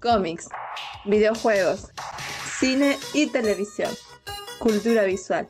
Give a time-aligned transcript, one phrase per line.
[0.00, 0.48] cómics,
[1.04, 1.90] videojuegos,
[2.58, 3.90] cine y televisión,
[4.58, 5.46] cultura visual.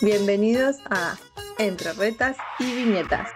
[0.00, 1.16] Bienvenidos a
[1.58, 3.28] Entre Retas y Viñetas.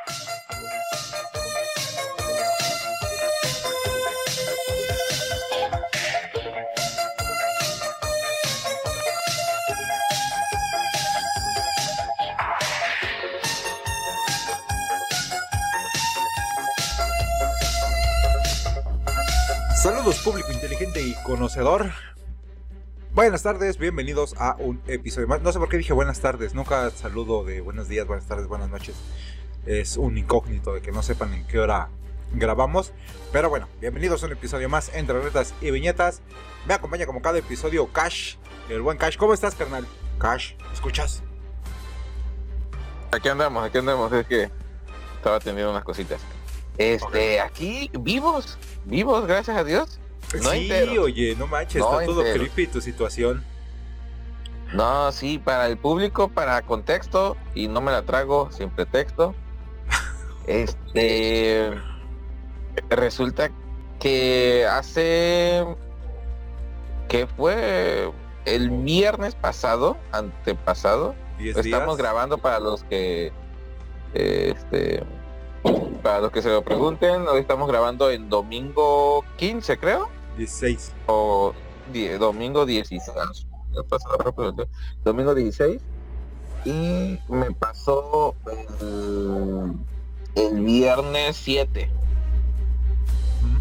[21.30, 21.92] Conocedor.
[23.14, 25.40] Buenas tardes, bienvenidos a un episodio más.
[25.40, 28.68] No sé por qué dije buenas tardes, nunca saludo de buenos días, buenas tardes, buenas
[28.68, 28.96] noches.
[29.64, 31.88] Es un incógnito de que no sepan en qué hora
[32.32, 32.92] grabamos.
[33.30, 36.20] Pero bueno, bienvenidos a un episodio más entre retas y viñetas.
[36.66, 38.34] Me acompaña como cada episodio Cash,
[38.68, 39.16] el buen Cash.
[39.16, 39.86] ¿Cómo estás, carnal?
[40.18, 41.22] Cash, ¿me escuchas?
[43.12, 44.50] Aquí andamos, aquí andamos, es que
[45.14, 46.20] estaba teniendo unas cositas.
[46.76, 49.99] Este, aquí vivos, vivos, gracias a Dios.
[50.34, 51.02] No sí, entero.
[51.02, 52.44] oye, no manches, No está todo entero.
[52.44, 53.44] creepy tu situación.
[54.72, 59.34] No, sí, para el público, para contexto, y no me la trago sin pretexto.
[60.46, 61.70] Este
[62.88, 63.50] resulta
[63.98, 65.64] que hace
[67.08, 68.10] que fue
[68.44, 71.98] el viernes pasado, antepasado, ¿Diez estamos días?
[71.98, 73.32] grabando para los que
[74.14, 75.02] este
[76.02, 80.08] para los que se lo pregunten, hoy estamos grabando en domingo 15, creo.
[80.44, 80.92] 16.
[81.06, 81.52] o
[81.92, 84.72] die- domingo 16 ya pasó rápido el tiempo.
[85.04, 85.80] domingo 16
[86.64, 88.34] y me pasó
[88.80, 89.74] el,
[90.34, 91.90] el viernes 7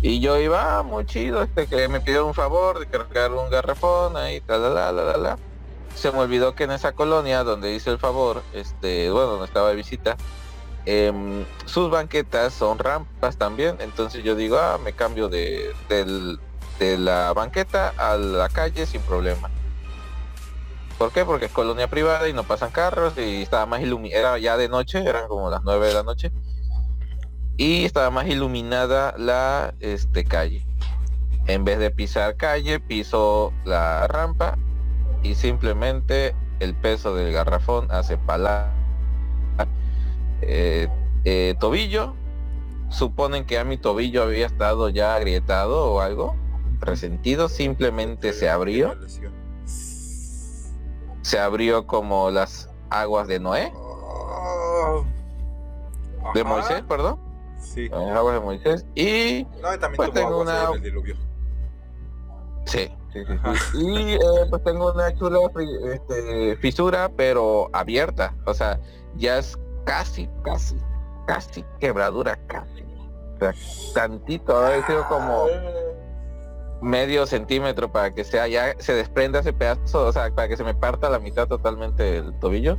[0.02, 3.50] y yo iba ah, muy chido este que me pidió un favor de cargar un
[3.50, 5.38] garrafón ahí tal la la la la
[5.96, 9.70] se me olvidó que en esa colonia donde hice el favor este bueno donde estaba
[9.70, 10.16] de visita
[10.86, 13.76] em, sus banquetas son rampas también.
[13.80, 16.40] Entonces yo digo ah me cambio de del
[16.80, 19.50] de la banqueta a la calle sin problema.
[20.98, 21.24] ¿Por qué?
[21.24, 24.70] Porque es colonia privada y no pasan carros y estaba más iluminada, era ya de
[24.70, 26.32] noche, eran como las 9 de la noche.
[27.58, 30.66] Y estaba más iluminada la este, calle.
[31.48, 34.58] En vez de pisar calle, piso la rampa
[35.24, 38.72] y simplemente el peso del garrafón hace palar
[40.42, 40.88] eh,
[41.26, 42.14] eh, tobillo.
[42.90, 46.36] Suponen que a mi tobillo había estado ya agrietado o algo
[46.80, 48.96] resentido, simplemente se abrió,
[51.22, 53.72] se abrió como las aguas de Noé,
[56.34, 56.50] de Ajá.
[56.50, 57.20] Moisés, perdón,
[57.60, 57.90] Sí.
[57.90, 61.16] las aguas de Moisés, y No, también Pues tengo una- el diluvio.
[62.66, 63.34] sí, sí, sí,
[63.72, 63.78] sí.
[63.82, 64.20] y eh,
[64.50, 65.40] pues tengo una chula
[65.94, 68.80] este, fisura, pero abierta, o sea,
[69.16, 70.78] ya es casi, casi,
[71.28, 72.84] casi quebradura, casi,
[73.36, 73.54] o sea,
[73.94, 75.46] tantito, ha sido como
[76.82, 80.64] medio centímetro para que sea ya se desprenda ese pedazo, o sea, para que se
[80.64, 82.78] me parta la mitad totalmente el tobillo.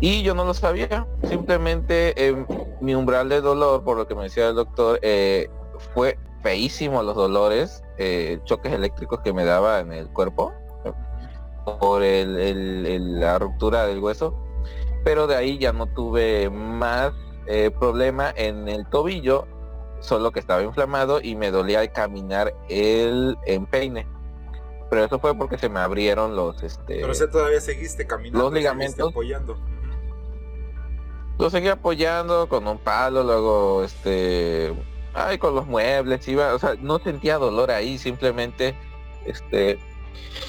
[0.00, 2.46] Y yo no lo sabía, simplemente eh,
[2.80, 5.50] mi umbral de dolor, por lo que me decía el doctor, eh,
[5.92, 10.52] fue feísimo los dolores, eh, choques eléctricos que me daba en el cuerpo
[11.80, 14.34] por el- la ruptura del hueso.
[15.04, 17.12] Pero de ahí ya no tuve más
[17.50, 19.46] eh, problema en el tobillo
[20.00, 24.06] solo que estaba inflamado y me dolía al caminar el empeine.
[24.90, 28.44] Pero eso fue porque se me abrieron los este Pero sea, todavía seguiste caminando.
[28.44, 29.10] los ligamentos.
[29.10, 29.58] apoyando.
[31.38, 34.74] lo seguí apoyando con un palo, luego este
[35.14, 38.74] ay con los muebles, iba, o sea, no sentía dolor ahí, simplemente
[39.26, 39.78] este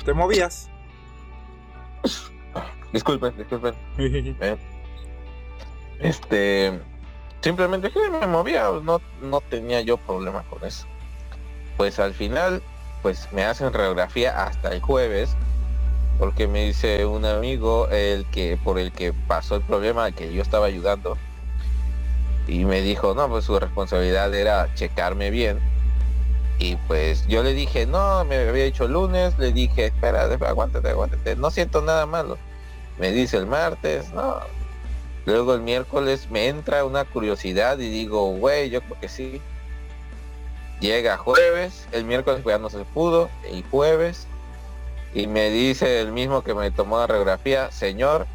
[0.06, 0.70] Te movías.
[2.94, 3.76] disculpen, disculpen.
[3.98, 4.58] eh,
[6.00, 6.80] este
[7.42, 10.86] simplemente sí, me movía, no, no tenía yo problema con eso.
[11.78, 12.62] Pues al final,
[13.02, 15.36] pues me hacen radiografía hasta el jueves,
[16.18, 20.42] porque me dice un amigo el que por el que pasó el problema que yo
[20.42, 21.18] estaba ayudando.
[22.48, 25.60] Y me dijo, no, pues su responsabilidad era checarme bien.
[26.58, 31.36] Y pues yo le dije, no, me había dicho lunes, le dije, espera, aguántate, aguántate,
[31.38, 32.38] no siento nada malo.
[32.98, 34.36] Me dice el martes, no,
[35.26, 39.42] Luego el miércoles me entra una curiosidad y digo, güey, yo creo que sí.
[40.80, 44.28] Llega jueves, el miércoles pues ya no se pudo, el jueves,
[45.14, 48.28] y me dice el mismo que me tomó la radiografía, señor,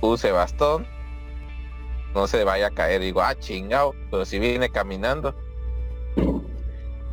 [0.00, 0.86] use bastón,
[2.14, 3.00] no se vaya a caer.
[3.00, 5.34] Digo, ah, chingado, pero si viene caminando.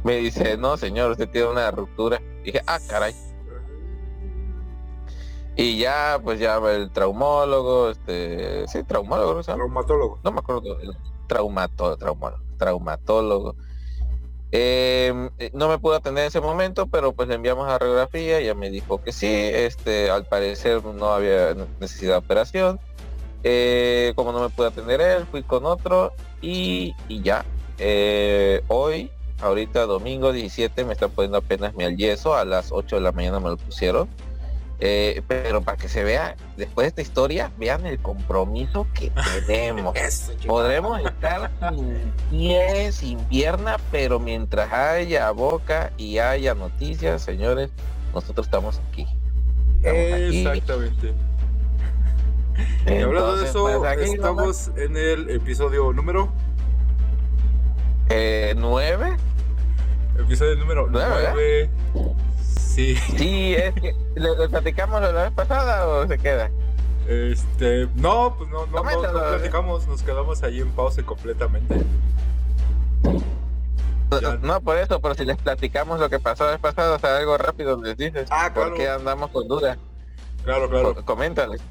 [0.04, 2.22] Me dice, no, señor, usted tiene una ruptura.
[2.44, 3.14] Dije, ah, caray.
[5.56, 9.42] Y ya, pues ya el traumólogo, este, sí, traumólogo, ¿no?
[9.42, 10.20] Traumatólogo.
[10.24, 10.96] No me acuerdo, el
[11.28, 13.56] traumato, traumólogo, traumatólogo.
[14.52, 18.42] Em, eh, no me pudo atender en ese momento, pero pues le enviamos a radiografía,
[18.42, 22.80] ya me dijo que sí, este, al parecer no había necesidad de operación.
[23.44, 27.46] Eh, como no me pude atender él, fui con otro y, y ya.
[27.78, 29.12] Eh, hoy,
[29.42, 33.12] ahorita domingo 17, me están poniendo apenas mi al yeso, a las 8 de la
[33.12, 34.10] mañana me lo pusieron.
[34.82, 39.12] Eh, pero para que se vea, después de esta historia, vean el compromiso que
[39.48, 39.94] tenemos.
[40.48, 47.72] Podremos estar sin pie, sin pierna, pero mientras haya boca y haya noticias, señores,
[48.14, 49.06] nosotros estamos aquí.
[49.84, 51.14] Exactamente.
[52.86, 56.32] y hablando de eso, pues, estamos en el episodio número
[58.10, 59.18] 9.
[60.20, 61.70] Episodio número 9.
[62.80, 62.96] Sí.
[63.18, 66.50] Sí, es que ¿lo, platicamos la vez pasada o se queda?
[67.10, 71.76] Este, no, pues no, no, no, platicamos, nos quedamos allí en pausa completamente.
[74.42, 77.18] No, por eso, pero si les platicamos lo que pasó la vez pasada, o sea,
[77.18, 78.30] algo rápido les dices.
[78.32, 78.70] Ah, claro.
[78.70, 79.78] Porque andamos con duda.
[80.46, 80.96] Claro, claro.
[81.04, 81.62] Coméntales.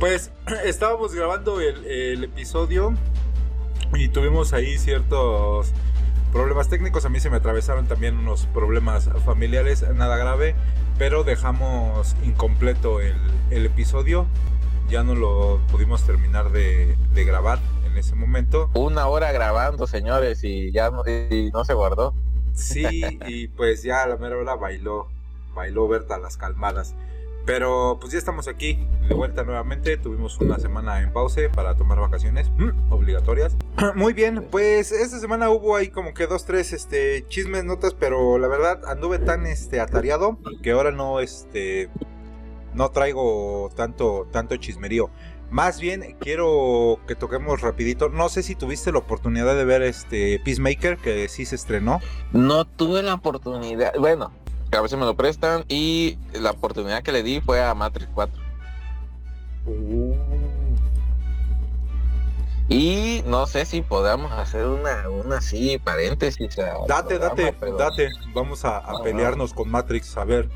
[0.00, 0.30] Pues
[0.64, 2.94] estábamos grabando el, el episodio
[3.92, 5.72] y tuvimos ahí ciertos
[6.36, 7.06] problemas técnicos.
[7.06, 10.54] A mí se me atravesaron también unos problemas familiares, nada grave,
[10.98, 13.16] pero dejamos incompleto el,
[13.50, 14.26] episodio.
[14.90, 18.70] Ya no lo pudimos terminar de, grabar en ese momento.
[18.74, 21.04] Una hora grabando, señores, y ya no,
[21.52, 22.14] no se guardó.
[22.52, 25.08] Sí, y pues ya a la mera hora bailó,
[25.54, 26.94] bailó Berta las calmadas.
[27.46, 29.96] Pero pues ya estamos aquí de vuelta nuevamente.
[29.96, 33.56] Tuvimos una semana en pause para tomar vacaciones mm, obligatorias.
[33.94, 38.36] Muy bien, pues esta semana hubo ahí como que dos, tres este, chismes, notas, pero
[38.38, 41.88] la verdad anduve tan este, atareado que ahora no, este,
[42.74, 45.08] no traigo tanto, tanto chismerío.
[45.48, 48.08] Más bien quiero que toquemos rapidito.
[48.08, 52.00] No sé si tuviste la oportunidad de ver este Peacemaker que sí se estrenó.
[52.32, 53.94] No tuve la oportunidad.
[54.00, 54.32] Bueno,
[54.72, 58.42] a veces me lo prestan y la oportunidad que le di fue a Matrix 4.
[59.66, 60.14] Uh.
[62.68, 66.56] Y no sé si podamos hacer una, una así paréntesis.
[66.88, 68.10] Date, date, date.
[68.34, 70.16] Vamos a, pelearnos con Matrix.
[70.16, 70.48] A ver,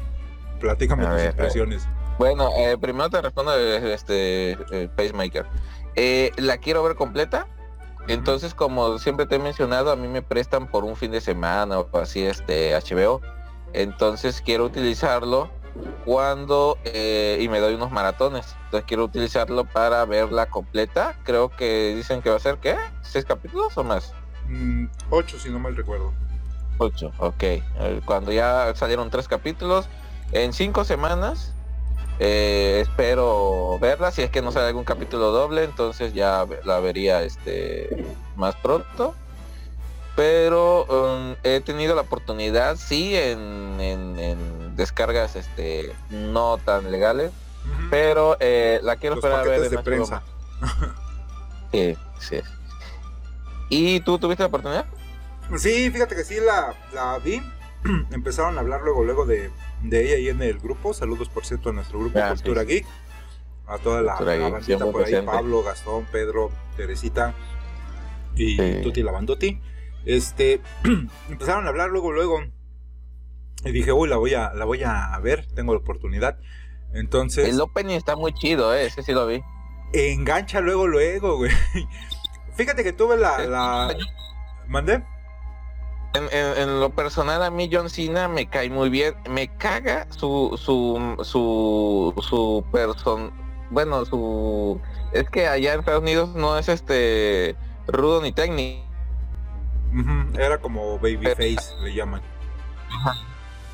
[0.59, 1.89] platícame tus impresiones.
[2.19, 5.47] Bueno, eh, primero te respondo este eh, Pacemaker.
[5.95, 7.47] Eh, la quiero ver completa.
[8.09, 11.79] Entonces, como siempre te he mencionado, a mí me prestan por un fin de semana
[11.79, 13.21] o así este HBO
[13.73, 15.51] entonces quiero utilizarlo
[16.05, 18.57] cuando eh, y me doy unos maratones.
[18.65, 21.17] Entonces quiero utilizarlo para verla completa.
[21.25, 22.77] Creo que dicen que va a ser ¿qué?
[23.03, 24.13] ¿Seis capítulos o más?
[24.49, 26.13] Mm, ocho, si no mal recuerdo.
[26.79, 27.45] Ocho, ok.
[28.05, 29.87] Cuando ya salieron tres capítulos,
[30.33, 31.53] en cinco semanas
[32.19, 34.11] eh, espero verla.
[34.11, 38.07] Si es que no sale algún capítulo doble, entonces ya la vería este
[38.37, 39.15] más pronto
[40.21, 47.33] pero um, he tenido la oportunidad, sí, en, en, descargas este no tan legales,
[47.89, 50.23] pero eh, la quiero esperar a ver de prensa.
[51.73, 52.41] sí, sí.
[53.71, 54.85] ¿Y tú tuviste la oportunidad?
[55.57, 57.41] Sí, fíjate que sí la, la vi.
[58.11, 59.51] Empezaron a hablar luego, luego de,
[59.83, 60.93] de, ella ahí en el grupo.
[60.93, 62.85] Saludos, por cierto, a nuestro grupo ah, Cultura Geek.
[63.67, 64.21] A toda la,
[64.51, 67.33] bandita por ahí, Pablo, Gastón, Pedro, Teresita
[68.35, 69.59] y Tuti Lavandotti.
[70.05, 70.61] Este,
[71.29, 72.41] empezaron a hablar luego, luego.
[73.65, 76.39] Y dije, uy, la voy a, la voy a ver, tengo la oportunidad.
[76.93, 77.49] Entonces.
[77.49, 79.43] El opening está muy chido, eh, ese sí lo vi.
[79.93, 81.53] Engancha luego, luego, güey.
[82.55, 83.39] Fíjate que tuve la.
[83.47, 83.97] la...
[84.67, 85.05] ¿Mandé?
[86.13, 89.15] En, lo personal a mí John Cena me cae muy bien.
[89.29, 93.33] Me caga su su su su person
[93.71, 94.81] bueno su
[95.13, 97.55] es que allá en Estados Unidos no es este
[97.87, 98.90] rudo ni técnico
[100.39, 102.23] era como babyface, le llaman.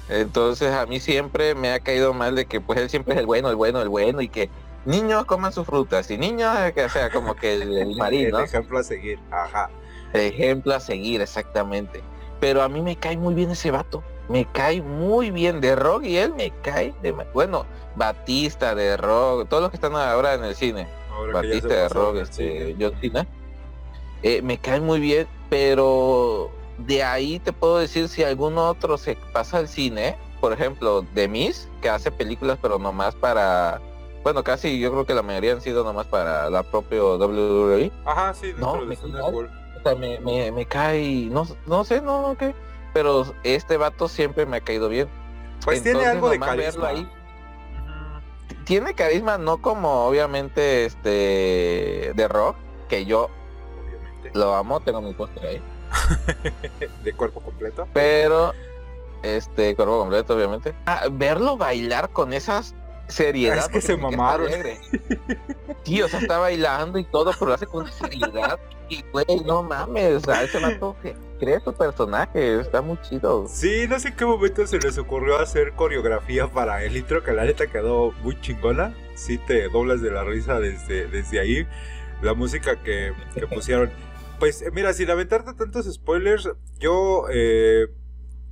[0.08, 3.26] Entonces a mí siempre me ha caído mal de que pues él siempre es el
[3.26, 4.50] bueno, el bueno, el bueno y que
[4.84, 8.38] niños coman sus frutas y niños que sea como que el, marino.
[8.38, 9.68] el ejemplo a seguir, ajá.
[10.12, 12.02] ejemplo a seguir, exactamente.
[12.40, 14.04] Pero a mí me cae muy bien ese vato.
[14.28, 19.48] Me cae muy bien de rock y él me cae de bueno, Batista de rock,
[19.48, 20.86] todos los que están ahora en el cine.
[21.32, 23.26] Batista de rock, este, John Cena.
[24.22, 29.16] Eh, me cae muy bien pero de ahí te puedo decir si algún otro se
[29.32, 33.80] pasa al cine, por ejemplo, Demis, que hace películas pero nomás para,
[34.22, 37.92] bueno, casi yo creo que la mayoría han sido nomás para la propia WWE.
[38.04, 38.96] Ajá, sí, no, me,
[39.82, 42.54] cae, me, me, cae, no, no sé, no, qué,
[42.92, 45.08] pero este vato siempre me ha caído bien.
[45.64, 46.88] Pues tiene algo de carisma.
[46.88, 47.08] Ahí,
[48.64, 52.56] tiene carisma, no como obviamente este de rock,
[52.88, 53.30] que yo
[54.36, 55.62] lo amo, tengo mi póster ahí.
[57.04, 57.88] de cuerpo completo.
[57.92, 58.52] Pero,
[59.22, 60.74] este, cuerpo completo, obviamente.
[60.86, 62.74] Ah, verlo bailar con esas
[63.08, 63.58] seriedad.
[63.58, 64.48] Es que se mamaron.
[65.84, 68.58] Sí, o sea, está bailando y todo, pero lo hace con seriedad.
[68.88, 73.46] Y, güey, no mames, a ese mato que cree su personaje, está muy chido.
[73.48, 77.32] Sí, no sé en qué momento se les ocurrió hacer coreografía para el intro, que
[77.32, 78.94] la neta quedó muy chingona.
[79.14, 81.66] Sí te doblas de la risa desde, desde ahí.
[82.22, 83.90] La música que, que pusieron.
[84.38, 87.86] Pues mira, sin aventarte tantos spoilers, yo eh,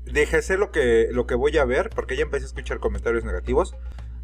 [0.06, 3.24] dejé ser lo que, lo que voy a ver, porque ya empecé a escuchar comentarios
[3.24, 3.74] negativos.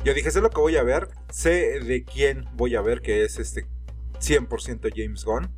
[0.03, 3.25] Yo dije, sé lo que voy a ver, sé de quién voy a ver, que
[3.25, 3.67] es este
[4.21, 5.51] 100% James Gunn.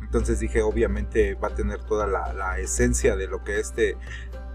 [0.00, 3.96] Entonces dije, obviamente va a tener toda la, esencia de lo que este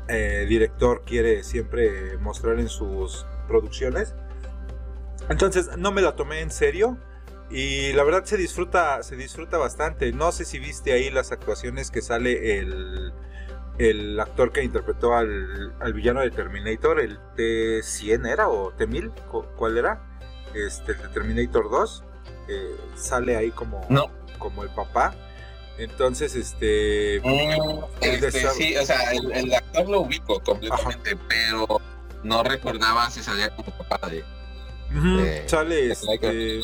[0.07, 4.15] eh, director quiere siempre mostrar en sus producciones.
[5.29, 6.98] Entonces no me la tomé en serio.
[7.53, 10.12] Y la verdad se disfruta, se disfruta bastante.
[10.12, 13.13] No sé si viste ahí las actuaciones que sale el,
[13.77, 19.12] el actor que interpretó al, villano de Terminator, el T100 era o T1000,
[19.55, 20.01] ¿cuál era?
[20.55, 22.03] Este, el de Terminator 2,
[22.50, 24.07] eh, sale ahí como, no.
[24.39, 25.13] como el papá.
[25.77, 27.22] Entonces, este.
[27.24, 31.81] Mm, este sí, o sea, el, actor lo ubico completamente, pero
[32.24, 34.24] no recordaba si salía como papá de.
[35.48, 36.62] sale, este.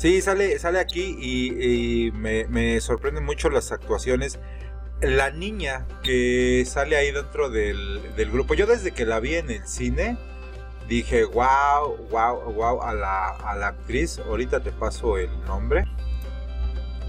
[0.00, 4.40] Sí, sale, sale aquí y, me, me sorprenden mucho las actuaciones
[5.02, 9.66] la niña que sale ahí dentro del, grupo, yo desde que la vi en el
[9.66, 10.18] cine,
[10.88, 15.84] dije, wow, wow, wow, a la, a la actriz, ahorita te paso el nombre.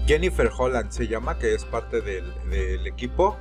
[0.06, 3.36] Jennifer Holland se llama, que es parte del, equipo.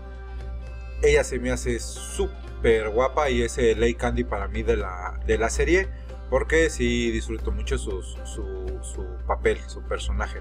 [1.02, 5.38] Ella se me hace súper guapa y es el Candy para mí de la, de
[5.38, 5.88] la serie,
[6.32, 10.40] porque sí disfruto mucho su, su papel, su personaje.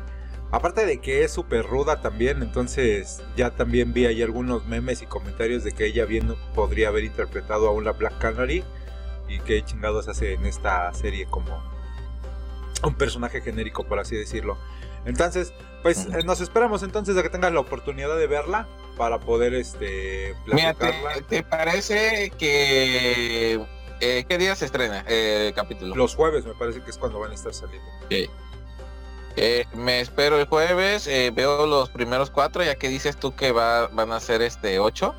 [0.52, 5.06] Aparte de que es súper ruda también, entonces ya también vi ahí algunos memes y
[5.06, 8.62] comentarios de que ella bien podría haber interpretado a una Black Canary
[9.28, 11.60] y que chingados hace en esta serie como
[12.84, 14.58] un personaje genérico, por así decirlo.
[15.04, 19.54] Entonces, pues eh, nos esperamos entonces a que tengas la oportunidad de verla para poder
[19.54, 20.74] este Mira,
[21.28, 23.60] ¿te, parece que
[24.00, 25.94] eh, qué día se estrena el capítulo?
[25.94, 27.88] Los jueves me parece que es cuando van a estar saliendo.
[29.36, 33.52] Eh, me espero el jueves, eh, veo los primeros cuatro, ya que dices tú que
[33.52, 35.14] va, van a ser este ocho.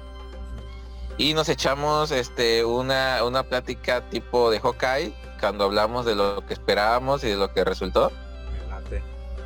[1.18, 6.54] Y nos echamos este una, una plática tipo de Hawkeye, cuando hablamos de lo que
[6.54, 8.12] esperábamos y de lo que resultó.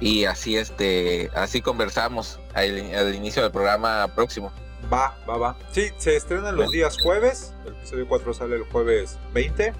[0.01, 4.51] Y así este, así conversamos al, inicio del programa próximo.
[4.91, 5.57] Va, va, va.
[5.71, 7.53] Sí, se estrenan los días jueves.
[7.65, 9.73] El episodio 4 sale el jueves 20.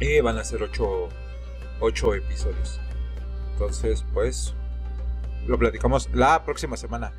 [0.00, 1.08] Y van a ser 8,
[1.80, 2.80] 8 episodios.
[3.52, 4.54] Entonces, pues
[5.46, 7.12] lo platicamos la próxima semana.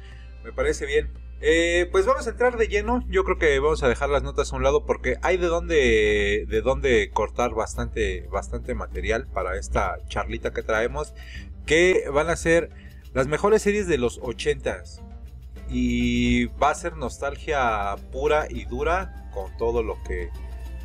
[0.44, 1.12] Me parece bien.
[1.42, 3.04] Eh, pues vamos a entrar de lleno.
[3.08, 6.46] Yo creo que vamos a dejar las notas a un lado porque hay de dónde,
[6.48, 11.14] de dónde cortar bastante, bastante material para esta charlita que traemos.
[11.66, 12.70] Que van a ser
[13.14, 15.05] las mejores series de los 80s.
[15.70, 20.30] Y va a ser nostalgia pura y dura con todo lo que,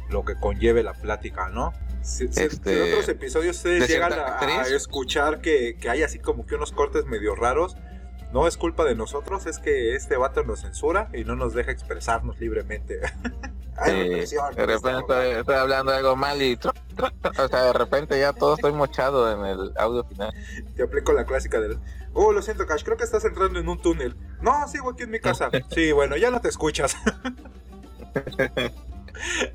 [0.08, 1.72] lo que conlleve la plática, ¿no?
[2.02, 7.04] este, en otros episodios ustedes llegan a, escuchar que, hay así como que unos cortes
[7.04, 7.76] medio raros,
[8.32, 11.72] no es culpa de nosotros, es que este vato nos censura y no nos deja
[11.72, 13.00] expresarnos libremente.
[13.86, 16.58] de repente estoy, hablando algo mal y
[17.38, 20.32] o sea, de repente ya todo estoy mochado en el audio final.
[20.76, 21.78] Te aplico la clásica del,
[22.12, 24.16] oh, lo siento, Cash, creo que estás entrando en un túnel.
[24.40, 25.50] No, sigo aquí en mi casa.
[25.70, 26.96] sí, bueno, ya no te escuchas.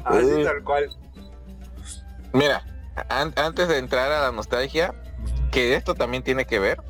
[0.03, 0.89] así tal cual.
[2.33, 2.63] Mira,
[3.09, 4.93] antes de entrar a la nostalgia,
[5.51, 6.81] que esto también tiene que ver.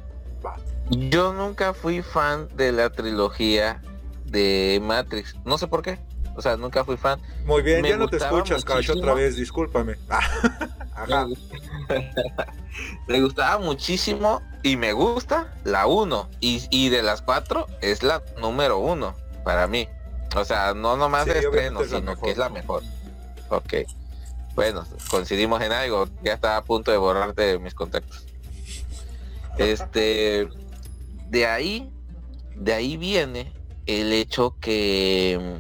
[0.90, 3.82] Yo nunca fui fan de la trilogía
[4.26, 5.36] de Matrix.
[5.44, 6.00] No sé por qué.
[6.36, 7.20] O sea, nunca fui fan.
[7.46, 9.96] Muy bien, ya no te escuchas, Cash, otra vez, discúlpame.
[10.96, 11.28] Ajá.
[13.08, 16.30] Me gustaba muchísimo y me gusta la 1.
[16.40, 19.88] Y, de las cuatro es la número uno para mí.
[20.36, 22.84] O sea, no nomás de estreno, sino que es la mejor.
[23.50, 23.74] Ok.
[24.56, 26.08] Bueno, coincidimos en algo.
[26.24, 28.26] Ya está a punto de borrarte mis contactos.
[29.58, 30.50] Este,
[31.30, 31.90] de ahí,
[32.56, 33.54] de ahí viene
[33.86, 35.60] el hecho que,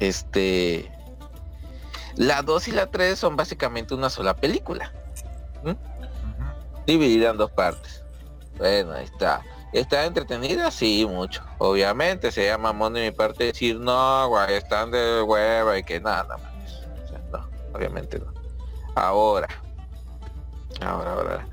[0.00, 0.90] este,
[2.16, 4.92] la 2 y la 3 son básicamente una sola película.
[6.86, 8.04] Dividida en dos partes.
[8.58, 9.42] Bueno, está.
[9.72, 10.70] ¿Está entretenida?
[10.70, 11.42] Sí, mucho.
[11.58, 16.00] Obviamente se llama mono de mi parte decir, no, güey, están de hueva y que
[16.00, 16.56] nada más
[17.76, 18.32] obviamente no.
[18.94, 19.48] Ahora,
[20.80, 21.48] ahora, ahora.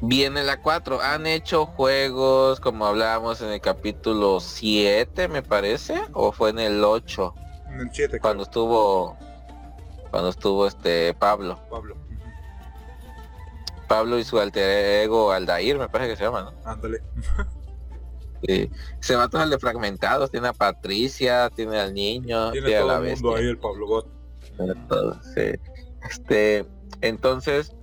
[0.00, 1.00] Viene la 4.
[1.02, 6.84] Han hecho juegos como hablábamos en el capítulo 7, me parece, o fue en el
[6.84, 7.34] 8.
[7.72, 9.16] En el 7, Cuando estuvo
[10.10, 11.58] cuando estuvo este Pablo.
[11.70, 11.96] Pablo.
[13.88, 16.70] Pablo y su alter ego Aldair, me parece que se llama, ¿no?
[16.70, 17.02] Ándale.
[18.46, 18.70] Sí.
[19.00, 22.88] Se va todo el de fragmentados, tiene a Patricia, tiene al niño, Tiene a todo
[22.88, 23.44] la el mundo bestia.
[23.44, 24.06] ahí, el Pablo.
[24.56, 25.58] Tiene todo, sí.
[26.08, 26.64] Este,
[27.00, 27.74] entonces,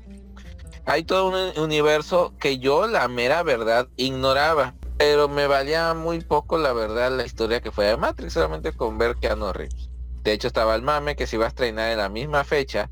[0.86, 6.58] hay todo un universo que yo la mera verdad ignoraba, pero me valía muy poco
[6.58, 9.90] la verdad la historia que fue de Matrix, solamente con ver Keanu Reeves.
[10.24, 12.90] De hecho estaba el mame que se iba a estrenar en la misma fecha,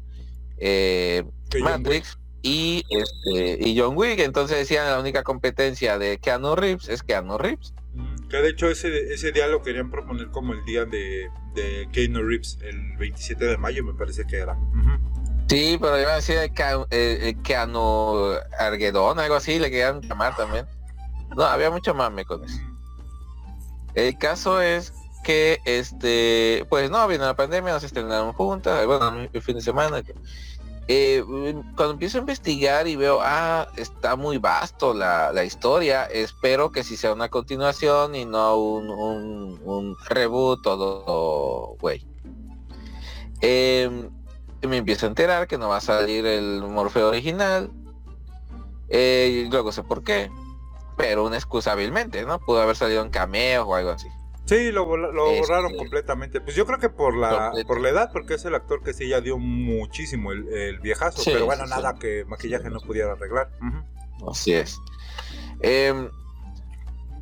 [0.57, 1.23] eh,
[1.61, 7.03] Matrix y este y John Wick, entonces decían la única competencia de Keanu Reeves es
[7.03, 7.73] Keanu Reeves.
[8.29, 12.23] Que de hecho ese, ese día lo querían proponer como el día de, de Keanu
[12.23, 14.57] Reeves, el 27 de mayo me parece que era.
[15.47, 20.01] Sí, pero iban a decir el Ca- eh, el Keanu Argedón, algo así, le querían
[20.01, 20.65] llamar también.
[21.35, 22.59] No, había mucho mame con eso.
[23.93, 29.41] El caso es que este, pues no, vino la pandemia, nos estrenaron juntas, bueno, el
[29.41, 30.01] fin de semana.
[30.87, 31.23] Eh,
[31.75, 36.83] cuando empiezo a investigar y veo, ah, está muy vasto la, la historia, espero que
[36.83, 42.05] si sea una continuación y no un, un, un reboot todo, güey.
[43.41, 44.09] Eh,
[44.67, 47.71] me empiezo a enterar que no va a salir el Morfeo original.
[48.89, 50.29] Eh, y luego sé por qué.
[50.97, 52.39] Pero una excusabilmente, ¿no?
[52.39, 54.07] Pudo haber salido en cameos o algo así.
[54.45, 56.41] Sí, lo, Este- borraron completamente.
[56.41, 59.07] Pues yo creo que por la, por la edad, porque es el actor que sí
[59.07, 61.21] ya dio muchísimo el, el viejazo.
[61.21, 61.99] Sí, pero bueno, sí, nada sí.
[61.99, 63.49] que maquillaje no pudiera arreglar.
[64.29, 64.77] Así es.
[65.61, 66.09] Em,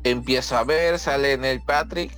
[0.02, 2.12] empiezo a ver, sale en el Patrick.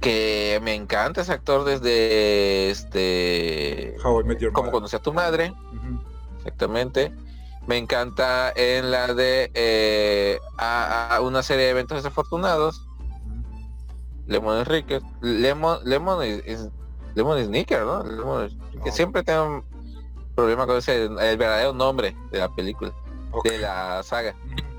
[0.00, 3.96] Que me encanta ese actor desde este.
[4.04, 5.52] How I Met Your Como conocí a tu madre.
[6.38, 7.12] Exactamente.
[7.66, 12.86] Me encanta en la de eh, a, a una serie de eventos desafortunados.
[14.26, 15.02] Lemon Enriquez.
[15.22, 16.68] Lemon, Lemon es,
[17.14, 18.02] Lemon Sneaker, ¿no?
[18.04, 18.50] Lemon
[18.84, 18.92] No.
[18.92, 19.64] siempre tengo
[20.34, 22.92] problema con ese, el verdadero nombre de la película,
[23.44, 24.34] de la saga.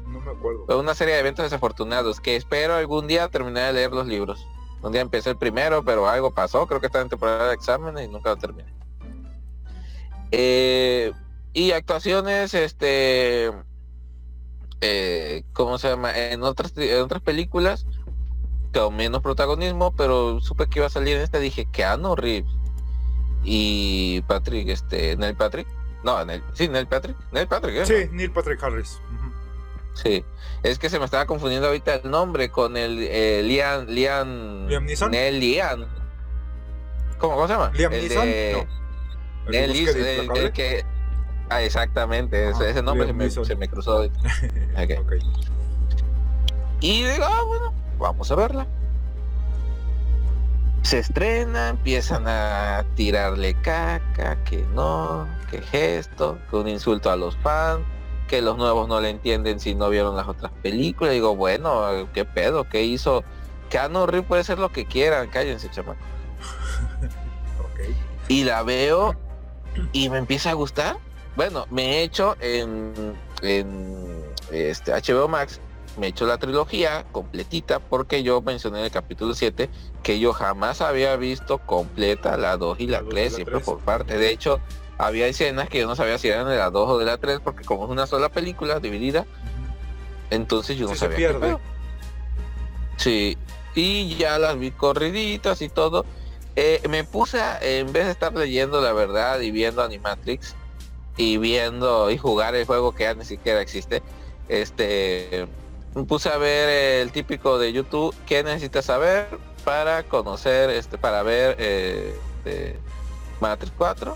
[0.07, 0.79] No me acuerdo.
[0.79, 4.45] Una serie de eventos desafortunados que espero algún día terminar de leer los libros.
[4.81, 8.05] Un día empecé el primero, pero algo pasó, creo que estaba en temporada de exámenes
[8.05, 8.71] y nunca lo terminé.
[10.31, 11.11] Eh,
[11.53, 13.51] y actuaciones, este,
[14.81, 16.15] eh, ¿cómo se llama?
[16.15, 17.87] En otras, en otras películas,
[18.73, 22.51] con menos protagonismo, pero supe que iba a salir en esta, dije, Keanu Reeves
[23.43, 25.67] y Patrick, este, Neil Patrick.
[26.03, 27.15] No, Neil, sí, Neil Patrick.
[27.31, 27.85] Neil Patrick, ¿eh?
[27.85, 28.99] Sí, Neil Patrick Harris.
[29.95, 30.23] Sí,
[30.61, 34.85] es que se me estaba confundiendo ahorita el nombre con el eh, Liam, Liam, ¿Liam
[34.85, 35.11] Neeson?
[35.11, 35.85] Liam.
[37.17, 37.71] ¿Cómo, cómo se llama?
[37.73, 38.25] ¿Liam El Neeson?
[38.25, 38.65] de-
[40.27, 40.33] No.
[40.35, 40.83] ¿El que,
[41.49, 43.97] ah, exactamente, ese, ese nombre se me, se me cruzó.
[43.97, 44.19] ahorita.
[44.83, 44.91] Ok.
[45.01, 45.13] Ok.
[46.81, 48.67] Y digo, ah, bueno, vamos a verla.
[50.81, 57.35] Se estrena, empiezan a tirarle caca, que no, que gesto, que un insulto a los
[57.37, 57.81] fans,
[58.27, 61.13] que los nuevos no le entienden si no vieron las otras películas.
[61.13, 62.63] Digo, bueno, ¿qué pedo?
[62.63, 63.23] ¿Qué hizo?
[63.69, 65.99] Keanu Reeves puede ser lo que quieran, cállense, chamaco.
[68.27, 69.15] Y la veo
[69.91, 70.97] y me empieza a gustar.
[71.35, 75.59] Bueno, me he hecho en, en este HBO Max,
[75.97, 79.69] me he hecho la trilogía completita porque yo mencioné en el capítulo 7
[80.01, 83.35] que yo jamás había visto completa la 2 y la La dos y 3, la
[83.35, 84.17] siempre por parte.
[84.17, 84.59] De hecho,
[84.97, 87.39] había escenas que yo no sabía si eran de la 2 o de la 3
[87.43, 89.25] porque como es una sola película dividida,
[90.29, 91.57] entonces yo no Sí, se sabía qué pierde.
[92.97, 93.37] Sí,
[93.75, 96.05] y ya las vi corriditas y todo.
[96.55, 100.55] Eh, me puse, a- en vez de estar leyendo la verdad y viendo Animatrix
[101.17, 104.01] y viendo y jugar el juego que ya ni siquiera existe,
[104.47, 105.47] este,
[105.93, 109.27] me puse a ver el típico de YouTube, ¿qué necesitas saber
[109.65, 112.15] para conocer, este, para ver eh,
[113.41, 114.15] Matrix 4?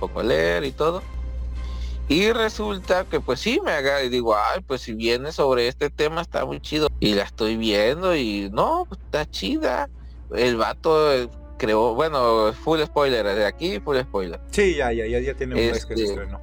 [0.00, 1.02] Pongo a leer y todo.
[2.08, 5.90] Y resulta que pues sí me haga y digo, ay, pues si viene sobre este
[5.90, 6.88] tema está muy chido.
[7.00, 9.88] Y la estoy viendo y no, pues, está chida.
[10.32, 11.28] El vato eh,
[11.58, 14.40] creó, bueno, full spoiler, de aquí full spoiler.
[14.50, 16.40] Sí, ya, ya, ya, ya tiene un mes que se Este- estrenó.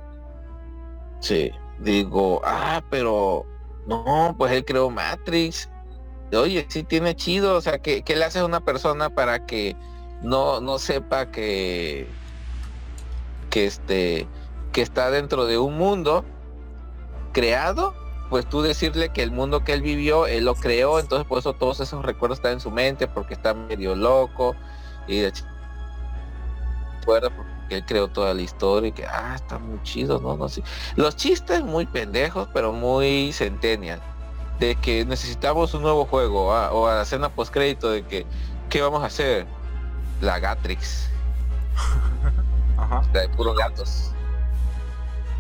[1.22, 3.46] Sí, digo, ah, pero
[3.88, 5.70] no, pues él creó Matrix.
[6.34, 9.78] Oye, sí tiene chido, o sea, ¿qué, qué le hace a una persona para que
[10.22, 12.08] no, no sepa que,
[13.54, 14.28] que este,
[14.72, 16.26] que está dentro de un mundo
[17.34, 17.94] creado?
[18.32, 21.54] Pues tú decirle que el mundo que él vivió, él lo creó, entonces por eso
[21.54, 24.56] todos esos recuerdos están en su mente, porque está medio loco
[25.08, 25.46] y de ch-
[27.06, 30.36] fuera, porque que él creó toda la historia y que, ah, está muy chido, ¿no?
[30.36, 30.64] no sé.
[30.96, 34.02] Los chistes muy pendejos, pero muy centennial.
[34.60, 38.26] De que necesitamos un nuevo juego, ah, o a la escena post crédito de que,
[38.72, 39.46] ¿qué vamos a hacer?
[40.22, 41.08] La Gatrix.
[43.00, 43.10] Ajá.
[43.12, 44.12] De puros gatos.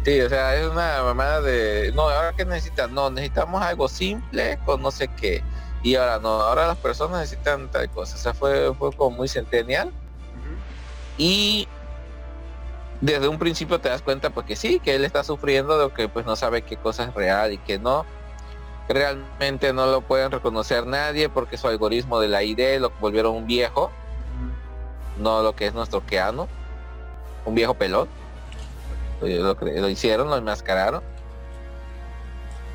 [0.03, 4.59] Sí, o sea, es una mamada de, no, ahora qué necesitan, no, necesitamos algo simple
[4.65, 5.41] con no sé qué.
[5.81, 8.15] Y ahora no, ahora las personas necesitan tal cosa.
[8.15, 9.91] O sea, fue, fue como muy centennial.
[11.17, 11.67] Y
[13.01, 16.07] desde un principio te das cuenta pues que sí, que él está sufriendo de que
[16.07, 18.05] pues no sabe qué cosa es real y que no.
[18.89, 23.45] Realmente no lo pueden reconocer nadie porque su algoritmo de la ID lo volvieron un
[23.45, 23.91] viejo,
[25.17, 26.47] no lo que es nuestro Keanu,
[27.45, 28.07] un viejo pelón.
[29.21, 31.01] Lo, hicieron, lo enmascararon.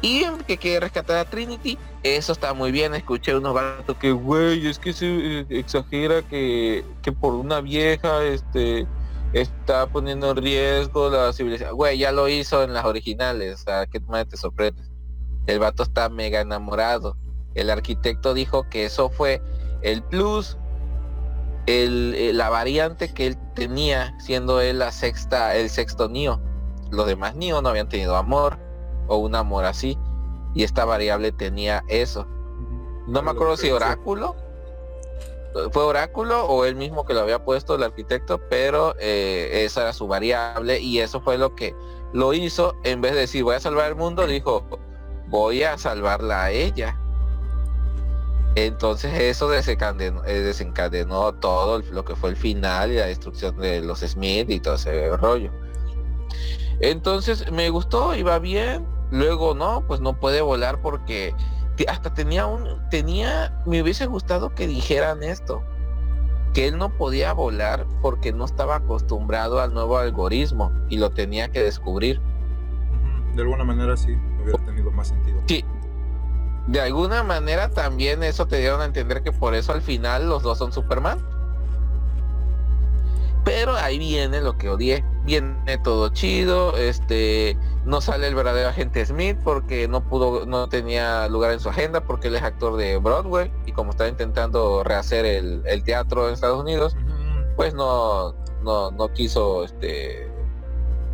[0.01, 2.95] Y que quiere rescatar a Trinity, eso está muy bien.
[2.95, 5.07] Escuché unos vatos que, güey, es que se
[5.41, 8.87] eh, exagera que, que por una vieja, este,
[9.33, 11.75] está poniendo en riesgo la civilización.
[11.77, 14.83] Güey, ya lo hizo en las originales, o sea, que te sorprende.
[15.47, 17.17] El vato está mega enamorado.
[17.55, 19.43] El arquitecto dijo que eso fue
[19.83, 20.57] el plus,
[21.69, 26.41] el, eh, la variante que él tenía, siendo él la sexta, el sexto Nio.
[26.91, 28.59] Los demás Nio no habían tenido amor
[29.07, 29.99] o un amor así.
[30.55, 32.27] Y esta variable tenía eso.
[33.07, 34.35] No me acuerdo si oráculo.
[35.73, 39.93] Fue oráculo o él mismo que lo había puesto el arquitecto, pero eh, esa era
[39.93, 41.75] su variable y eso fue lo que
[42.15, 42.77] lo hizo.
[42.85, 44.65] En vez de decir voy a salvar el mundo, dijo
[45.29, 46.99] voy a salvarla a ella.
[48.67, 53.83] Entonces eso desencadenó, eh, desencadenó todo lo que fue el final y la destrucción de
[53.83, 55.53] los Smith y todo ese rollo.
[56.81, 58.87] Entonces me gustó, iba bien.
[59.11, 61.35] Luego no, pues no puede volar porque
[61.87, 65.63] hasta tenía un, tenía, me hubiese gustado que dijeran esto,
[66.53, 71.49] que él no podía volar porque no estaba acostumbrado al nuevo algoritmo y lo tenía
[71.49, 72.21] que descubrir.
[73.35, 75.41] De alguna manera sí, hubiera tenido más sentido.
[75.47, 75.65] Sí.
[76.69, 80.43] De alguna manera también eso te dieron a entender que por eso al final los
[80.43, 81.19] dos son Superman.
[83.43, 85.03] Pero ahí viene lo que odié.
[85.25, 91.27] Viene todo chido, este, no sale el verdadero agente Smith porque no pudo, no tenía
[91.29, 95.25] lugar en su agenda porque él es actor de Broadway y como está intentando rehacer
[95.25, 96.97] el, el teatro en Estados Unidos,
[97.57, 100.28] pues no, no, no quiso este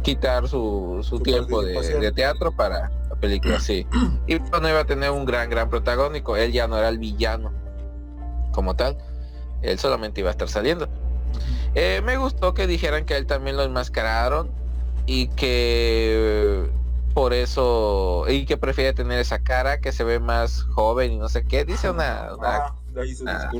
[0.04, 3.86] quitar su, su, tiempo de, de, teatro para la película, sí.
[4.28, 6.98] Y pues no iba a tener un gran, gran protagónico, él ya no era el
[6.98, 7.52] villano
[8.52, 8.98] como tal,
[9.62, 10.88] él solamente iba a estar saliendo.
[11.74, 14.50] Eh, me gustó que dijeran que a él también lo enmascararon
[15.06, 16.70] y que
[17.14, 21.28] por eso y que prefiere tener esa cara que se ve más joven y no
[21.28, 21.64] sé qué.
[21.64, 22.76] Dice una, una, ah,
[23.22, 23.50] una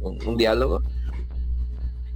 [0.00, 0.82] un, diálogo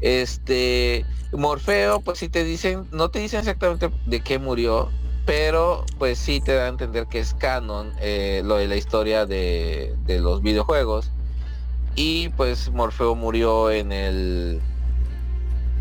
[0.01, 4.91] este Morfeo pues si te dicen no te dicen exactamente de qué murió
[5.27, 9.27] pero pues sí te da a entender que es canon eh, lo de la historia
[9.27, 11.11] de, los videojuegos
[11.97, 14.61] y pues Morfeo murió en el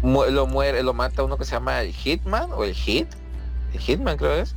[0.04, 3.08] lo muere, lo mata uno que se llama el Hitman o el Hit,
[3.74, 4.56] el Hitman creo es,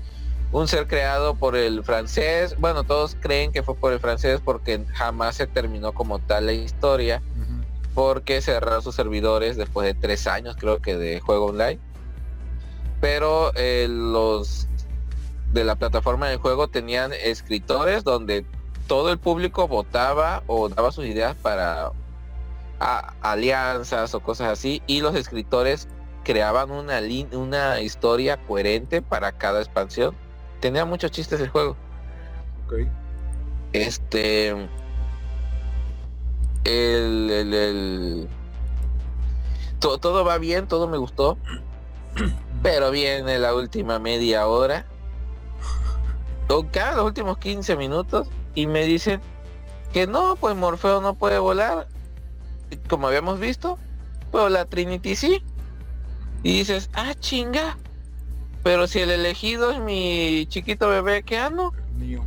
[0.53, 4.85] un ser creado por el francés, bueno todos creen que fue por el francés porque
[4.93, 7.23] jamás se terminó como tal la historia.
[7.99, 11.81] Porque cerraron sus servidores después de tres años creo que de juego online,
[13.01, 14.69] pero eh, los
[15.53, 18.47] de la plataforma del juego tenían escritores donde
[18.87, 21.91] todo el público votaba o daba sus ideas para
[22.79, 25.89] a, alianzas o cosas así y los escritores
[26.23, 27.01] creaban una,
[27.33, 30.15] una historia coherente para cada expansión.
[30.61, 31.77] Tenía muchos chistes el juego.
[32.65, 32.89] Okay.
[33.73, 34.55] Este
[36.69, 38.29] el, el, el
[39.79, 41.39] todo, todo va bien, todo me gustó.
[42.63, 44.87] Pero viene la última media hora.
[46.49, 49.21] O cada los últimos 15 minutos y me dicen
[49.93, 51.87] que no, pues Morfeo no puede volar
[52.89, 53.79] como habíamos visto,
[54.31, 55.43] pero la Trinity sí.
[56.43, 57.79] Y dices, ah, chinga.
[58.63, 61.73] Pero si el elegido es mi chiquito bebé que ando.
[61.97, 62.27] Mío.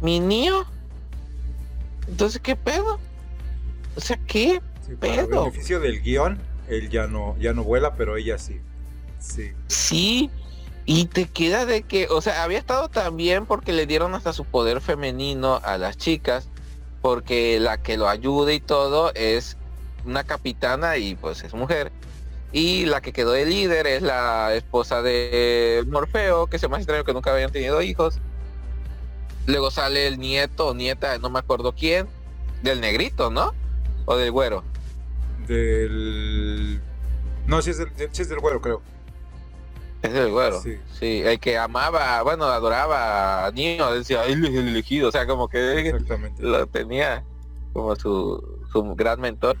[0.00, 0.66] Mi niño.
[2.08, 2.98] Entonces, ¿qué pedo?
[3.96, 5.28] O sea, ¿qué sí, pedo?
[5.28, 8.60] Para beneficio del guion, él ya no, ya no vuela, pero ella sí.
[9.18, 9.52] Sí.
[9.68, 10.30] Sí.
[10.84, 14.32] Y te queda de que, o sea, había estado tan bien porque le dieron hasta
[14.32, 16.48] su poder femenino a las chicas
[17.00, 19.56] porque la que lo ayuda y todo es
[20.04, 21.92] una capitana y pues es mujer.
[22.52, 27.04] Y la que quedó de líder es la esposa de Morfeo, que se más extraño
[27.04, 28.20] que nunca habían tenido hijos.
[29.48, 32.06] Luego sale el nieto o nieta, no me acuerdo quién,
[32.62, 33.54] del negrito, ¿no?
[34.04, 34.62] O del güero.
[35.46, 36.82] Del
[37.46, 38.82] No, sí es del, sí es del güero, creo.
[40.02, 40.60] Es del güero.
[40.60, 40.76] Sí.
[40.92, 41.22] Sí.
[41.24, 45.48] el que amaba, bueno, adoraba a Neo, decía, él es el elegido, o sea, como
[45.48, 46.42] que Exactamente.
[46.42, 47.24] lo tenía
[47.72, 49.56] como su, su gran mentor.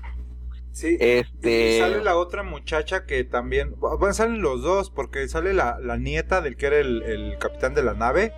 [0.72, 0.98] Sí.
[1.00, 1.76] Este...
[1.76, 3.74] Y sale la otra muchacha que también.
[3.78, 7.74] Bueno, salen los dos, porque sale la, la nieta del que era el, el capitán
[7.74, 8.34] de la nave.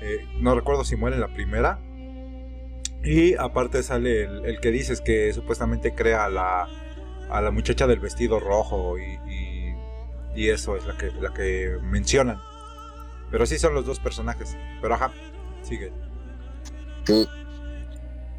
[0.00, 1.80] Eh, no recuerdo si muere en la primera.
[3.04, 6.68] Y aparte sale el, el que dices que supuestamente crea a la,
[7.30, 8.96] a la muchacha del vestido rojo.
[8.98, 9.74] Y,
[10.34, 12.40] y, eso es la que, la que mencionan.
[13.30, 14.56] Pero sí son los dos personajes.
[14.80, 15.12] Pero ajá,
[15.62, 15.92] sigue.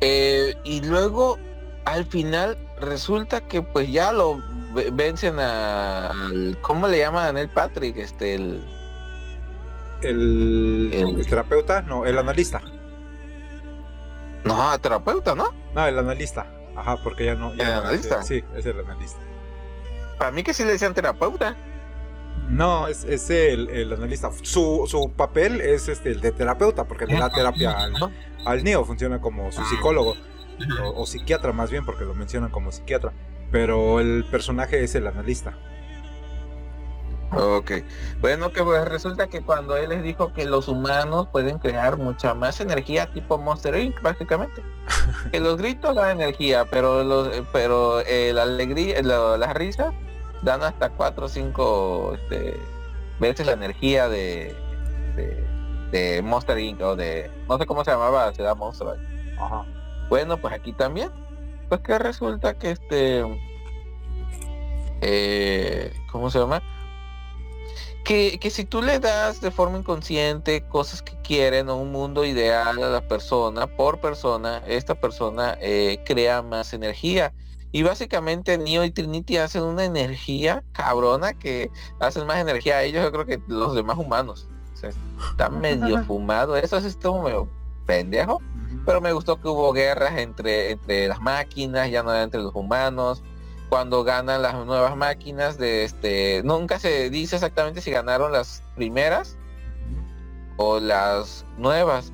[0.02, 1.38] Eh, y luego,
[1.86, 4.41] al final, resulta que pues ya lo
[4.74, 7.98] ve- vencen al- ¿Cómo le llaman a él Patrick?
[7.98, 8.63] Este, el...
[10.01, 12.62] El, El- el terapeuta, no, el analista.
[14.43, 15.49] No, terapeuta, ¿no?
[15.75, 16.47] No, el analista.
[16.75, 17.53] Ajá, porque ya no.
[17.55, 18.23] ya ¿El no- analista?
[18.23, 19.19] Sí, es el analista.
[20.17, 21.55] Para mí que sí le decían terapeuta.
[22.49, 24.31] No, es, es el, el analista.
[24.41, 27.93] Su, su papel es este el de terapeuta, porque le da terapia al,
[28.45, 30.15] al Neo, funciona como su psicólogo,
[30.83, 33.12] o, o psiquiatra más bien, porque lo mencionan como psiquiatra.
[33.51, 35.57] Pero el personaje es el analista.
[37.31, 37.71] Ok.
[38.21, 42.33] Bueno, que pues resulta que cuando él les dijo que los humanos pueden crear mucha
[42.33, 44.01] más energía tipo Monster Inc.
[44.01, 44.63] básicamente.
[45.31, 49.93] que los gritos dan energía, pero los pero eh, la alegría, las risas
[50.41, 52.57] dan hasta 4 o 5 este,
[53.19, 54.55] veces la energía de,
[55.15, 55.45] de,
[55.91, 56.81] de Monster Inc.
[56.81, 58.87] o de no sé cómo se llamaba, se da Monster.
[59.39, 59.65] Ajá.
[60.09, 61.11] Bueno, pues aquí también.
[61.69, 63.23] Pues que resulta que este.
[65.01, 66.63] eh, ¿Cómo se llama?
[68.03, 72.25] Que, que si tú le das de forma inconsciente cosas que quieren o un mundo
[72.25, 77.33] ideal a la persona, por persona, esta persona eh, crea más energía.
[77.71, 83.03] Y básicamente Neo y Trinity hacen una energía cabrona que hacen más energía a ellos,
[83.03, 84.47] yo creo que los demás humanos.
[84.73, 84.89] O sea,
[85.31, 86.55] está medio fumado.
[86.57, 87.47] Eso es esto medio
[87.85, 88.41] pendejo.
[88.85, 92.55] Pero me gustó que hubo guerras entre, entre las máquinas, ya no era entre los
[92.55, 93.21] humanos.
[93.69, 96.41] Cuando ganan las nuevas máquinas de este.
[96.43, 99.38] Nunca se dice exactamente si ganaron las primeras
[100.58, 102.12] o las nuevas.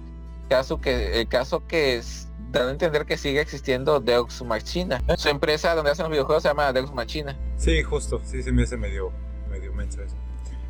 [0.49, 5.01] Caso que, el caso que es, dan a entender que sigue existiendo Deux Machina.
[5.17, 7.37] Su empresa donde hacen los videojuegos se llama Deux Machina.
[7.57, 8.21] Sí, justo.
[8.25, 9.11] Sí, se me hace medio,
[9.49, 10.15] medio menso eso.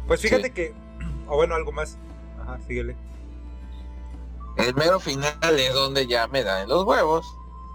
[0.08, 0.52] Pues fíjate Sí.
[0.52, 0.74] que.
[1.28, 1.98] O bueno, algo más.
[2.40, 2.96] Ajá, síguele.
[4.58, 7.26] El mero final es donde ya me dan los huevos.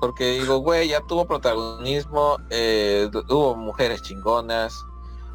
[0.00, 4.74] Porque digo, güey, ya tuvo protagonismo, eh, hubo mujeres chingonas,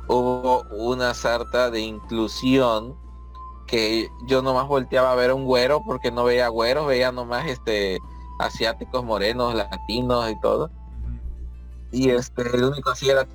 [0.07, 2.97] hubo una sarta de inclusión
[3.67, 7.99] que yo nomás volteaba a ver un güero porque no veía güeros, veía nomás este
[8.39, 10.69] asiáticos, morenos, latinos y todo.
[11.91, 13.27] Y este, el único así era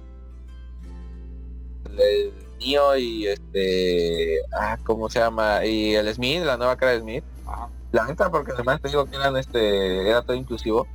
[1.87, 5.65] el mío y este, ah, ¿cómo se llama?
[5.65, 7.25] Y el Smith, la nueva cara de Smith.
[7.93, 10.87] La neta, porque además te digo que eran este, era todo inclusivo.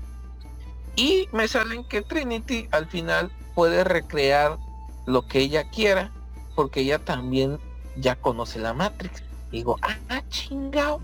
[0.95, 4.58] Y me salen que Trinity al final puede recrear
[5.05, 6.12] lo que ella quiera,
[6.55, 7.60] porque ella también
[7.97, 9.23] ya conoce la Matrix.
[9.51, 11.01] Digo, ah, chingao.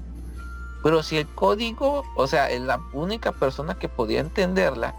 [0.83, 4.95] Pero si el código, o sea, la única persona que podía entenderla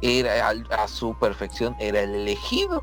[0.00, 2.82] era a, su perfección, era el elegido.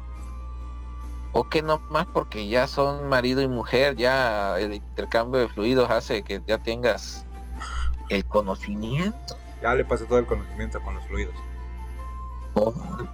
[1.32, 5.90] O que no más porque ya son marido y mujer, ya el intercambio de fluidos
[5.90, 7.26] hace que ya tengas
[8.10, 9.36] el conocimiento.
[9.64, 11.34] Ya le pasé todo el conocimiento con los fluidos.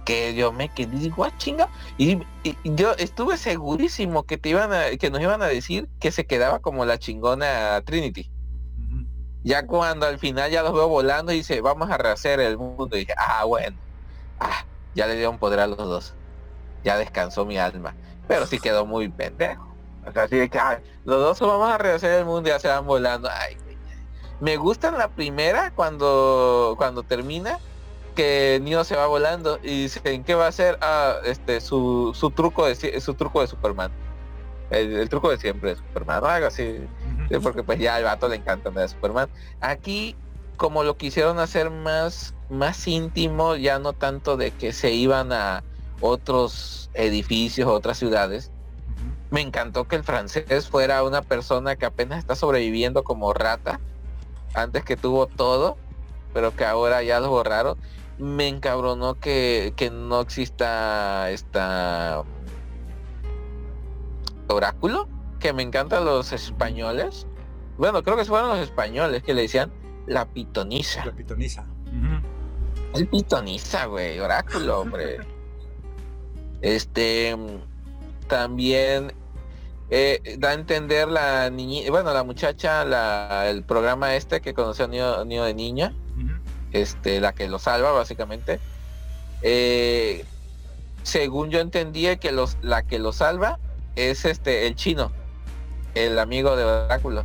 [0.04, 2.18] que yo me quedé digo ah chinga y,
[2.64, 6.58] yo estuve segurísimo que te iban a, que nos iban a decir que se quedaba
[6.58, 8.30] como la chingona Trinity.
[9.44, 12.96] Ya cuando al final ya los veo volando y dice vamos a rehacer el mundo
[12.96, 13.78] y dije ah bueno
[14.40, 16.14] ah ya le dieron poder a los dos.
[16.82, 17.94] Ya descansó mi alma.
[18.26, 19.68] Pero sí quedó muy pendejo.
[20.06, 22.58] O sea, así de que ay, los dos vamos a rehacer el mundo y ya
[22.58, 23.28] se van volando.
[23.30, 23.56] Ay.
[24.40, 27.58] Me gusta la primera cuando cuando termina
[28.14, 30.78] que Neo se va volando y dice ¿en qué va a hacer?
[30.80, 33.90] Ah, este su, su truco de su truco de Superman.
[34.70, 36.80] El, el truco de siempre de Superman, o algo así.
[37.42, 39.28] Porque pues ya al vato le encanta de Superman.
[39.60, 40.16] Aquí,
[40.56, 45.64] como lo quisieron hacer más, más íntimo, ya no tanto de que se iban a
[46.00, 48.50] otros edificios, otras ciudades.
[49.30, 53.80] Me encantó que el francés fuera una persona que apenas está sobreviviendo como rata,
[54.54, 55.76] antes que tuvo todo,
[56.32, 57.78] pero que ahora ya lo borraron.
[58.18, 62.24] Me encabronó que, que no exista esta
[64.48, 65.08] oráculo,
[65.38, 67.26] que me encantan los españoles.
[67.78, 69.72] Bueno, creo que fueron los españoles que le decían
[70.06, 71.04] la pitoniza.
[71.06, 71.64] La pitoniza.
[71.86, 72.98] Ujú.
[72.98, 75.18] El pitoniza, güey, oráculo, hombre.
[76.62, 77.34] Este
[78.28, 79.14] también
[79.90, 84.84] eh, da a entender la niña, bueno, la muchacha, la, el programa este que conoció
[84.84, 85.92] a niño, de niña,
[86.72, 88.60] este, la que lo salva básicamente.
[89.42, 90.24] Eh,
[91.02, 93.58] según yo entendía que los, la que lo salva
[93.96, 95.10] es este el chino,
[95.94, 97.24] el amigo de Oráculo.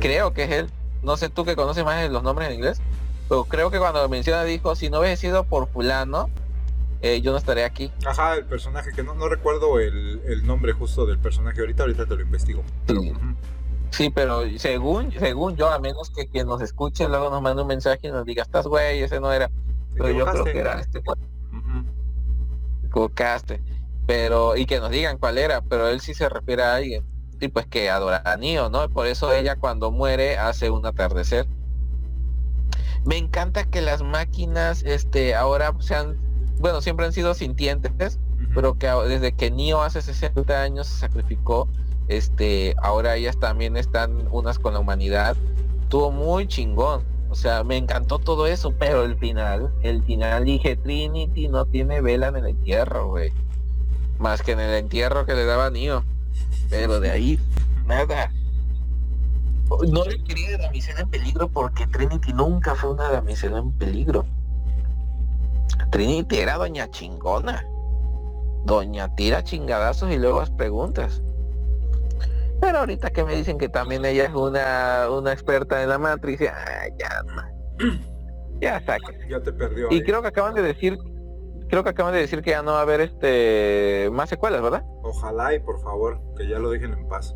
[0.00, 0.70] Creo que es él.
[1.02, 2.80] No sé tú que conoces más los nombres en inglés,
[3.28, 6.30] pero creo que cuando menciona dijo, si no hubiese sido por fulano,
[7.02, 7.92] eh, yo no estaré aquí.
[8.04, 12.16] Ajá, el personaje, que no, no recuerdo el, nombre justo del personaje ahorita, ahorita te
[12.16, 12.62] lo investigo.
[13.90, 14.10] Sí.
[14.10, 18.08] pero según, según yo, a menos que quien nos escuche luego nos mande un mensaje
[18.08, 19.50] y nos diga, estás güey, ese no era.
[19.94, 21.00] Pero yo creo que era este.
[22.94, 23.10] Uh
[24.06, 27.04] Pero, y que nos digan cuál era, pero él sí se refiere a alguien.
[27.40, 28.88] Y pues que adora a ¿no?
[28.88, 31.46] Por eso ella cuando muere hace un atardecer.
[33.04, 36.18] Me encanta que las máquinas este ahora sean
[36.58, 38.18] bueno, siempre han sido sintientes,
[38.54, 41.68] pero que desde que Neo hace 60 años se sacrificó,
[42.08, 45.36] este, ahora ellas también están unas con la humanidad.
[45.88, 47.02] Tuvo muy chingón.
[47.28, 52.00] O sea, me encantó todo eso, pero el final, el final dije, Trinity no tiene
[52.00, 53.32] vela en el entierro, güey.
[54.18, 56.04] Más que en el entierro que le daba Neo.
[56.70, 57.38] Pero de ahí,
[57.84, 58.30] nada.
[59.88, 64.24] No le quería damisela en peligro porque Trinity nunca fue una damisela en peligro.
[65.90, 67.64] Trinity era doña chingona.
[68.64, 71.22] Doña tira chingadazos y luego las preguntas.
[72.60, 76.40] Pero ahorita que me dicen que también ella es una, una experta en la matriz,
[76.40, 76.54] ya,
[76.98, 79.12] ya saca.
[79.28, 79.88] Ya te perdió.
[79.90, 80.98] Y creo que acaban de decir,
[81.68, 84.84] creo que acaban de decir que ya no va a haber este más secuelas, ¿verdad?
[85.02, 87.34] Ojalá y por favor, que ya lo dejen en paz.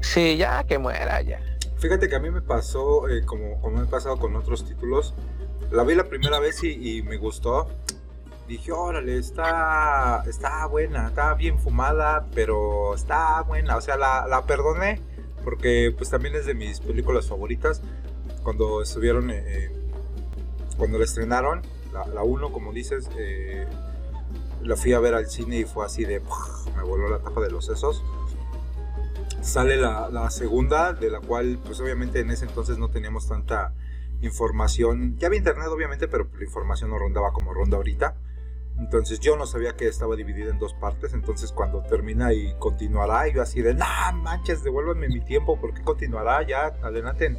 [0.00, 1.40] Sí, ya que muera ya.
[1.78, 5.14] Fíjate que a mí me pasó, eh, como, como me ha pasado con otros títulos,
[5.72, 7.68] la vi la primera vez y, me gustó.
[8.46, 13.76] Dije, órale, está, está buena, está bien fumada, pero está buena.
[13.76, 15.00] O sea, la, perdoné
[15.42, 17.80] porque pues también es de mis películas favoritas.
[18.42, 19.70] Cuando estuvieron, eh, eh,
[20.76, 23.66] cuando la estrenaron, la 1, como dices, eh,
[24.62, 26.20] la fui a ver al cine y fue así de,
[26.76, 28.02] me voló la tapa de los sesos.
[29.40, 33.72] Sale la, la segunda, de la cual pues obviamente en ese entonces no teníamos tanta
[34.22, 38.16] información, ya había internet obviamente, pero la información no rondaba como ronda ahorita.
[38.78, 43.28] Entonces yo no sabía que estaba dividida en dos partes, entonces cuando termina y continuará,
[43.28, 46.42] yo así de, nah, manches, devuélvanme mi tiempo, porque continuará?
[46.46, 47.36] Ya, adelante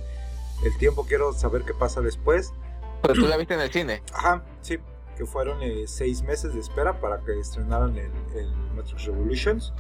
[0.64, 2.54] el tiempo, quiero saber qué pasa después.
[3.02, 4.04] Pero tú la viste en el cine.
[4.14, 4.78] Ajá, sí,
[5.18, 9.74] que fueron eh, seis meses de espera para que estrenaran el, el Matrix Revolutions.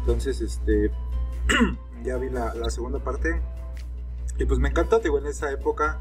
[0.00, 0.90] Entonces, este,
[2.02, 3.42] ya vi la, la segunda parte.
[4.38, 5.98] Y pues me encantó, digo, en esa época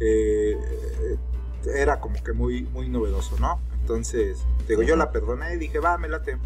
[0.00, 0.56] eh,
[1.74, 3.60] era como que muy, muy novedoso, ¿no?
[3.80, 6.38] Entonces, digo, yo la perdoné y dije, va, me late.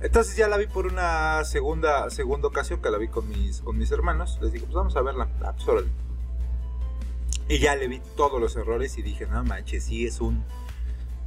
[0.00, 3.78] Entonces ya la vi por una segunda, segunda ocasión que la vi con mis, con
[3.78, 4.38] mis hermanos.
[4.42, 5.28] Les dije, pues vamos a verla.
[5.42, 5.86] Ah, pues,
[7.48, 10.44] y ya le vi todos los errores y dije, no manches, sí es un,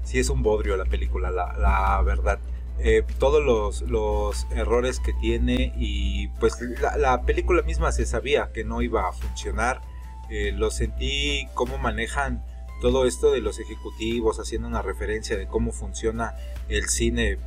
[0.03, 2.39] sí es un bodrio la película, la, verdad.
[2.79, 8.51] Eh, todos los, los, errores que tiene y pues la, la, película misma se sabía
[8.53, 9.81] que no iba a funcionar
[10.29, 12.43] eh, lo sentí cómo manejan
[12.81, 16.35] todo esto de los ejecutivos, haciendo una referencia de cómo funciona
[16.69, 17.37] el cine,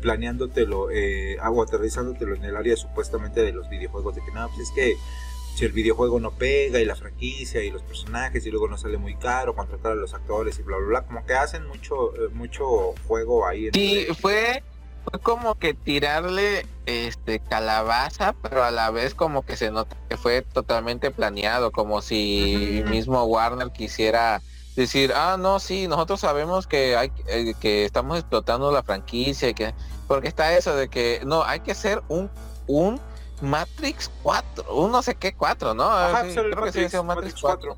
[0.00, 4.68] planeándotelo eh, o aterrizándotelo en el área supuestamente de los videojuegos, de que no, pues
[4.68, 4.96] es que
[5.54, 8.98] si el videojuego no pega y la franquicia y los personajes y luego no sale
[8.98, 12.28] muy caro contratar a los actores y bla bla bla como que hacen mucho eh,
[12.32, 14.62] mucho juego ahí sí fue
[15.04, 20.16] fue como que tirarle este calabaza, pero a la vez como que se nota que
[20.16, 24.42] fue totalmente planeado, como si mismo Warner quisiera
[24.76, 29.74] decir, ah, no, sí, nosotros sabemos que hay eh, que estamos explotando la franquicia, que
[30.06, 32.30] porque está eso de que no, hay que hacer un
[32.66, 33.00] un
[33.40, 35.90] Matrix 4, un no sé qué 4, ¿no?
[36.32, 37.76] creo que sí un Matrix, 4.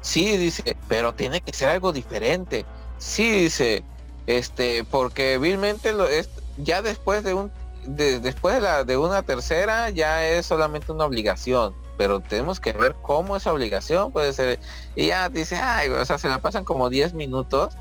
[0.00, 2.66] Sí, dice, pero tiene que ser algo diferente.
[2.98, 3.84] Sí, dice,
[4.26, 6.28] este, porque vilmente lo es,
[6.58, 7.50] ya después de un
[7.86, 12.94] después de, la, de una tercera ya es solamente una obligación, pero tenemos que ver
[13.02, 14.60] cómo esa obligación puede ser.
[14.94, 17.74] Y ya dice, ay, o sea, se la pasan como 10 minutos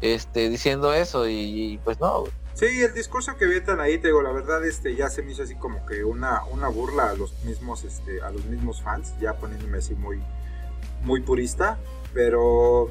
[0.00, 2.24] este, diciendo eso y, pues no.
[2.54, 5.42] Sí, el discurso que avientan ahí, te digo, la verdad, este, ya se me hizo
[5.42, 9.34] así como que una, una burla a los mismos, este, a los mismos fans, ya
[9.34, 10.22] poniéndome así muy,
[11.02, 11.78] muy purista,
[12.14, 12.90] pero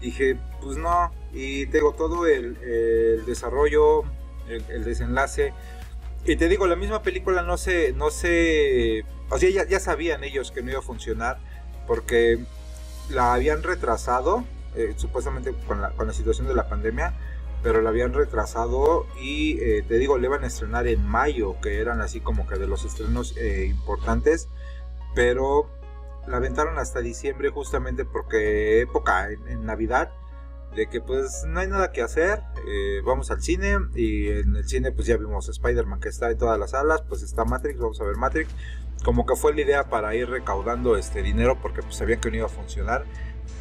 [0.00, 2.56] dije, pues no, y te todo el,
[3.26, 4.02] desarrollo,
[4.48, 5.52] el, desenlace.
[6.24, 10.50] Y te digo, la misma película no se, no se, o sea, ya, sabían ellos
[10.50, 11.38] que no iba a funcionar
[11.86, 12.38] porque
[13.08, 14.44] la habían retrasado,
[14.74, 17.14] eh, supuestamente con la, con la situación de la pandemia,
[17.62, 21.80] pero la habían retrasado y eh, te digo, le iban a estrenar en mayo, que
[21.80, 24.48] eran así como que de los estrenos eh, importantes,
[25.14, 25.68] pero
[26.28, 30.10] la aventaron hasta diciembre justamente porque época en, Navidad
[30.74, 34.68] de que pues no hay nada que hacer, eh, vamos al cine y en el
[34.68, 38.00] cine pues ya vimos Spider-Man que está en todas las salas, pues está Matrix, vamos
[38.00, 38.50] a ver Matrix,
[39.04, 42.36] como que fue la idea para ir recaudando este dinero porque pues sabían que no
[42.36, 43.04] iba a funcionar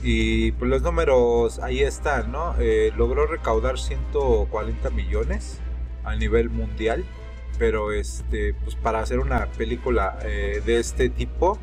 [0.04, 2.56] y pues los números ahí están, ¿no?
[2.60, 5.60] Eh, logró recaudar 140 millones
[6.04, 7.04] a nivel mundial,
[7.58, 11.58] pero este, pues para hacer una película eh, de este tipo,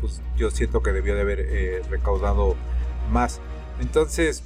[0.00, 2.56] pues yo siento que debió de haber eh, recaudado
[3.10, 3.40] más.
[3.80, 4.42] Entonces,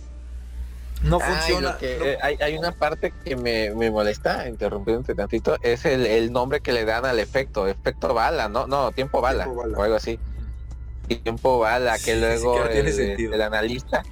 [1.02, 1.76] no funciona.
[2.22, 7.18] hay, una parte que me, molesta, interrumpiéndote tantito, es el, nombre que le dan al
[7.18, 8.66] efecto, efecto bala, ¿no?
[8.66, 9.48] No, tiempo bala.
[9.48, 10.18] o algo así
[11.06, 14.02] tiempo bala, que luego el, analista,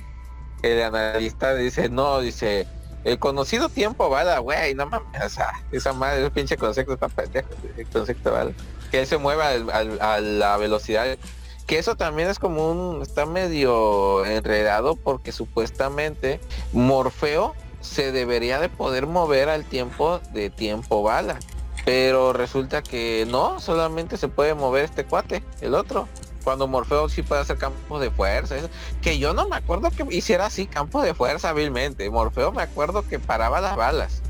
[0.62, 2.66] el analista dice, no, dice,
[3.04, 7.08] el conocido tiempo bala, güey, no mames, o sea, esa madre, ese pinche concepto está
[7.08, 8.52] pendejo, el concepto bala.
[8.92, 11.18] Que él se mueva a la velocidad.
[11.66, 16.38] Que eso también es como un, está medio enredado porque supuestamente
[16.72, 21.40] Morfeo se debería de poder mover al tiempo de tiempo bala.
[21.84, 26.06] Pero resulta que no, solamente se puede mover este cuate, el otro
[26.42, 28.56] cuando Morfeo sí puede hacer campos de fuerza.
[29.00, 32.08] que yo no me acuerdo que hiciera así campos de fuerza hábilmente.
[32.10, 34.22] Morfeo me acuerdo que paraba las balas.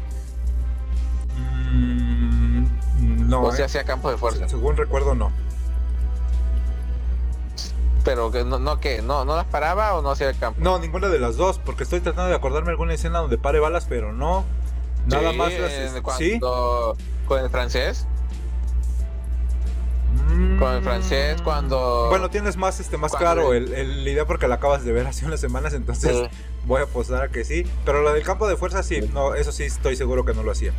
[3.33, 3.47] No.
[3.47, 3.66] O sea, eh.
[3.66, 4.49] hacía campos de fuerza.
[4.49, 5.33] Según recuerdo, no.
[8.05, 10.61] Pero que no, no que no, no las paraba o no hacía el campo.
[10.62, 13.87] No, ninguna de las dos, porque estoy tratando de acordarme alguna escena donde pare balas,
[13.89, 14.45] pero no.
[15.07, 15.53] Nada más
[16.18, 16.39] ¿Sí?
[16.39, 18.07] con el francés.
[20.59, 22.07] Con el francés cuando...
[22.09, 25.26] Bueno, tienes más, este, más claro el, la idea porque la acabas de ver hace
[25.26, 26.28] unas semanas, entonces
[26.66, 27.66] voy a apostar a que sí.
[27.85, 30.53] Pero lo del campo de fuerza sí, no, eso sí estoy seguro que no lo
[30.53, 30.72] hacía.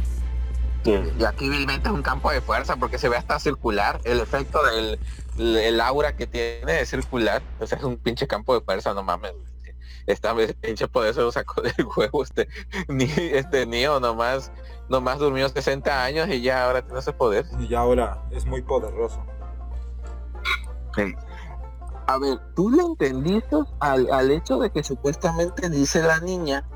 [0.86, 4.02] Y aquí vilmente es un campo de fuerza porque se ve hasta circular.
[4.04, 5.00] El efecto del
[5.38, 7.42] el aura que tiene es circular.
[7.60, 9.34] O sea, es un pinche campo de fuerza, no mames.
[10.06, 12.48] Esta pinche poder se lo sacó del huevo este,
[12.90, 14.52] ni, este Neo nomás,
[14.90, 17.46] nomás durmió 60 años y ya ahora tiene ese poder.
[17.60, 19.26] Y ya ahora es muy poderoso.
[22.06, 26.68] A ver, ¿tú le entendiste al, hecho de que supuestamente dice la niña,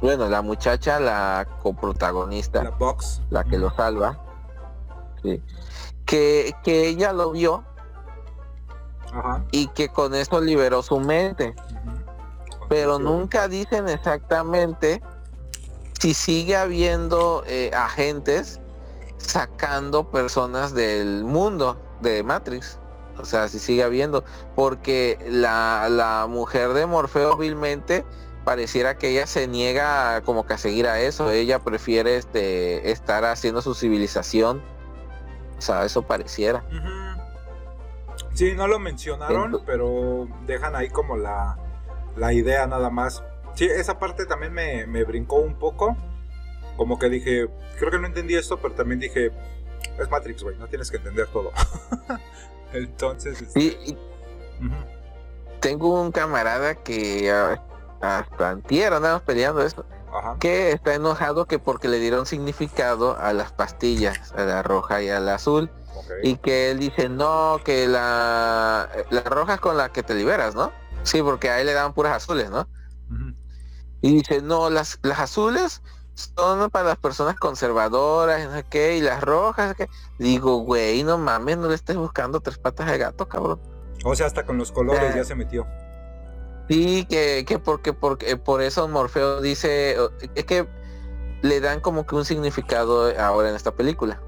[0.00, 4.18] bueno, la muchacha, la coprotagonista, la box, la que lo salva,
[6.06, 7.64] que, que ella lo vio
[9.50, 11.54] y que con eso liberó su mente.
[12.68, 15.02] Pero nunca dicen exactamente
[15.98, 18.60] si sigue habiendo eh, agentes
[19.18, 22.78] sacando personas del mundo de Matrix.
[23.18, 24.24] O sea, si sigue habiendo.
[24.54, 28.04] Porque la, mujer de Morfeo vilmente
[28.50, 31.30] pareciera que ella se niega como que a seguir a eso.
[31.30, 34.60] Ella prefiere este, estar haciendo su civilización.
[35.56, 36.64] O sea, eso pareciera.
[38.34, 41.58] Sí, no lo mencionaron, pero dejan ahí como la,
[42.16, 43.22] la idea nada más.
[43.54, 45.96] Sí, esa parte también me, me brincó un poco.
[46.76, 47.46] Como que dije,
[47.78, 49.30] creo que no entendí esto, pero también dije,
[49.96, 51.52] es Matrix, güey, no tienes que entender todo.
[52.72, 53.96] Entonces, este...
[55.60, 57.62] tengo un camarada que ah,
[58.00, 59.84] hasta antier andamos peleando esto.
[60.40, 65.08] Que está enojado que porque le dieron significado a las pastillas, a la roja y
[65.08, 65.70] a la azul.
[66.22, 70.54] Y que él dice, no, que la, la roja es con la que te liberas,
[70.54, 70.72] ¿no?
[71.04, 72.66] Sí, porque a él le daban puras azules, ¿no?
[74.00, 75.82] Y dice, no, las, las azules
[76.14, 79.88] son para las personas conservadoras, no sé qué, y las rojas, que
[80.18, 83.60] digo, güey, no mames, no le estés buscando tres patas de gato, cabrón.
[84.04, 85.66] O sea, hasta con los colores ya se metió.
[86.70, 89.96] Sí, que, que porque, porque por eso Morfeo dice,
[90.36, 90.68] es que
[91.42, 94.22] le dan como que un significado ahora en esta película.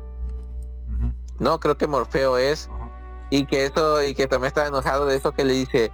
[1.39, 2.69] No, creo que Morfeo es,
[3.31, 5.93] y que eso, y que también está enojado de eso que le dice,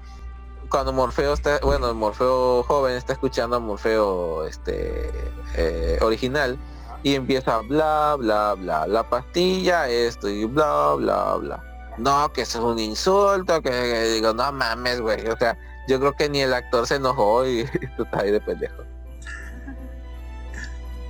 [0.71, 5.13] cuando Morfeo está, bueno, Morfeo joven está escuchando a Morfeo este
[5.55, 6.59] eh, original
[7.03, 11.65] y empieza bla bla bla, la pastilla, esto y bla bla bla.
[11.99, 15.29] No, que eso es un insulto, que, digo, no mames, güey.
[15.29, 15.59] O sea,
[15.89, 17.65] yo creo que ni el actor se enojó y
[17.97, 18.85] tú estás ahí de pendejo.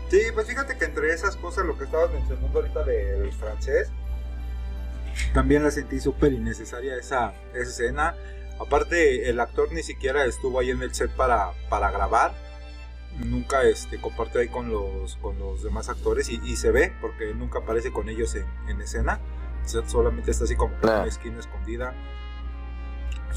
[0.08, 3.90] Sí, pues fíjate que entre esas cosas, lo que estabas mencionando ahorita del francés,
[5.34, 8.14] también la sentí súper innecesaria esa, esa escena
[8.60, 12.34] Aparte, el actor ni siquiera estuvo ahí en el set para, para grabar.
[13.18, 17.60] Nunca este, comparte ahí con los, con los demás actores y, se ve porque nunca
[17.60, 19.20] aparece con ellos en, escena.
[19.86, 21.94] solamente está así como en una esquina escondida.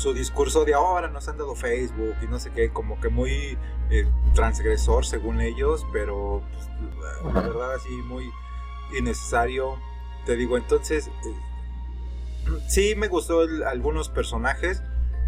[0.02, 3.56] Su discurso de ahora nos han dado Facebook y no sé qué, como que muy
[3.92, 8.26] eh, transgresor según ellos, pero pues, la verdad así muy
[8.98, 9.78] innecesario.
[10.26, 14.82] Te digo, entonces, eh, sí me gustó algunos personajes,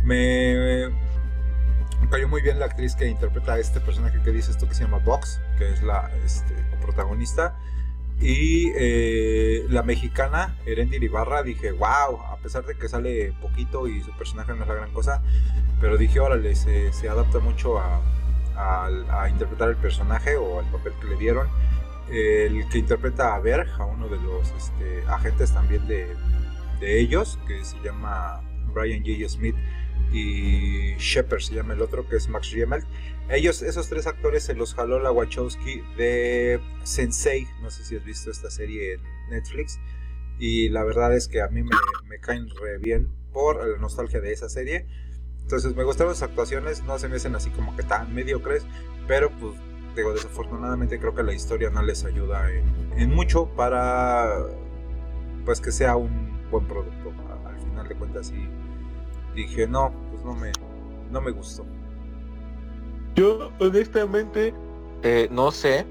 [0.04, 0.90] me,
[2.10, 4.86] cayó muy bien la actriz que interpreta a este personaje que dice esto que se
[4.86, 7.56] llama Box, que es la este, protagonista.
[8.20, 14.02] Y eh, la mexicana, Erendira Ibarra, dije, wow, a pesar de que sale poquito y
[14.02, 15.22] su personaje no es la gran cosa,
[15.82, 18.02] pero dije, órale, se, se adapta mucho a,
[18.56, 21.48] a, interpretar el personaje o al papel que le dieron.
[22.10, 26.16] El que interpreta a Berg, a uno de los este, agentes también de,
[26.80, 28.42] de, ellos, que se llama
[28.74, 29.28] Brian J.
[29.30, 29.56] Smith,
[30.12, 32.84] y Shepard se llama el otro, que es Max Riemel.
[33.30, 38.04] Ellos, esos tres actores se los jaló la Wachowski de Sensei, no sé si has
[38.04, 39.80] visto esta serie en Netflix,
[40.38, 44.32] y la verdad es que a mí me, caen re bien por la nostalgia de
[44.34, 44.88] esa serie.
[45.42, 48.66] Entonces me gustaron las actuaciones, no se me hacen así como que tan mediocres,
[49.08, 49.56] pero pues
[49.96, 54.46] digo, desafortunadamente creo que la historia no les ayuda en, mucho para
[55.46, 57.12] pues que sea un buen producto.
[57.46, 58.48] Al final de cuentas y
[59.36, 60.52] dije, no, pues no me,
[61.12, 61.66] no me gustó.
[63.16, 64.54] Yo honestamente
[65.04, 65.86] eh, no sé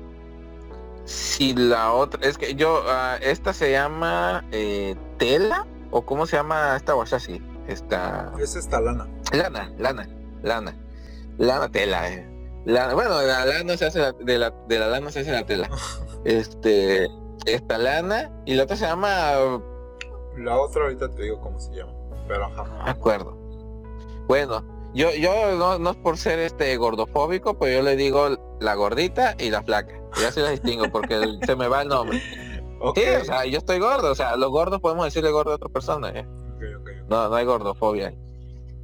[1.05, 6.37] si la otra, es que yo, ah, esta se llama eh, Tela o cómo se
[6.37, 8.33] llama esta así Esta...
[8.41, 9.07] Es esta lana.
[9.33, 10.09] Lana, lana,
[10.43, 10.75] lana.
[11.39, 12.27] Lana tela, eh.
[12.65, 15.69] Lana, bueno, la lana se hace de, la, de la lana se hace la tela.
[16.25, 17.09] este,
[17.45, 19.33] esta lana y la otra se llama...
[20.39, 21.93] La otra ahorita te digo cómo se llama,
[22.27, 22.85] pero ajá.
[22.85, 23.37] De acuerdo.
[24.27, 24.65] Bueno,
[24.95, 29.35] yo, yo no, no es por ser este gordofóbico, pero yo le digo la gordita
[29.39, 29.95] y la flaca.
[30.21, 32.23] Ya se las distingo porque se me va el nombre.
[32.81, 33.15] Okay.
[33.15, 36.11] o sea, yo estoy gordo, o sea, los gordos podemos decirle gordo a otra persona,
[36.11, 36.27] ¿eh?
[37.09, 38.13] No, no hay gordofobia.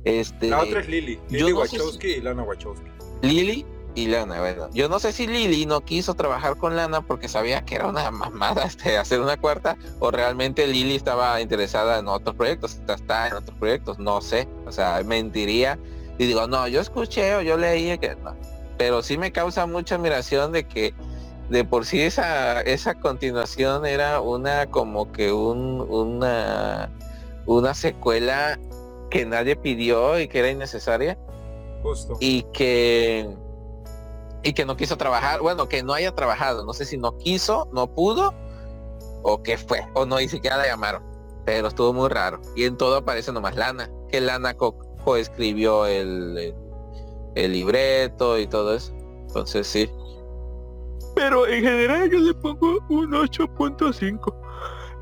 [0.05, 2.87] Este, la otra es Lily, Lily Wachowski y Lana Wachowski.
[3.23, 7.27] Lily y Lana, bueno, yo no sé si Lily no quiso trabajar con Lana porque
[7.27, 12.07] sabía que era una mamada este, hacer una cuarta o realmente Lily estaba interesada en
[12.07, 15.79] otros proyectos, está en otros proyectos, no sé, o sea, mentiría
[16.19, 18.37] y digo, no, yo escuché o yo leí que no,
[18.77, 20.95] pero sí me causa mucha admiración de que
[21.49, 26.91] de por sí esa, esa continuación era una como que un, una,
[27.47, 28.59] una secuela
[29.11, 31.19] que nadie pidió y que era innecesaria.
[31.83, 32.17] Justo.
[32.21, 33.29] Y que
[34.43, 37.69] y que no quiso trabajar, bueno, que no haya trabajado, no sé si no quiso,
[37.73, 38.33] no pudo
[39.23, 41.03] o qué fue, o no ni siquiera la llamaron,
[41.45, 42.41] pero estuvo muy raro.
[42.55, 44.55] Y en todo aparece nomás Lana, que Lana
[45.05, 46.55] coescribió el, el,
[47.35, 48.93] el libreto y todo eso.
[49.27, 49.91] Entonces sí,
[51.19, 54.35] pero en general yo le pongo un 8.5.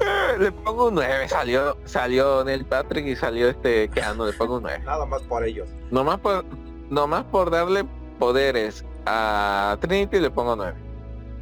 [0.00, 4.56] Eh, le pongo un 9, salió, salió Neil Patrick y salió este Keanu, le pongo
[4.56, 4.82] un 9.
[4.84, 5.68] Nada más por ellos.
[5.90, 6.42] Nomás por,
[6.88, 7.84] nomás por darle
[8.18, 10.74] poderes a Trinity le pongo 9.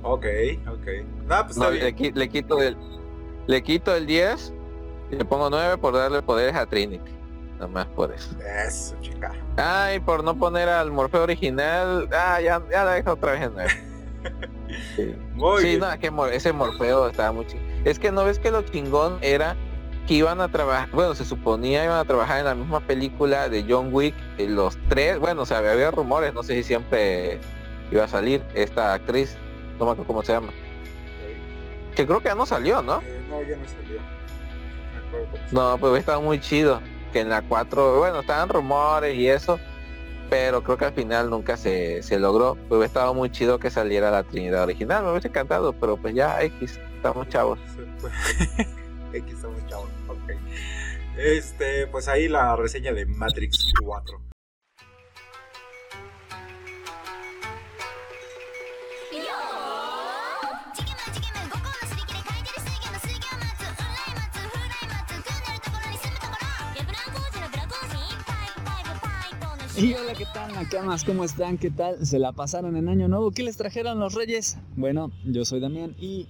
[0.03, 0.27] Ok,
[0.69, 0.87] ok.
[1.47, 2.77] Pues le, quito el,
[3.47, 4.53] le quito el 10
[5.13, 7.13] y le pongo 9 por darle poderes a Trinity.
[7.59, 8.31] Nomás por eso.
[8.67, 9.33] Eso, chica.
[9.57, 13.43] Ah, y por no poner al Morfeo original, ah, ya, ya la dejo otra vez
[13.43, 13.71] en 9.
[14.97, 17.67] Sí, no, que ese Morfeo estaba muy chingón.
[17.85, 19.57] Es que no ves que lo chingón era
[20.07, 23.65] que iban a trabajar, bueno, se suponía iban a trabajar en la misma película de
[23.69, 27.39] John Wick, eh, los tres, bueno, o sea, había rumores, no sé si siempre
[27.91, 29.37] iba a salir esta actriz,
[29.79, 30.53] no me acuerdo cómo se llama.
[31.95, 33.01] Que creo que ya no salió, ¿no?
[33.01, 34.01] Eh, no, ya no salió.
[35.53, 36.81] No, pues estaba muy chido.
[37.15, 39.61] Que en la 4, bueno, estaban rumores y eso,
[40.29, 42.57] pero creo que al final nunca se, se logró.
[42.57, 46.13] Pues hubiera estado muy chido que saliera la Trinidad original, me hubiese encantado, pero pues
[46.13, 47.61] ya X, estamos chavos.
[49.13, 50.33] X estamos chavos, ok.
[51.17, 54.34] Este, pues ahí la reseña de Matrix 4.
[69.77, 71.03] Y hola, ¿qué tal, Nakamas?
[71.03, 71.59] ¿Cómo están?
[71.59, 72.07] ¿Qué tal?
[72.07, 73.33] ¿Se la pasaron en Año Nuevo?
[73.33, 74.57] ¿Qué les trajeron los Reyes?
[74.77, 76.29] Bueno, yo soy Damián y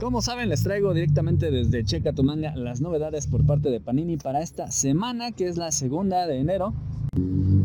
[0.00, 4.16] como saben les traigo directamente desde Checa tu manga las novedades por parte de Panini
[4.16, 6.74] para esta semana que es la segunda de enero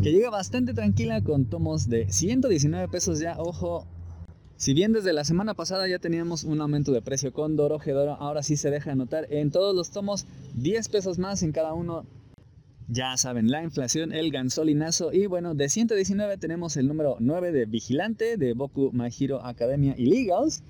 [0.04, 3.84] que llega bastante tranquila con tomos de 119 pesos ya, ojo,
[4.56, 8.14] si bien desde la semana pasada ya teníamos un aumento de precio con Doro Gedoro,
[8.14, 12.06] ahora sí se deja notar en todos los tomos 10 pesos más en cada uno
[12.88, 17.66] ya saben, la inflación, el gansolinazo y bueno, de 119 tenemos el número 9 de
[17.66, 20.62] Vigilante de Boku My Hero Academia Illegals.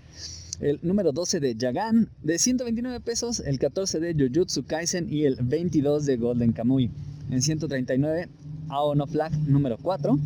[0.61, 5.37] El número 12 de Yagan de 129 pesos, el 14 de Jujutsu Kaisen y el
[5.41, 6.91] 22 de Golden Kamuy.
[7.31, 8.29] En 139,
[8.69, 10.19] Aono Flag número 4,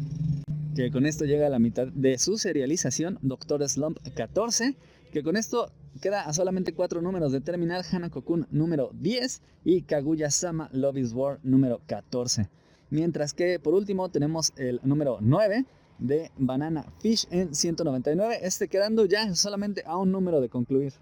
[0.75, 4.75] que con esto llega a la mitad de su serialización, Doctor Slump 14,
[5.13, 5.71] que con esto
[6.01, 11.39] queda a solamente 4 números de terminar, Hanako-kun número 10 y Kaguya-sama Love is War
[11.43, 12.49] número 14.
[12.91, 15.67] Mientras que por último tenemos el número 9
[15.99, 20.93] de Banana Fish en 199, este quedando ya solamente a un número de concluir.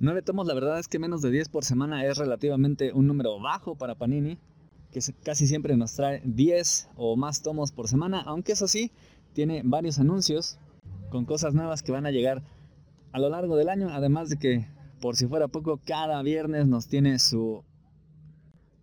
[0.00, 3.38] 9 tomos, la verdad es que menos de 10 por semana es relativamente un número
[3.40, 4.38] bajo para Panini,
[4.90, 8.90] que casi siempre nos trae 10 o más tomos por semana, aunque eso sí,
[9.32, 10.58] tiene varios anuncios
[11.10, 12.42] con cosas nuevas que van a llegar
[13.14, 14.66] a lo largo del año, además de que,
[15.00, 17.62] por si fuera poco, cada viernes nos tiene su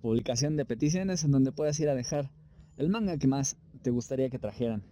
[0.02, 2.32] publicación de peticiones en donde puedes ir a dejar
[2.78, 4.84] el manga que más te gustaría que trajeran.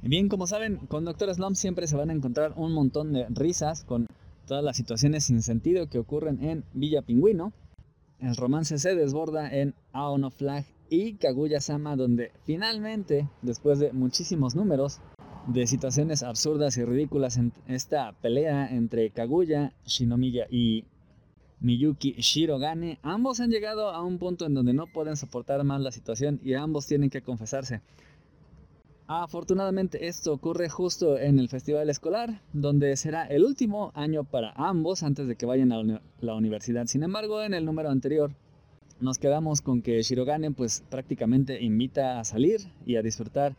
[0.00, 3.84] Bien, como saben, con Doctor Slump siempre se van a encontrar un montón de risas
[3.84, 4.06] con
[4.46, 7.52] todas las situaciones sin sentido que ocurren en Villa Pingüino.
[8.18, 15.02] El romance se desborda en Aono Flag y Kaguya-sama, donde finalmente, después de muchísimos números
[15.46, 20.84] de situaciones absurdas y ridículas en esta pelea entre Kaguya, Shinomiya y
[21.60, 25.92] Miyuki Shirogane, ambos han llegado a un punto en donde no pueden soportar más la
[25.92, 27.82] situación y ambos tienen que confesarse.
[29.06, 35.02] Afortunadamente esto ocurre justo en el festival escolar, donde será el último año para ambos
[35.02, 36.86] antes de que vayan a la universidad.
[36.86, 38.32] Sin embargo, en el número anterior
[39.00, 43.56] nos quedamos con que Shirogane pues prácticamente invita a salir y a disfrutar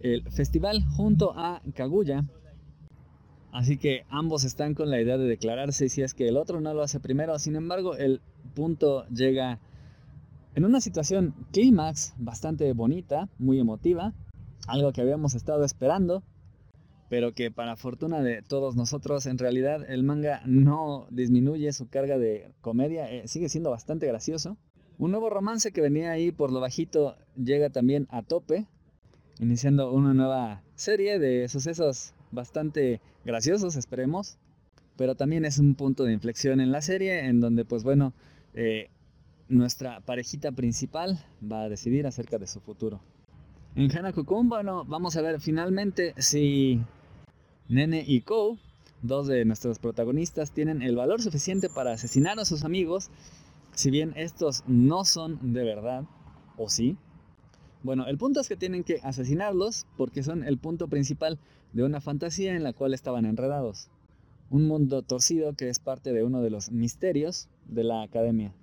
[0.00, 2.24] el festival junto a Kaguya,
[3.54, 6.74] Así que ambos están con la idea de declararse si es que el otro no
[6.74, 7.38] lo hace primero.
[7.38, 8.20] Sin embargo, el
[8.52, 9.60] punto llega
[10.56, 14.12] en una situación clímax bastante bonita, muy emotiva,
[14.66, 16.24] algo que habíamos estado esperando,
[17.08, 22.18] pero que para fortuna de todos nosotros, en realidad el manga no disminuye su carga
[22.18, 24.56] de comedia, eh, sigue siendo bastante gracioso.
[24.98, 28.66] Un nuevo romance que venía ahí por lo bajito llega también a tope,
[29.40, 34.38] iniciando una nueva serie de sucesos bastante graciosos, esperemos.
[34.96, 38.12] Pero también es un punto de inflexión en la serie en donde, pues bueno,
[38.54, 38.90] eh,
[39.48, 43.00] nuestra parejita principal va a decidir acerca de su futuro.
[43.74, 46.80] En Hanako-kun, bueno, vamos a ver finalmente si
[47.68, 48.56] Nene y Kou,
[49.02, 53.10] dos de nuestros protagonistas, tienen el valor suficiente para asesinar a sus amigos,
[53.72, 56.04] si bien estos no son de verdad,
[56.56, 56.96] o sí.
[57.84, 61.38] Bueno, el punto es que tienen que asesinarlos porque son el punto principal
[61.74, 63.90] de una fantasía en la cual estaban enredados.
[64.48, 68.54] Un mundo torcido que es parte de uno de los misterios de la academia.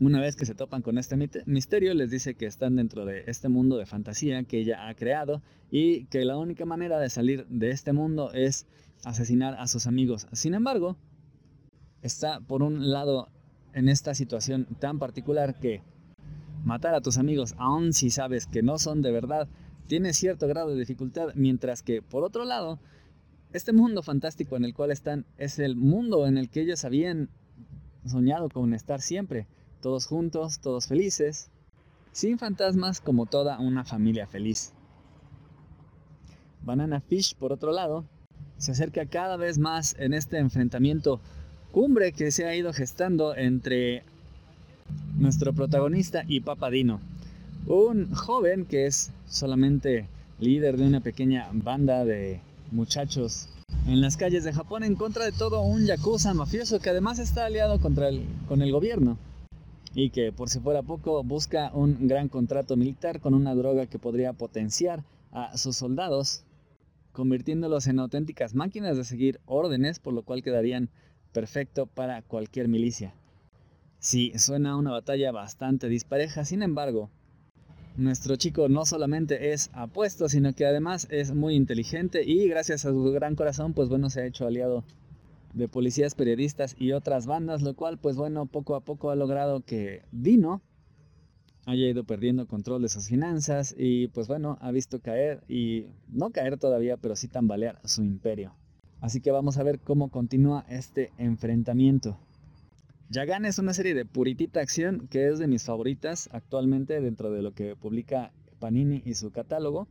[0.00, 3.50] Una vez que se topan con este misterio, les dice que están dentro de este
[3.50, 7.70] mundo de fantasía que ella ha creado y que la única manera de salir de
[7.72, 8.66] este mundo es
[9.04, 10.28] asesinar a sus amigos.
[10.32, 10.96] Sin embargo,
[12.00, 13.28] está por un lado
[13.74, 15.82] en esta situación tan particular que
[16.66, 19.48] matar a tus amigos, aun si sabes que no son de verdad,
[19.86, 22.80] tiene cierto grado de dificultad, mientras que por otro lado,
[23.52, 27.30] este mundo fantástico en el cual están es el mundo en el que ellos habían
[28.04, 29.46] soñado con estar siempre,
[29.80, 31.52] todos juntos, todos felices,
[32.10, 34.72] sin fantasmas como toda una familia feliz.
[36.64, 38.04] Banana Fish, por otro lado,
[38.56, 41.20] se acerca cada vez más en este enfrentamiento
[41.70, 44.02] cumbre que se ha ido gestando entre
[45.18, 47.00] nuestro protagonista y Papadino.
[47.66, 50.08] Un joven que es solamente
[50.38, 53.48] líder de una pequeña banda de muchachos
[53.86, 57.46] en las calles de Japón en contra de todo un yakuza mafioso que además está
[57.46, 59.16] aliado contra el, con el gobierno
[59.94, 63.98] y que por si fuera poco busca un gran contrato militar con una droga que
[63.98, 66.42] podría potenciar a sus soldados
[67.12, 70.90] convirtiéndolos en auténticas máquinas de seguir órdenes por lo cual quedarían
[71.32, 73.14] perfecto para cualquier milicia.
[73.98, 77.10] Sí, suena una batalla bastante dispareja, sin embargo,
[77.96, 82.90] nuestro chico no solamente es apuesto, sino que además es muy inteligente y gracias a
[82.90, 84.84] su gran corazón, pues bueno, se ha hecho aliado
[85.54, 89.62] de policías, periodistas y otras bandas, lo cual pues bueno, poco a poco ha logrado
[89.62, 90.60] que Dino
[91.64, 96.30] haya ido perdiendo control de sus finanzas y pues bueno, ha visto caer y no
[96.30, 98.52] caer todavía, pero sí tambalear su imperio.
[99.00, 102.18] Así que vamos a ver cómo continúa este enfrentamiento.
[103.08, 107.40] Yagan es una serie de puritita acción que es de mis favoritas actualmente dentro de
[107.40, 109.86] lo que publica Panini y su catálogo.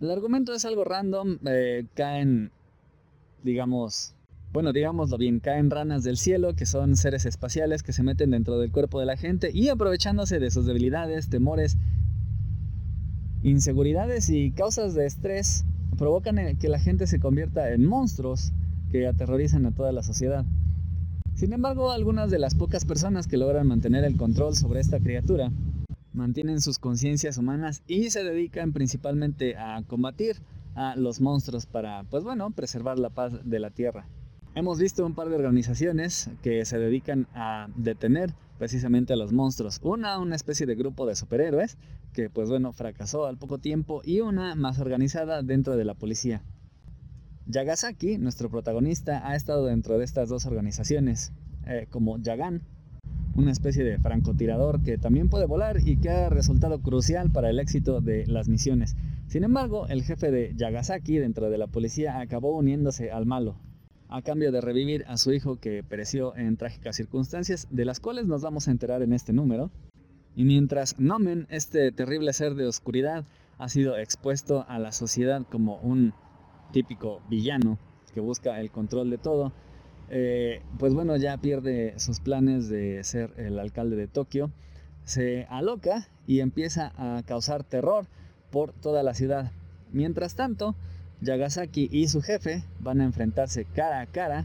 [0.00, 2.52] El argumento es algo random, eh, caen,
[3.42, 4.14] digamos,
[4.52, 8.58] bueno, digámoslo bien, caen ranas del cielo, que son seres espaciales que se meten dentro
[8.58, 11.76] del cuerpo de la gente y aprovechándose de sus debilidades, temores,
[13.42, 15.64] inseguridades y causas de estrés,
[15.98, 18.52] provocan que la gente se convierta en monstruos
[18.92, 20.44] que aterrorizan a toda la sociedad.
[21.34, 25.50] Sin embargo, algunas de las pocas personas que logran mantener el control sobre esta criatura
[26.12, 30.36] mantienen sus conciencias humanas y se dedican principalmente a combatir
[30.76, 34.06] a los monstruos para, pues bueno, preservar la paz de la Tierra.
[34.54, 39.80] Hemos visto un par de organizaciones que se dedican a detener precisamente a los monstruos.
[39.82, 41.76] Una, una especie de grupo de superhéroes
[42.12, 46.42] que pues bueno fracasó al poco tiempo y una más organizada dentro de la policía.
[47.46, 51.32] Yagasaki, nuestro protagonista, ha estado dentro de estas dos organizaciones,
[51.66, 52.62] eh, como Yagan,
[53.34, 57.58] una especie de francotirador que también puede volar y que ha resultado crucial para el
[57.58, 58.96] éxito de las misiones.
[59.26, 63.56] Sin embargo, el jefe de Yagasaki dentro de la policía acabó uniéndose al malo,
[64.08, 68.26] a cambio de revivir a su hijo que pereció en trágicas circunstancias, de las cuales
[68.26, 69.70] nos vamos a enterar en este número.
[70.34, 73.26] Y mientras Nomen, este terrible ser de oscuridad,
[73.58, 76.12] ha sido expuesto a la sociedad como un
[76.74, 77.78] típico villano
[78.12, 79.52] que busca el control de todo,
[80.10, 84.50] eh, pues bueno, ya pierde sus planes de ser el alcalde de Tokio,
[85.04, 88.06] se aloca y empieza a causar terror
[88.50, 89.52] por toda la ciudad.
[89.92, 90.74] Mientras tanto,
[91.20, 94.44] Yagasaki y su jefe van a enfrentarse cara a cara,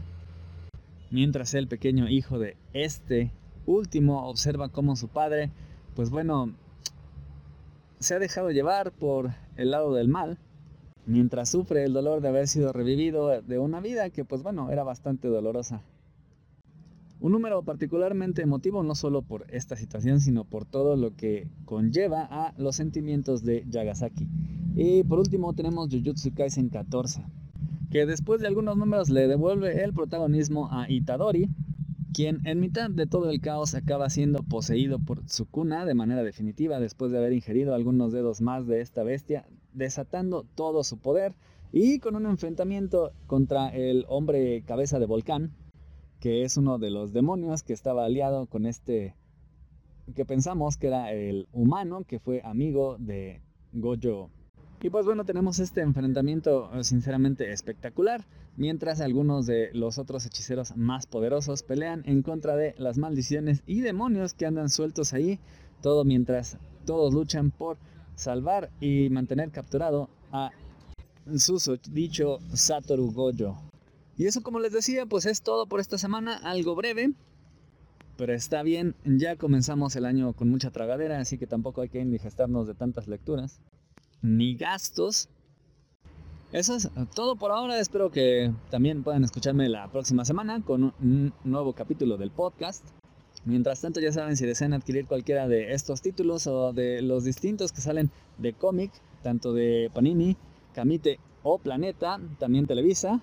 [1.10, 3.32] mientras el pequeño hijo de este
[3.66, 5.50] último observa cómo su padre,
[5.96, 6.54] pues bueno,
[7.98, 10.38] se ha dejado llevar por el lado del mal,
[11.06, 14.84] mientras sufre el dolor de haber sido revivido de una vida que pues bueno, era
[14.84, 15.82] bastante dolorosa.
[17.20, 22.26] Un número particularmente emotivo no solo por esta situación, sino por todo lo que conlleva
[22.30, 24.26] a los sentimientos de Yagasaki.
[24.74, 27.22] Y por último tenemos Jujutsu Kaisen 14,
[27.90, 31.50] que después de algunos números le devuelve el protagonismo a Itadori,
[32.14, 36.80] quien en mitad de todo el caos acaba siendo poseído por Sukuna de manera definitiva
[36.80, 41.34] después de haber ingerido algunos dedos más de esta bestia, desatando todo su poder
[41.72, 45.52] y con un enfrentamiento contra el hombre cabeza de volcán,
[46.18, 49.14] que es uno de los demonios que estaba aliado con este
[50.14, 53.42] que pensamos que era el humano que fue amigo de
[53.72, 54.30] Gojo.
[54.82, 58.24] Y pues bueno, tenemos este enfrentamiento eh, sinceramente espectacular,
[58.56, 63.82] mientras algunos de los otros hechiceros más poderosos pelean en contra de las maldiciones y
[63.82, 65.38] demonios que andan sueltos ahí,
[65.82, 66.56] todo mientras
[66.86, 67.76] todos luchan por
[68.20, 70.50] salvar y mantener capturado a
[71.36, 73.62] su dicho Satoru Gojo.
[74.16, 77.14] Y eso como les decía, pues es todo por esta semana, algo breve,
[78.18, 82.00] pero está bien, ya comenzamos el año con mucha tragadera, así que tampoco hay que
[82.00, 83.62] indigestarnos de tantas lecturas,
[84.20, 85.30] ni gastos.
[86.52, 91.32] Eso es todo por ahora, espero que también puedan escucharme la próxima semana con un
[91.44, 92.84] nuevo capítulo del podcast.
[93.44, 97.72] Mientras tanto ya saben si desean adquirir cualquiera de estos títulos o de los distintos
[97.72, 100.36] que salen de cómic, tanto de Panini,
[100.74, 103.22] Camite o Planeta, también Televisa,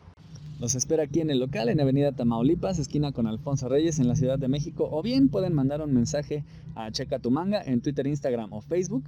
[0.60, 4.16] los espero aquí en el local en Avenida Tamaulipas, esquina con Alfonso Reyes en la
[4.16, 4.90] Ciudad de México.
[4.92, 6.44] O bien pueden mandar un mensaje
[6.74, 9.04] a Checa tu Manga en Twitter, Instagram o Facebook.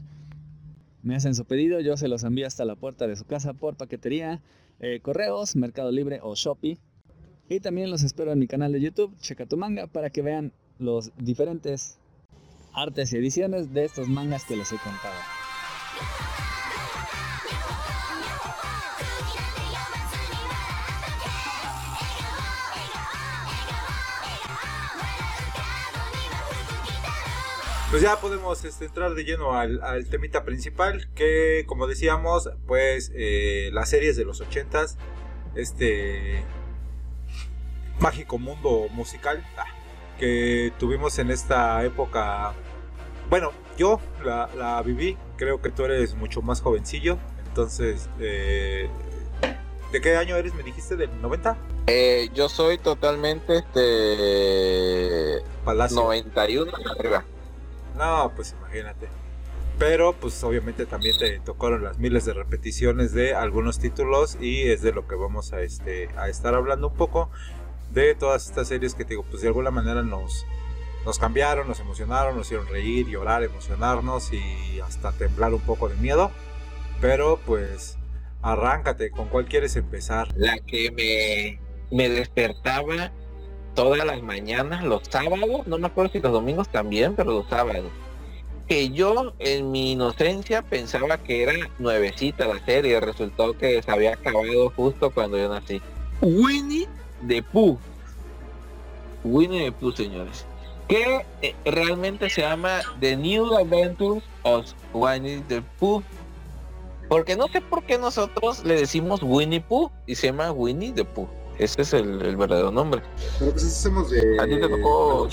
[1.02, 3.78] Me hacen su pedido, yo se los envío hasta la puerta de su casa por
[3.78, 4.42] paquetería,
[4.80, 6.78] eh, correos, Mercado Libre o Shopee.
[7.50, 10.54] Y también los espero en mi canal de YouTube, Checa tu Manga, para que vean
[10.80, 12.00] los diferentes
[12.74, 15.16] artes y ediciones de estos mangas que les he contado.
[27.92, 33.72] Pues ya podemos este, entrar de lleno al, temita principal, que como decíamos, pues eh,
[33.74, 35.00] las series de los ochentas,
[35.56, 36.44] este
[38.00, 39.66] mágico mundo musical ah,
[40.20, 42.54] que tuvimos en esta época.
[43.30, 47.18] Bueno, yo la, viví, creo que tú eres mucho más jovencillo,
[47.48, 48.90] entonces, eh,
[49.92, 50.54] ¿de qué año eres?
[50.54, 51.58] Me dijiste, ¿del 90?
[51.88, 55.44] Eh, yo soy totalmente este...
[55.64, 56.02] Palacio.
[56.02, 57.24] 91 arriba.
[57.98, 59.08] No, pues imagínate.
[59.80, 64.82] Pero pues obviamente también te tocaron las miles de repeticiones de algunos títulos y es
[64.82, 67.30] de lo que vamos a, este, a estar hablando un poco
[67.92, 70.46] de todas estas series que te digo, pues de alguna manera nos,
[71.06, 75.96] nos cambiaron, nos emocionaron, nos hicieron reír, llorar, emocionarnos y hasta temblar un poco de
[75.96, 76.32] miedo.
[77.02, 77.98] Pero pues
[78.42, 80.28] arráncate, ¿con cuál quieres empezar?
[80.36, 81.60] La que me,
[81.96, 83.12] me despertaba
[83.76, 87.92] todas las mañanas, los sábados, no me acuerdo si los domingos también, pero los sábados.
[88.68, 94.14] Que yo en mi inocencia pensaba que era nuevecita la serie, resultó que se había
[94.14, 95.82] acabado justo cuando yo nací.
[96.22, 96.88] Winnie
[97.28, 97.78] the Pooh.
[99.24, 100.46] Winnie the Pooh, señores.
[100.88, 106.04] Que eh, realmente se llama The New Adventures of Winnie the Pooh.
[107.10, 111.06] Porque no sé por qué nosotros le decimos Winnie Pooh y se llama Winnie the
[111.06, 111.28] Pooh.
[111.58, 113.02] Ese es el, verdadero nombre.
[113.38, 114.38] Pero pues hacemos de.
[114.40, 115.28] ¿A ti te tocó.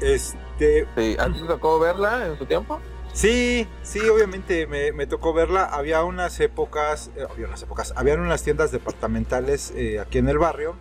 [0.00, 0.86] Este.
[1.18, 2.78] ¿A ti te tocó verla en su tiempo?
[3.14, 5.64] Sí, sí, obviamente me, me tocó verla.
[5.64, 10.38] Había unas épocas, eh, había unas épocas, habían unas tiendas departamentales eh, aquí en el
[10.38, 10.74] barrio,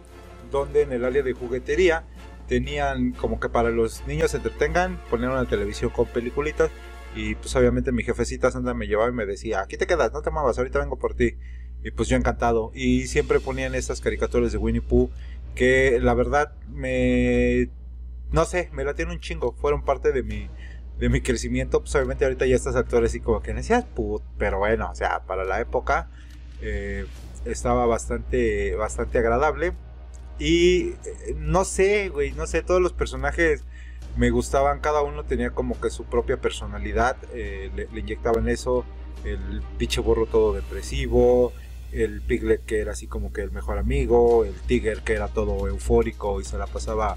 [0.51, 2.05] donde en el área de juguetería
[2.47, 6.71] tenían como que para los niños se entretengan, ponían una televisión con peliculitas.
[7.15, 10.23] Y pues obviamente mi jefecita Sandra me llevaba y me decía, aquí te quedas, no
[10.23, 11.37] te muevas, ahorita vengo por ti.
[11.83, 12.71] Y pues yo encantado.
[12.73, 15.11] Y siempre ponían estas caricaturas de Winnie Pooh
[15.53, 17.69] que la verdad me...
[18.31, 19.53] No sé, me la tiene un chingo.
[19.53, 20.49] Fueron parte de mi,
[20.99, 21.81] de mi crecimiento.
[21.81, 25.21] Pues obviamente ahorita ya estas actores y como que decías put, pero bueno, o sea,
[25.25, 26.09] para la época
[26.61, 27.05] eh,
[27.45, 29.73] estaba bastante, bastante agradable.
[30.39, 33.63] Y eh, no sé, güey, no sé, todos los personajes
[34.17, 38.85] me gustaban, cada uno tenía como que su propia personalidad, eh, le, le, inyectaban eso,
[39.23, 41.51] el pinche borro todo depresivo,
[41.91, 45.67] el piglet que era así como que el mejor amigo, el tiger que era todo
[45.67, 47.15] eufórico y se la pasaba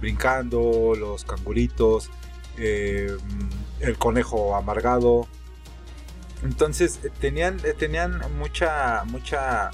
[0.00, 2.10] brincando, los canguritos,
[2.58, 3.16] eh,
[3.80, 5.26] el conejo amargado.
[6.42, 9.70] Entonces tenían, tenían mucha, mucha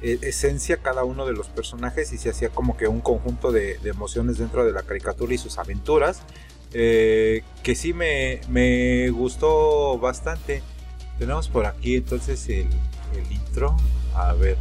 [0.00, 3.78] eh, esencia cada uno de los personajes y se hacía como que un conjunto de,
[3.84, 6.22] emociones dentro de la caricatura y sus aventuras.
[6.72, 10.62] Eh, que sí me, me, gustó bastante.
[11.18, 12.68] Tenemos por aquí entonces el,
[13.14, 13.76] el intro.
[14.14, 14.56] A ver.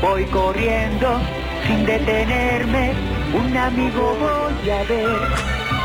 [0.00, 1.20] Voy corriendo
[1.66, 2.92] sin detenerme,
[3.34, 5.77] un amigo voy a ver.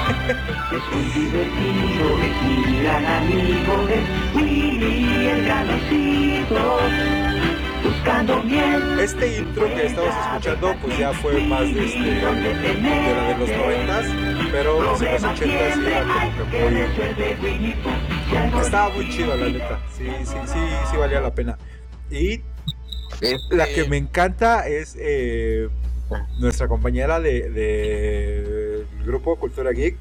[0.72, 6.80] Es muy divertido, es mi gran amigo, es Willy el granocito.
[7.84, 9.00] Buscando miel.
[9.00, 13.50] Este intro que estamos escuchando pues ya fue más de, este, de la de los
[13.50, 14.06] noventas,
[14.52, 16.04] pero en los ochentas era
[16.38, 18.62] como que muy...
[18.62, 21.58] Estaba muy chido la neta, sí, sí, sí, sí valía la pena.
[22.10, 22.42] Y
[23.22, 23.38] este...
[23.52, 25.70] la que me encanta es eh,
[26.40, 29.98] nuestra compañera de, de grupo Cultura Geek,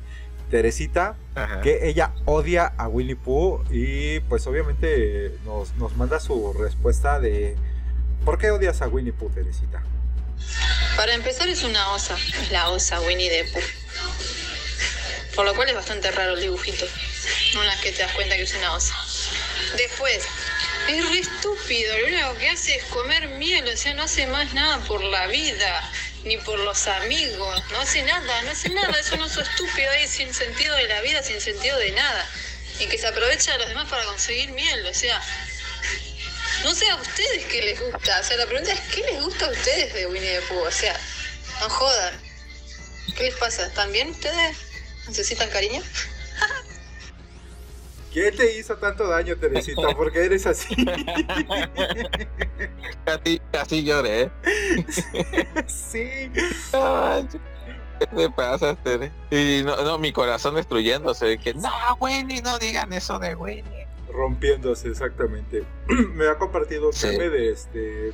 [0.51, 1.61] Teresita, Ajá.
[1.63, 7.57] que ella odia a Winnie Pooh y pues obviamente nos, nos, manda su respuesta de
[8.25, 9.83] ¿por qué odias a Winnie Pooh, Teresita?
[10.97, 13.63] Para empezar es una osa, es la osa Winnie the Pooh.
[15.35, 16.85] Por lo cual es bastante raro el dibujito.
[17.59, 18.95] Una que te das cuenta que es una osa.
[19.79, 20.27] Después,
[20.89, 24.53] es re estúpido, lo único que hace es comer miel, o sea, no hace más
[24.55, 25.91] nada por la vida,
[26.25, 30.07] ni por los amigos, no hace nada, no hace nada, es un oso estúpido ahí
[30.07, 32.29] sin sentido de la vida, sin sentido de nada,
[32.81, 35.21] y que se aprovecha de los demás para conseguir miel, o sea,
[36.65, 39.47] no sé a ustedes qué les gusta, o sea, la pregunta es, ¿qué les gusta
[39.47, 40.63] a ustedes de Winnie the Pooh?
[40.63, 40.99] O sea,
[41.61, 42.21] no jodan,
[43.17, 43.67] ¿qué les pasa?
[43.67, 44.57] ¿Están bien ustedes?
[45.09, 45.83] ¿Necesitan cariño?
[48.13, 49.95] ¿Quién te hizo tanto daño, Teresita?
[49.97, 50.75] ¿Por qué eres así?
[53.53, 54.31] casi lloré.
[55.67, 56.31] sí.
[57.99, 59.11] ¿Qué te pasa, Tere?
[59.31, 61.39] Y no, no, mi corazón destruyéndose.
[61.39, 63.87] Que no, Winnie, no digan eso de Winnie.
[64.13, 65.65] Rompiéndose, exactamente.
[66.15, 67.07] Me ha compartido un sí.
[67.07, 68.13] meme de este.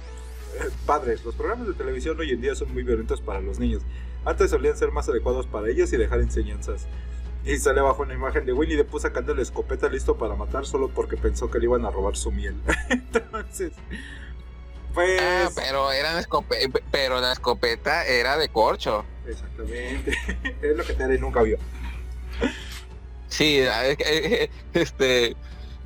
[0.86, 3.82] Padres, los programas de televisión hoy en día son muy violentos para los niños.
[4.24, 6.86] Antes solían ser más adecuados para ellos y dejar enseñanzas.
[7.44, 10.66] Y sale abajo una imagen de Winnie the Pooh sacando la escopeta listo para matar
[10.66, 12.56] solo porque pensó que le iban a robar su miel.
[12.90, 13.72] Entonces,
[14.92, 15.20] pues...
[15.22, 16.20] Ah, pero, era
[16.90, 19.04] pero la escopeta era de corcho.
[19.26, 20.12] Exactamente.
[20.62, 21.58] es lo que Tere nunca vio.
[23.28, 23.60] Sí,
[24.74, 25.36] este...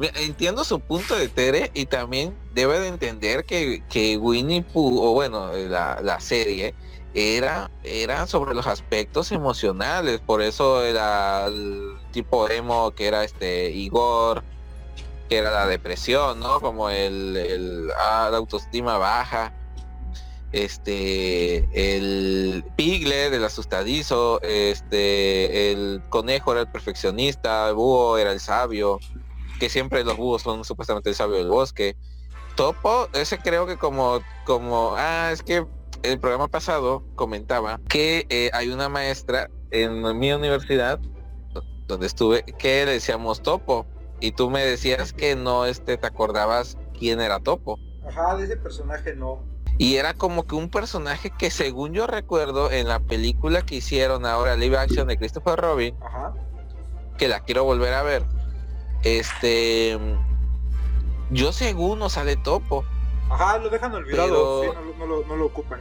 [0.01, 5.13] Entiendo su punto de Tere y también debe de entender que, que Winnie Pooh, o
[5.13, 6.75] bueno, la, la serie,
[7.15, 13.71] era, era sobre los aspectos emocionales, por eso era el tipo emo que era este
[13.71, 14.43] Igor,
[15.29, 16.61] que era la depresión, ¿no?
[16.61, 19.55] Como el, ah, la autoestima baja.
[20.53, 28.41] Este, el Piglet, el asustadizo, este, el conejo era el perfeccionista, el búho era el
[28.41, 29.01] sabio,
[29.59, 31.97] que siempre los búhos son supuestamente el sabio del bosque.
[32.55, 35.65] Topo, ese creo que como, como, ah, es que
[36.03, 41.01] el programa pasado comentaba que eh, hay una maestra en mi universidad
[41.87, 43.87] donde estuve que le decíamos Topo
[44.21, 47.79] y tú me decías que no este te acordabas quién era Topo.
[48.07, 49.41] Ajá, de ese personaje no.
[49.79, 54.27] Y era como que un personaje que según yo recuerdo en la película que hicieron
[54.27, 56.35] ahora live action de Christopher Robin, Ajá.
[57.19, 58.25] que la quiero volver a ver.
[59.03, 59.99] Este
[61.31, 62.85] yo según no sale Topo.
[63.33, 64.63] Ajá, lo dejan olvidado, pero...
[64.63, 65.81] sí, no, no, lo, no, lo, ocupan.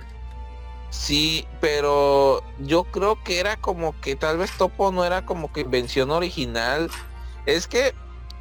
[0.89, 5.61] Sí, pero yo creo que era como que tal vez Topo no era como que
[5.61, 6.89] invención original.
[7.45, 7.93] Es que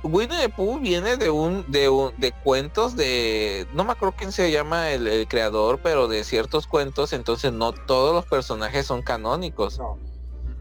[0.03, 4.33] Winnie the Pooh viene de un, de un, de cuentos de, no me acuerdo quién
[4.33, 9.03] se llama el, el, creador, pero de ciertos cuentos, entonces no todos los personajes son
[9.03, 9.79] canónicos.
[9.79, 9.99] No.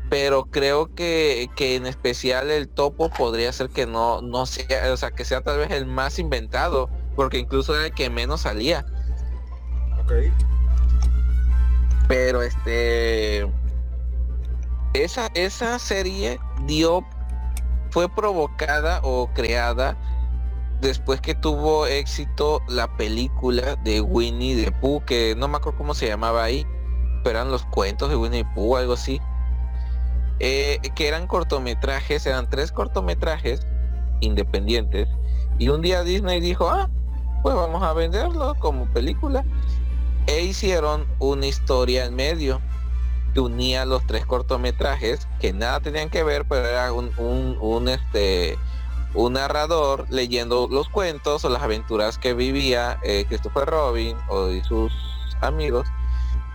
[0.09, 4.97] pero creo que, que en especial el topo podría ser que no, no sea, o
[4.97, 6.89] sea, que sea tal vez el más inventado,
[7.19, 8.85] porque incluso era el que menos salía.
[10.01, 10.31] Ok.
[12.07, 13.41] Pero este
[14.93, 17.05] esa, esa serie dio
[17.89, 19.97] fue provocada o creada
[20.79, 25.93] después que tuvo éxito la película de Winnie the Pooh, que no me acuerdo cómo
[25.93, 26.65] se llamaba ahí,
[27.25, 29.19] pero eran los cuentos de Winnie the Pooh, algo así.
[30.39, 33.67] Eh, que eran cortometrajes, eran tres cortometrajes
[34.21, 35.09] independientes.
[35.57, 36.89] Y un día Disney dijo, ah,
[37.41, 39.43] pues vamos a venderlo como película.
[40.27, 42.61] E hicieron una historia en medio
[43.33, 48.57] que unía los tres cortometrajes que nada tenían que ver, pero era un, un, este
[49.15, 54.63] un narrador leyendo los cuentos o las aventuras que vivía eh, Christopher Robin o y
[54.63, 54.91] sus
[55.41, 55.87] amigos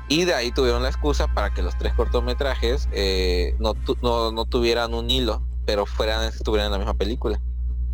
[0.07, 4.31] y de ahí tuvieron la excusa para que los tres cortometrajes eh, no, tu- no,
[4.31, 7.41] no tuvieran un hilo pero fueran estuvieran en la misma película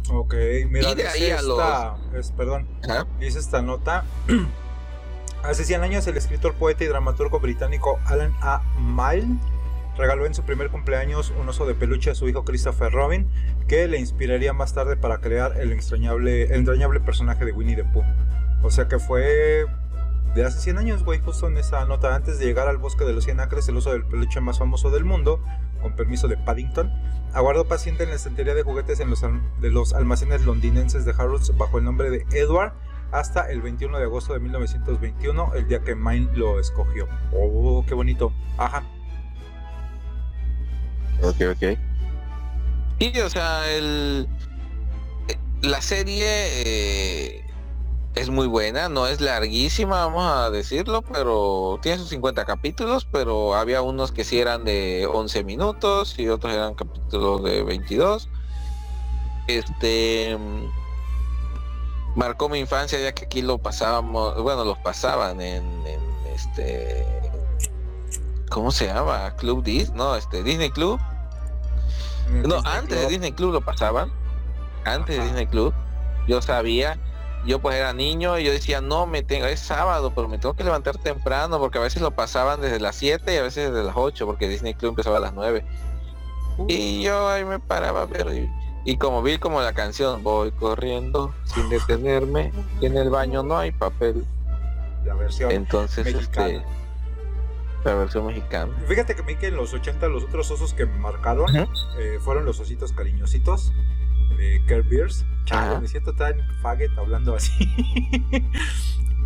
[0.08, 0.34] Ok,
[0.68, 2.66] mira, Y de dice ahí a los- esta, es- perdón,
[3.18, 4.04] dice esta nota.
[5.42, 8.62] Hace 100 años el escritor, poeta y dramaturgo británico Alan A.
[8.78, 9.26] Mile
[9.96, 13.26] regaló en su primer cumpleaños un oso de peluche a su hijo Christopher Robin,
[13.66, 17.84] que le inspiraría más tarde para crear el extrañable, el entrañable personaje de Winnie the
[17.84, 18.04] Pooh.
[18.62, 19.64] O sea que fue
[20.34, 23.12] de hace 100 años, güey, justo en esa nota, antes de llegar al bosque de
[23.14, 25.42] los 100 acres, el oso del peluche más famoso del mundo,
[25.80, 26.92] con permiso de Paddington,
[27.32, 31.56] aguardó paciente en la estantería de juguetes en los, de los almacenes londinenses de Harrods
[31.56, 32.72] bajo el nombre de Edward
[33.12, 37.08] hasta el 21 de agosto de 1921, el día que Mine lo escogió.
[37.32, 38.32] Oh, qué bonito.
[38.56, 38.84] Ajá.
[41.22, 41.78] Ok, ok.
[43.00, 44.28] Y o sea, el
[45.62, 47.44] la serie eh,
[48.14, 53.54] es muy buena, no es larguísima, vamos a decirlo, pero tiene sus 50 capítulos, pero
[53.54, 58.28] había unos que sí eran de 11 minutos y otros eran capítulos de 22.
[59.46, 60.36] Este
[62.16, 66.00] marcó mi infancia ya que aquí lo pasábamos, bueno, los pasaban en, en
[66.34, 67.06] este
[68.50, 69.34] ¿cómo se llama?
[69.36, 71.00] Club Disney, no, este Disney Club.
[72.28, 73.06] No, Disney antes de.
[73.06, 74.12] Disney Club lo pasaban.
[74.84, 75.24] Antes Ajá.
[75.24, 75.72] de Disney Club.
[76.28, 76.98] Yo sabía.
[77.46, 80.54] Yo pues era niño y yo decía, no, me tengo, es sábado, pero me tengo
[80.54, 83.84] que levantar temprano porque a veces lo pasaban desde las 7 y a veces desde
[83.84, 85.64] las 8 porque Disney Club empezaba a las 9.
[86.68, 88.50] Y yo ahí me paraba a ver y,
[88.84, 93.56] y como vi como la canción, voy corriendo sin detenerme y en el baño no
[93.56, 94.24] hay papel.
[95.04, 95.50] La versión.
[95.50, 96.48] Entonces, mexicana.
[96.48, 96.64] este,
[97.84, 98.72] la versión mexicana.
[98.86, 102.18] Fíjate que a mí que en los 80 los otros osos que me marcaron eh,
[102.20, 103.72] fueron los ositos cariñositos
[104.36, 105.24] de Care Bears.
[105.44, 107.52] Chale, me siento tan faggot hablando así.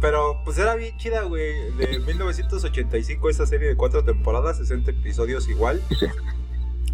[0.00, 1.70] Pero pues era bien chida, güey.
[1.76, 5.82] De 1985 esta serie de cuatro temporadas, 60 episodios igual.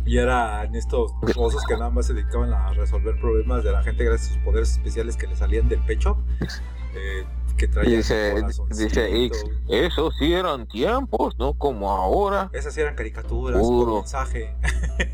[0.06, 4.04] Y eran estos osos que nada más se dedicaban a resolver problemas de la gente
[4.04, 6.18] gracias a sus poderes especiales que le salían del pecho.
[6.94, 7.24] eh,
[7.56, 8.34] que traían Dice,
[8.70, 12.48] dice X, esos sí eran tiempos, no como ahora.
[12.52, 13.86] Esas sí eran caricaturas Puro.
[13.86, 14.54] con mensaje.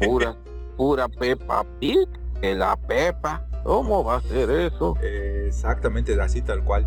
[0.05, 0.36] Pura,
[0.76, 2.07] pura Peppa Pig,
[2.41, 3.43] que la Pepa.
[3.64, 4.97] ¿Cómo va a ser eso?
[5.03, 6.87] Eh, exactamente, así tal cual.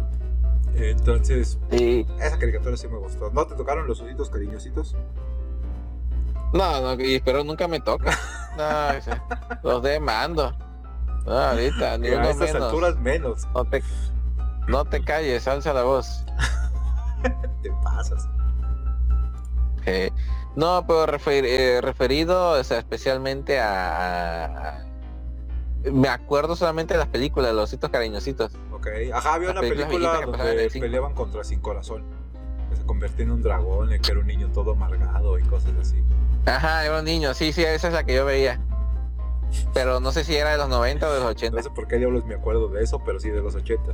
[0.75, 2.07] Entonces, Sí.
[2.19, 3.29] esa caricatura sí me gustó.
[3.31, 4.95] ¿No te tocaron los ositos cariñositos?
[6.53, 8.17] No, no, y espero nunca me toca.
[8.57, 8.89] No,
[9.63, 10.51] los demando.
[11.25, 12.63] No, ahorita, ni Eh, a uno estas menos.
[12.63, 13.47] alturas menos.
[13.53, 13.83] No te,
[14.67, 16.25] no te calles, alza la voz.
[17.63, 18.27] Te pasas.
[19.85, 20.11] Eh,
[20.55, 24.85] no, pero refer- eh, referido o sea, especialmente a, a-
[25.83, 28.51] Me acuerdo solamente de las películas, los ositos cariñositos.
[28.73, 28.87] Ok.
[29.13, 32.03] Ajá, había Las una película donde peleaban contra Sin Corazón.
[32.69, 36.03] Que se convertía en un dragón, que era un niño todo amargado y cosas así.
[36.45, 38.59] Ajá, era un niño, sí, sí, esa es la que yo veía.
[39.73, 41.57] Pero no sé si era de los 90 o de los 80.
[41.57, 43.93] No sé por qué diablos me acuerdo de eso, pero sí de los 80.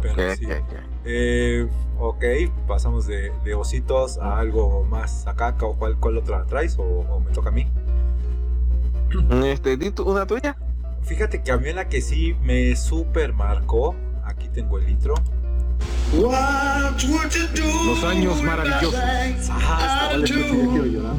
[0.00, 0.46] pero Ok, sí.
[0.46, 0.72] ok, ok.
[1.04, 1.68] Eh,
[1.98, 2.24] ok,
[2.66, 5.54] pasamos de, de ositos a algo más acá.
[5.60, 6.78] ¿O ¿Cuál, cuál otra traes?
[6.78, 7.68] O, o me toca a mí?
[9.44, 10.56] Este, ¿di tú una tuya?
[11.02, 13.94] Fíjate que a mí una que sí me super marcó.
[14.24, 15.14] Aquí tengo el intro.
[16.14, 18.94] Los años maravillosos.
[19.50, 21.16] Ah, llorar.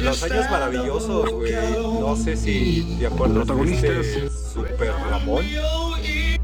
[0.00, 1.52] Los años maravillosos, güey.
[2.00, 3.90] No sé si te acuerdas de Protagonistas.
[3.90, 5.44] este Super Ramón.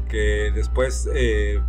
[0.09, 1.59] Que después eh,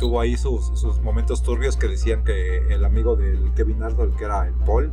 [0.00, 4.24] tuvo ahí sus, sus momentos turbios que decían que el amigo del Kevin Arnold, que
[4.24, 4.92] era el Paul,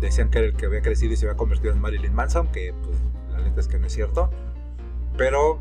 [0.00, 2.74] decían que era el que había crecido y se había convertido en Marilyn Manson, que
[2.82, 2.98] pues
[3.32, 4.30] la neta es que no es cierto.
[5.16, 5.60] Pero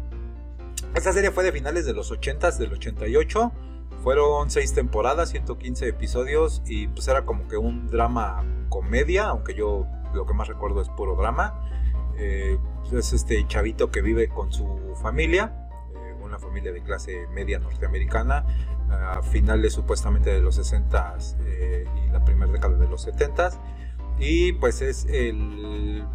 [0.95, 3.51] esta serie fue de finales de los 80s, del 88.
[4.03, 9.87] Fueron seis temporadas, 115 episodios y pues era como que un drama comedia, aunque yo
[10.13, 11.69] lo que más recuerdo es puro drama.
[12.17, 12.59] Eh,
[12.91, 18.45] es este chavito que vive con su familia, eh, una familia de clase media norteamericana,
[18.91, 23.51] a finales supuestamente de los 60 eh, y la primera década de los 70
[24.19, 26.05] y pues es el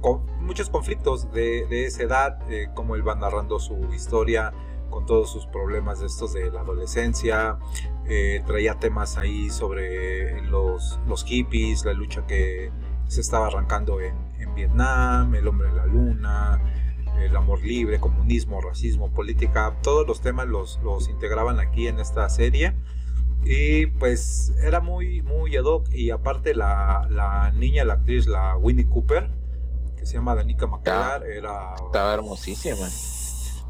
[0.00, 4.52] con muchos conflictos de, de esa edad, eh, como él va narrando su historia
[4.90, 7.56] con todos sus problemas de estos de la adolescencia,
[8.06, 12.70] eh, traía temas ahí sobre los, los hippies, la lucha que
[13.06, 16.60] se estaba arrancando en, en Vietnam, el hombre en la luna,
[17.18, 22.28] el amor libre, comunismo, racismo, política, todos los temas los, los integraban aquí en esta
[22.28, 22.74] serie.
[23.44, 25.88] Y pues era muy, muy ad hoc.
[25.92, 29.30] Y aparte la, la niña, la actriz, la Winnie Cooper,
[29.96, 31.74] que se llama Danica McCullar, era...
[31.86, 32.88] Estaba hermosísima.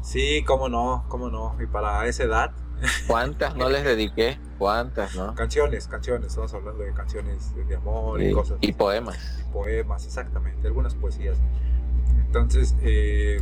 [0.01, 1.55] Sí, cómo no, cómo no.
[1.61, 2.51] Y para esa edad...
[3.07, 4.37] ¿Cuántas no les dediqué?
[4.57, 5.33] ¿Cuántas, no?
[5.35, 6.27] Canciones, canciones.
[6.27, 8.57] Estamos hablando de canciones de, amor y, Y, cosas.
[8.61, 9.17] y poemas.
[9.53, 11.37] poemas, exactamente, algunas poesías.
[12.25, 13.41] Entonces, eh,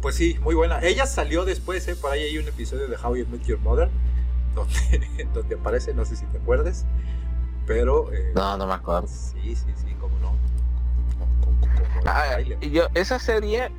[0.00, 0.80] pues sí, muy buena.
[0.82, 3.90] Ella salió después, eh, por ahí hay un episodio de How You Met Your Mother,
[4.60, 6.84] donde, donde aparece, no sé si te acuerdes,
[7.66, 8.12] pero...
[8.12, 9.06] eh, No, no me acuerdo.
[9.08, 10.34] Sí, sí, sí, cómo no.
[11.18, 13.70] Como- como- como el Ah, yo, esa serie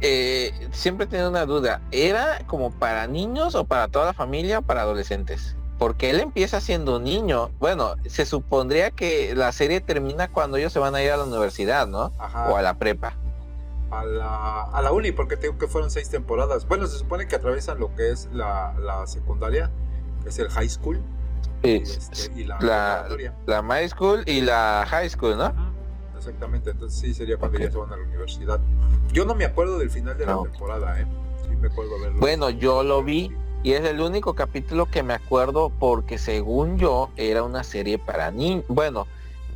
[0.00, 1.80] eh, siempre he tenido una duda.
[1.90, 5.56] ¿Era como para niños o para toda la familia o para adolescentes?
[5.78, 7.50] Porque él empieza siendo un niño.
[7.58, 11.24] Bueno, se supondría que la serie termina cuando ellos se van a ir a la
[11.24, 12.12] universidad, ¿no?
[12.18, 13.14] Ajá, O a la prepa.
[14.00, 16.66] A la, a la uni, porque tengo que fueron seis temporadas.
[16.66, 19.70] Bueno, se supone que atraviesan lo que es la, la secundaria,
[20.22, 21.00] que es el high school,
[21.62, 23.08] este, y la, la-
[23.46, 25.52] la high school y la high school, ¿no?
[26.16, 27.64] Exactamente, entonces sí sería cuando Ok.
[27.64, 28.60] ya se van a la universidad.
[29.12, 30.44] Yo no me acuerdo del final de No.
[30.44, 31.06] la temporada, ¿eh?
[31.48, 32.18] Sí me acuerdo verlo.
[32.20, 33.30] Bueno, yo lo vi
[33.62, 38.30] y es el único capítulo que me acuerdo porque según yo era una serie para
[38.30, 38.64] niños.
[38.68, 39.06] Bueno,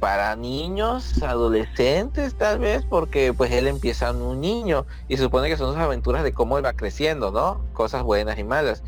[0.01, 5.57] para niños, adolescentes tal vez, porque pues él empieza en un niño y supone que
[5.57, 7.65] son sus aventuras de cómo él va creciendo, ¿no?
[7.73, 8.83] Cosas buenas y malas.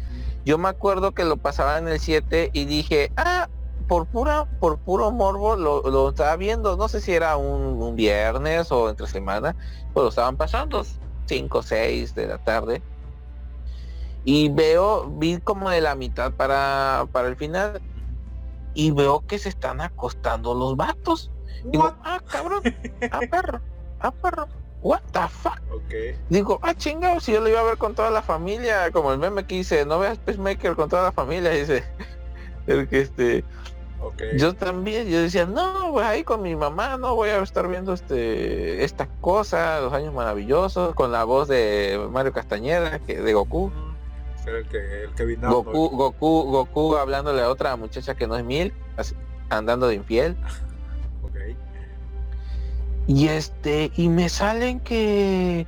[0.45, 3.49] Yo me acuerdo que lo pasaba en el 7 y dije, ah,
[3.89, 7.97] por pura, por puro morbo lo, lo estaba viendo, no sé si era un, un
[7.97, 9.57] viernes o entre semana,
[9.93, 10.85] pues lo estaban pasando
[11.27, 12.83] 5 o 6 de la tarde.
[14.25, 17.81] Y veo, vi como de la mitad para, para el final
[18.75, 21.31] y veo que se están acostando los vatos.
[21.65, 21.95] Digo, What?
[22.05, 22.63] ah, cabrón,
[23.11, 23.61] ah, perro,
[24.01, 24.49] ah, perro,
[24.83, 25.61] what the fuck.
[26.29, 29.19] Digo, ah, chingado, si yo lo iba a ver con toda la familia, como el
[29.19, 31.85] meme que dice, no veas Peacemaker con toda la familia, dice,
[32.67, 33.45] el que este,
[34.37, 37.93] yo también, yo decía, no, pues ahí con mi mamá, no voy a estar viendo
[37.93, 43.71] este, esta cosa, los años maravillosos, con la voz de Mario Castañeda, que, de Goku.
[44.47, 45.89] El que, el Goku.
[45.91, 49.15] Goku, Goku hablándole a otra muchacha que no es Mil, así,
[49.49, 50.37] andando de infiel.
[51.23, 51.37] Ok.
[53.07, 55.67] Y este, y me salen que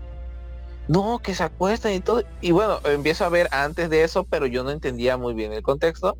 [0.89, 2.23] no, que se acuestan y todo.
[2.41, 5.63] Y bueno, empiezo a ver antes de eso, pero yo no entendía muy bien el
[5.63, 6.17] contexto.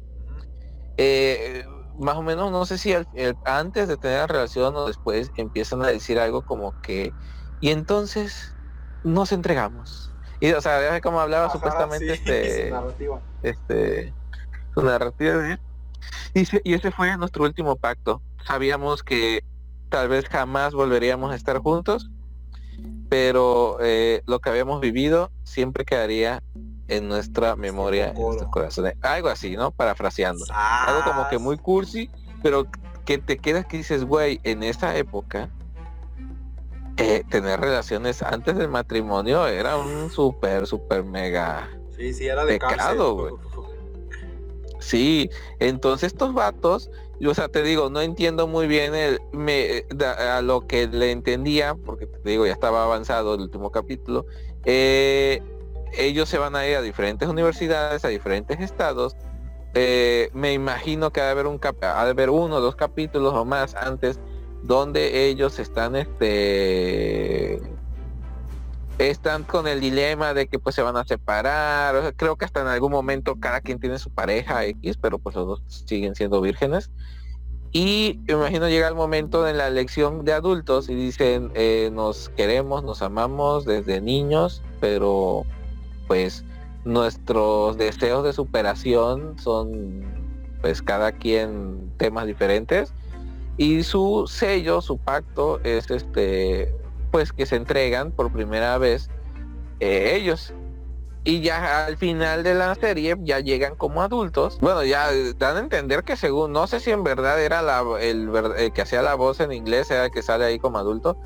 [0.97, 1.65] Eh,
[1.99, 3.07] más o menos, no sé si el-
[3.45, 7.15] antes de tener la relación o después empiezan a decir algo como que,
[7.61, 8.57] y entonces
[9.03, 10.12] nos entregamos.
[10.43, 13.21] Y o sea, ya como hablaba Ajá, supuestamente sí, este su narrativa.
[13.45, 14.13] este
[14.75, 15.61] su narrativa de él.
[16.35, 18.21] Dice, y ese fue nuestro último pacto.
[18.45, 19.45] Sabíamos que
[19.89, 22.11] tal vez jamás volveríamos a estar juntos,
[23.09, 26.43] pero eh, lo que habíamos vivido siempre quedaría
[26.89, 28.95] en nuestra memoria, en nuestros corazones.
[29.01, 29.71] Algo así, ¿no?
[29.71, 30.45] Parafraseando.
[30.53, 32.11] Algo como que muy cursi,
[32.43, 32.67] pero
[33.05, 35.51] que te quedas que dices, güey, en esa época,
[36.99, 42.59] eh, tener relaciones antes del matrimonio era un súper, súper mega Sí, sí, era de
[42.59, 43.35] Pecado, güey.
[44.81, 46.91] Sí, entonces estos vatos,
[47.21, 50.89] yo, o sea, te digo, no entiendo muy bien el, me, da- a lo que
[50.89, 54.27] le entendía, porque te digo, ya estaba avanzado el último capítulo.
[54.65, 55.41] eh,
[55.95, 59.15] ellos se van a ir a diferentes universidades, a diferentes estados.
[59.75, 62.75] eh, me imagino que ha de haber un cap- ha de haber uno o dos
[62.77, 64.19] capítulos o más antes
[64.63, 67.61] donde ellos están este
[68.99, 72.15] están con el dilema de que pues se van a separar.
[72.17, 75.47] creo que hasta en algún momento cada quien tiene su pareja X, pero pues los
[75.47, 76.91] dos siguen siendo vírgenes.
[77.73, 82.29] Y me imagino llega el momento en la elección de adultos y dicen eh, nos
[82.31, 85.45] queremos, nos amamos desde niños, pero
[86.07, 86.45] pues
[86.85, 90.05] nuestros deseos de superación son
[90.61, 92.93] pues cada quien temas diferentes
[93.63, 96.75] y su sello, su pacto es este
[97.13, 99.09] pues que se entregan por primera vez
[99.79, 100.53] eh, ellos
[101.23, 104.59] y ya al final de la serie ya llegan como adultos.
[104.61, 108.73] Bueno, ya dan a entender que según, no sé si en verdad era la, el,
[108.75, 111.17] que hacía la voz en inglés, era el que sale ahí como adulto,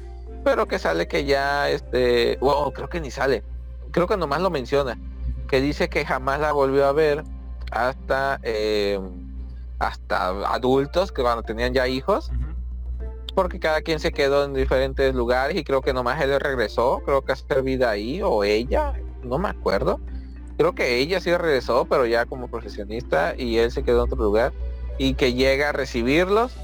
[0.45, 3.45] pero que sale que ya, este, wow, creo que ni sale,
[3.93, 4.99] creo que nomás lo menciona,
[5.49, 7.25] que dice que jamás la volvió a ver
[7.71, 9.01] hasta, eh,
[9.79, 12.31] hasta adultos que cuando tenían ya hijos
[13.37, 17.21] porque cada quien se quedó en diferentes lugares y creo que nomás él regresó, creo
[17.21, 20.01] que hace vida ahí o ella, no me acuerdo.
[20.57, 24.25] Creo que ella sí regresó, pero ya como profesionista y él se quedó en otro
[24.25, 24.55] lugar
[24.97, 26.57] y que llega a recibirlos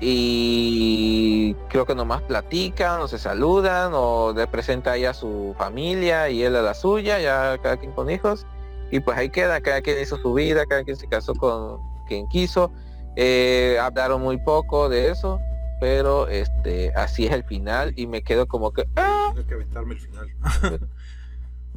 [0.00, 6.30] y creo que nomás platican o se saludan o le presenta ahí a su familia
[6.30, 8.46] y él a la suya, ya cada quien con hijos
[8.92, 12.28] y pues ahí queda, cada quien hizo su vida, cada quien se casó con quien
[12.28, 12.72] quiso,
[13.16, 15.40] eh, hablaron muy poco de eso
[15.82, 19.32] pero este así es el final y me quedo como que ¡ah!
[19.34, 20.28] Tengo que aventarme el final.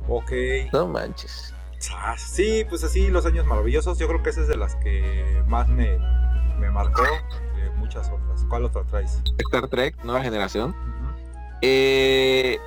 [0.08, 0.32] ok.
[0.72, 1.56] No manches.
[1.92, 3.98] Ah, sí, pues así los años maravillosos.
[3.98, 5.98] Yo creo que esa es de las que más me,
[6.60, 7.02] me marcó.
[7.02, 8.46] De muchas otras.
[8.48, 9.24] ¿Cuál otra traes?
[9.40, 10.76] Star Trek, nueva generación.
[11.64, 12.60] Eh,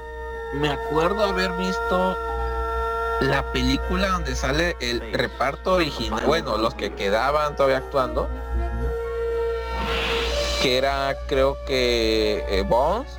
[0.54, 2.16] me acuerdo haber visto
[3.20, 6.24] la película donde sale el reparto original.
[6.26, 8.28] Bueno, los que quedaban todavía actuando
[10.62, 13.18] que era creo que eh, Bones.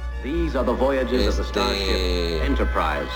[1.40, 3.12] Este, Enterprise.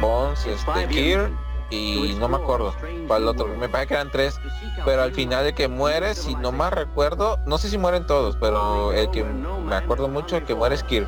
[0.00, 1.30] Bones, este, Kier
[1.70, 2.74] y no me acuerdo
[3.06, 3.48] cuál otro.
[3.48, 4.38] Me parece que eran tres,
[4.84, 8.36] pero al final el que muere, si no más recuerdo, no sé si mueren todos,
[8.36, 11.06] pero el que me acuerdo mucho, el que muere es Kier.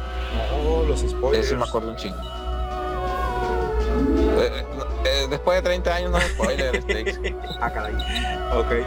[0.65, 1.47] Oh, los spoilers.
[1.47, 2.16] Ese me acuerdo un chingo.
[4.37, 4.65] Eh,
[5.05, 7.37] eh, después de 30 años no es spoiler, este.
[7.61, 7.95] ah, caray.
[8.55, 8.87] Ok.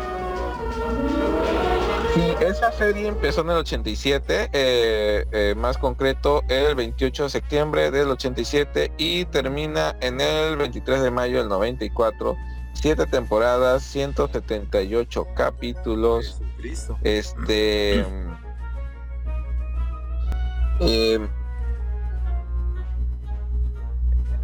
[2.13, 7.91] Sí, esa serie empezó en el 87, eh, eh, más concreto el 28 de septiembre
[7.91, 12.35] del 87 y termina en el 23 de mayo del 94.
[12.73, 16.41] Siete temporadas, 178 capítulos.
[17.03, 18.05] Este.
[20.84, 21.19] Eh,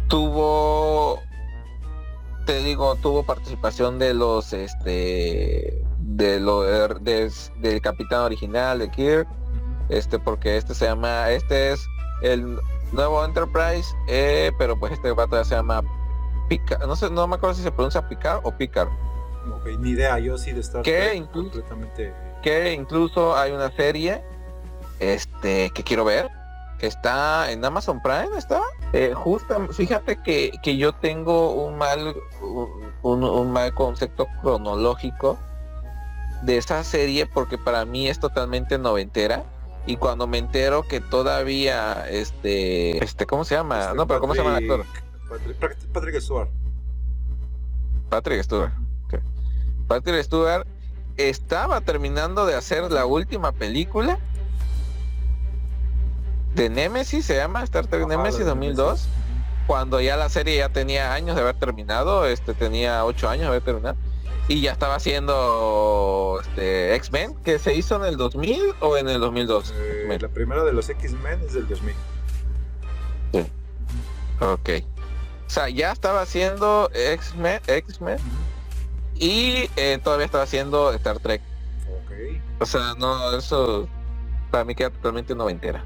[0.08, 1.22] tuvo
[2.46, 9.28] te digo tuvo participación de los este de lo del capitán original de Kirk
[9.90, 11.86] este porque este se llama este es
[12.22, 12.58] el
[12.92, 15.82] nuevo Enterprise eh, pero pues este vato ya se llama
[16.48, 18.88] Picard no sé no me acuerdo si se pronuncia Picard o Picard
[19.78, 22.14] ni idea yo sí de estar que incluso completamente...
[22.42, 24.22] que incluso hay una serie
[25.00, 26.37] este que quiero ver
[26.80, 28.60] está en Amazon Prime está
[28.92, 32.14] eh, justo fíjate que, que, yo tengo un mal
[33.02, 35.38] un, un mal concepto cronológico
[36.42, 39.44] de esa serie porque para mí es totalmente noventera
[39.86, 44.34] y cuando me entero que todavía este este cómo se llama este, no pero cómo
[44.34, 44.86] se llama el actor
[45.92, 46.48] Patrick, Stewart.
[48.08, 48.72] Patrick Stewart
[49.88, 50.66] Patrick Stewart
[51.16, 54.18] estaba terminando de hacer la última película
[56.58, 59.08] de Nemesis se llama Star Trek Nemesis 2002
[59.68, 63.48] cuando ya la serie ya tenía años de haber terminado este tenía ocho años de
[63.48, 63.96] haber terminado
[64.48, 69.20] y ya estaba haciendo este, X-Men, que se hizo en el 2000 o en el
[69.20, 69.74] 2002.
[69.76, 71.94] Eh, la primera de los X-Men es del 2000.
[73.34, 73.46] Sí.
[74.40, 74.70] Ok.
[75.46, 78.18] O sea, ya estaba haciendo X-Men, X-Men
[79.16, 81.42] y eh, todavía estaba haciendo Star Trek.
[81.86, 82.40] Ok.
[82.60, 83.86] O sea, no, eso
[84.50, 85.84] para mí queda totalmente noventera.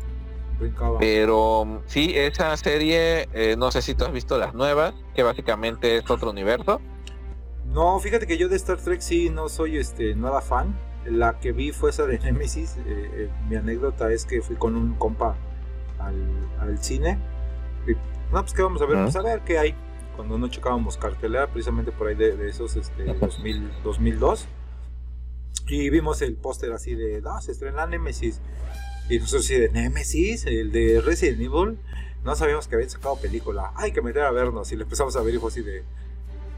[0.99, 5.97] Pero sí, esa serie, eh, no sé si tú has visto las nuevas, que básicamente
[5.97, 6.81] es otro universo.
[7.67, 10.79] No, fíjate que yo de Star Trek sí no soy este nada fan.
[11.07, 12.77] La que vi fue esa de Nemesis.
[12.77, 15.37] Eh, eh, mi anécdota es que fui con un compa
[15.99, 17.19] al, cine.
[17.87, 17.93] Y,
[18.33, 19.75] no, pues que vamos a ver, pues a ver qué hay.
[20.17, 24.47] Cuando no checábamos cartelera, precisamente por ahí de, esos este, 2000, 2002.
[25.69, 28.41] Y vimos el póster así de, no, se estrena Nemesis.
[29.09, 31.79] Y nosotros así de Nemesis, el de Resident Evil.
[32.25, 33.73] No sabíamos que habían sacado película.
[33.75, 34.71] Hay que meter a vernos.
[34.73, 35.83] Y le empezamos a ver y fue así de,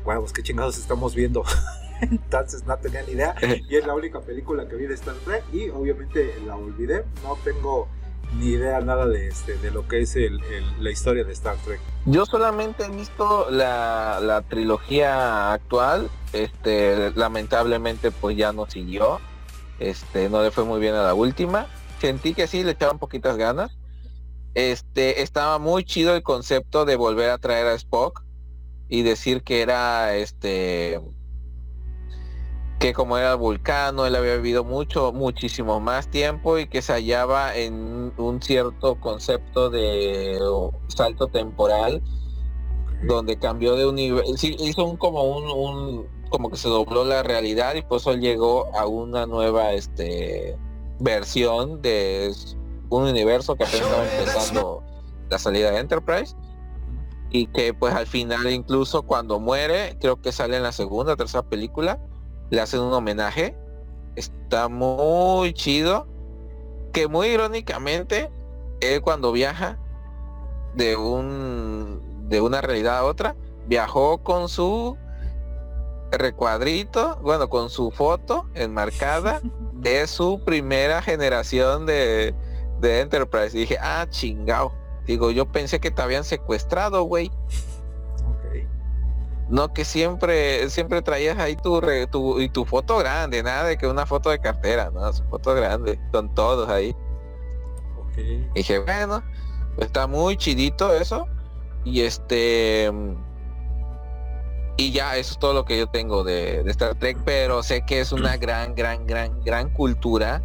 [0.05, 1.43] huevos, qué chingados estamos viendo.
[2.01, 3.35] Entonces no tenía ni idea.
[3.69, 7.05] Y es la única película que vi de Star Trek y obviamente la olvidé.
[7.23, 7.89] No tengo
[8.39, 10.41] ni idea nada de este de lo que es el,
[10.81, 11.81] la historia de Star Trek.
[12.07, 16.11] Yo solamente he visto la, la, trilogía actual.
[16.33, 19.21] Este, lamentablemente pues ya no siguió.
[19.79, 21.67] Este, no le fue muy bien a la última.
[22.05, 23.79] Sentí que sí le echaban poquitas ganas.
[24.53, 28.23] Este, estaba muy chido el concepto de volver a traer a Spock
[28.91, 31.01] y decir que era este
[32.79, 37.57] que como era vulcano, él había vivido mucho, muchísimo más tiempo y que se hallaba
[37.57, 40.39] en un cierto concepto de
[40.89, 42.03] salto temporal
[43.05, 47.23] donde cambió de universo, sí, hizo un como un, un, como que se dobló la
[47.23, 50.59] realidad y por eso llegó a una nueva este
[50.99, 52.33] versión de
[52.91, 54.83] un universo que apenas estaba empezando
[55.31, 56.37] la salida de Enterprise
[57.31, 61.17] y que pues al final incluso cuando muere, creo que sale en la segunda o
[61.17, 61.99] tercera película,
[62.51, 63.57] le hacen un homenaje.
[64.15, 66.07] Está muy chido.
[66.93, 68.31] Que muy irónicamente,
[68.81, 69.81] él cuando viaja
[70.77, 73.35] de un de una realidad a otra,
[73.67, 74.97] viajó con su
[76.19, 79.41] recuadrito, bueno, con su foto enmarcada
[79.75, 82.35] de su primera generación de,
[82.81, 83.57] de Enterprise.
[83.57, 84.73] Y dije, ah, chingao.
[85.07, 87.31] Digo, yo pensé que te habían secuestrado, güey.
[89.51, 93.77] No que siempre, siempre traías ahí tu, re- tu y tu foto grande, nada de
[93.77, 96.97] que una foto de cartera, no, su foto grande, con todos ahí.
[97.99, 98.17] Ok.
[98.19, 99.23] Y dije, bueno,
[99.77, 101.29] está muy chidito eso.
[101.85, 102.91] Y este
[104.77, 107.85] y ya eso es todo lo que yo tengo de, de Star Trek, pero sé
[107.87, 110.43] que es una gran, gran, gran, gran cultura.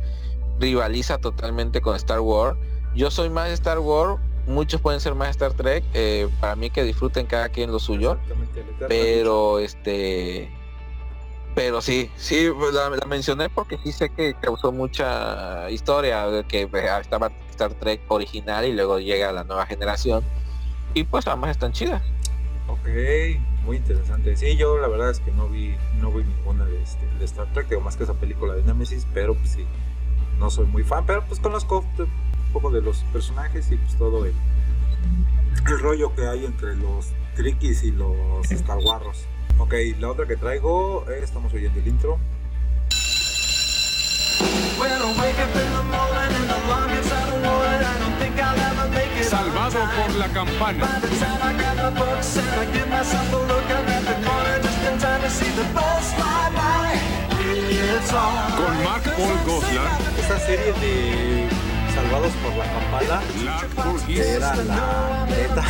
[0.60, 2.57] Rivaliza totalmente con Star Wars.
[2.93, 5.84] Yo soy más Star Wars, muchos pueden ser más Star Trek.
[5.93, 8.18] eh, para mí que disfruten cada quien lo suyo.
[8.88, 10.51] Pero este
[11.56, 16.68] pero sí, sí, pues, la, la mencioné porque sí sé que causó mucha historia, que
[16.68, 20.23] pues, estaba Star Trek original y luego llega la nueva generación.
[20.93, 22.01] Y pues ambas están chidas.
[22.69, 22.87] Ok,
[23.65, 24.35] muy interesante.
[24.37, 27.51] Sí, yo la verdad es que no vi, no vi ninguna de, este, de Star
[27.53, 29.65] Trek, digo más que esa película de Nemesis, pero pues sí,
[30.37, 32.09] no soy muy fan, pero pues conozco un
[32.53, 34.33] poco de los personajes y pues todo el,
[35.67, 39.25] el rollo que hay entre los Trekkies y los Star Wars.
[39.57, 42.19] Ok, la otra que traigo, eh, estamos oyendo el intro.
[50.01, 50.85] Por la campana.
[58.55, 61.47] Con Mark Paul Goslar, Esta serie de
[61.93, 65.63] Salvados por la Campana, Lark era la neta.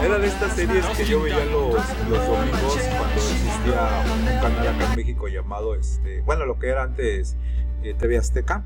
[0.04, 1.74] era de estas series que yo veía los,
[2.08, 6.82] los domingos cuando existía un canal acá en México llamado, este, bueno, lo que era
[6.82, 7.36] antes
[7.82, 8.64] eh, TV Azteca.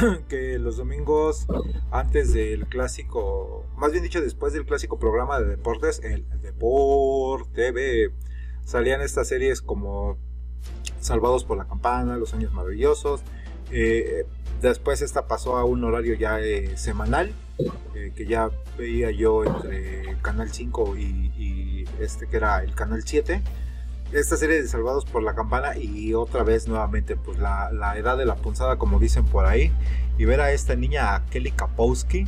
[0.28, 1.46] que los domingos
[1.90, 8.10] antes del clásico, más bien dicho después del clásico programa de deportes, el Deporte TV,
[8.64, 10.16] salían estas series como
[11.00, 13.22] Salvados por la Campana, Los Años Maravillosos.
[13.70, 14.26] eh,
[14.62, 17.32] después esta pasó a un horario ya eh, semanal,
[17.94, 21.02] eh, que ya veía yo entre Canal 5 y,
[21.36, 23.42] y este que era el Canal 7.
[24.12, 28.18] Esta serie de Salvados por la Campana y otra vez nuevamente pues la, la edad
[28.18, 29.72] de la punzada como dicen por ahí.
[30.18, 32.26] Y ver a esta niña, Kelly Kapowski,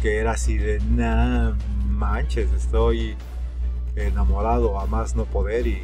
[0.00, 1.52] que era así de, nah,
[1.86, 3.16] manches, estoy
[3.96, 5.82] enamorado a más no poder y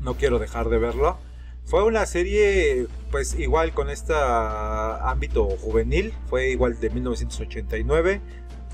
[0.00, 1.16] no quiero dejar de verlo.
[1.64, 8.20] Fue una serie, pues igual con este ámbito juvenil, fue igual de 1989,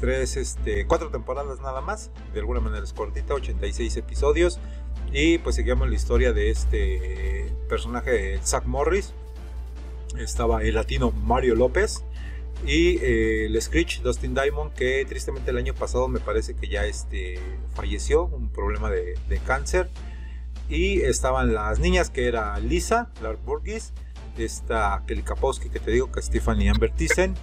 [0.00, 4.58] tres, este, cuatro temporadas nada más, de alguna manera es cortita, 86 episodios,
[5.12, 9.12] y pues seguimos la historia de este personaje, Zack Morris,
[10.18, 12.04] estaba el latino Mario López,
[12.66, 16.84] y eh, el Screech, Dustin Diamond, que tristemente el año pasado me parece que ya
[16.84, 17.38] este,
[17.74, 19.88] falleció, un problema de, de cáncer.
[20.68, 23.92] Y estaban las niñas que era Lisa, Lark Burgess,
[24.38, 27.34] esta Kelly Kapowski que te digo que Stephanie Amber Thyssen,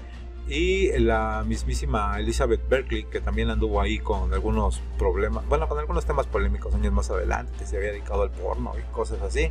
[0.47, 6.05] y la mismísima Elizabeth Berkley que también anduvo ahí con algunos problemas, bueno, con algunos
[6.05, 9.49] temas polémicos años más adelante, que se había dedicado al porno y cosas así,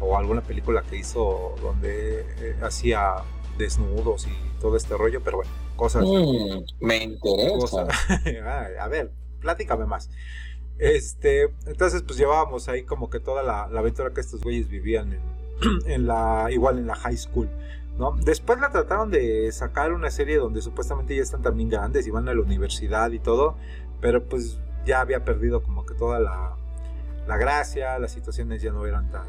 [0.00, 3.14] o alguna película que hizo donde eh, hacía
[3.58, 7.58] desnudos y todo este rollo, pero bueno, cosas Mm, me interesa.
[7.58, 7.86] cosa.
[8.24, 8.36] Ay,
[8.80, 9.10] a ver,
[9.40, 10.08] platícame más.
[10.78, 15.12] Este, entonces pues llevábamos ahí como que toda la, la aventura que estos güeyes vivían
[15.12, 15.20] en,
[15.90, 17.48] en la, igual en la high school,
[18.20, 22.28] Después la trataron de sacar una serie donde supuestamente ya están también grandes y van
[22.28, 23.56] a la universidad y todo,
[24.00, 26.54] pero pues ya había perdido como que toda la,
[27.26, 29.26] la gracia, las situaciones ya no eran tan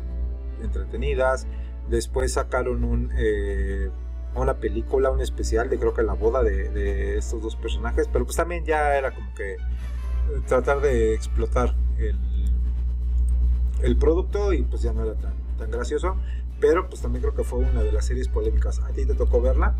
[0.62, 1.48] entretenidas.
[1.90, 3.90] Después sacaron un, eh,
[4.36, 8.26] una película, un especial de creo que la boda de, de estos dos personajes, pero
[8.26, 9.58] pues también ya era como que eh,
[10.48, 12.20] tratar de explotar el,
[13.82, 16.18] el producto y pues ya no era tan, tan gracioso.
[16.60, 18.80] Pero pues también creo que fue una de las series polémicas.
[18.80, 19.76] ¿A ti te tocó verla?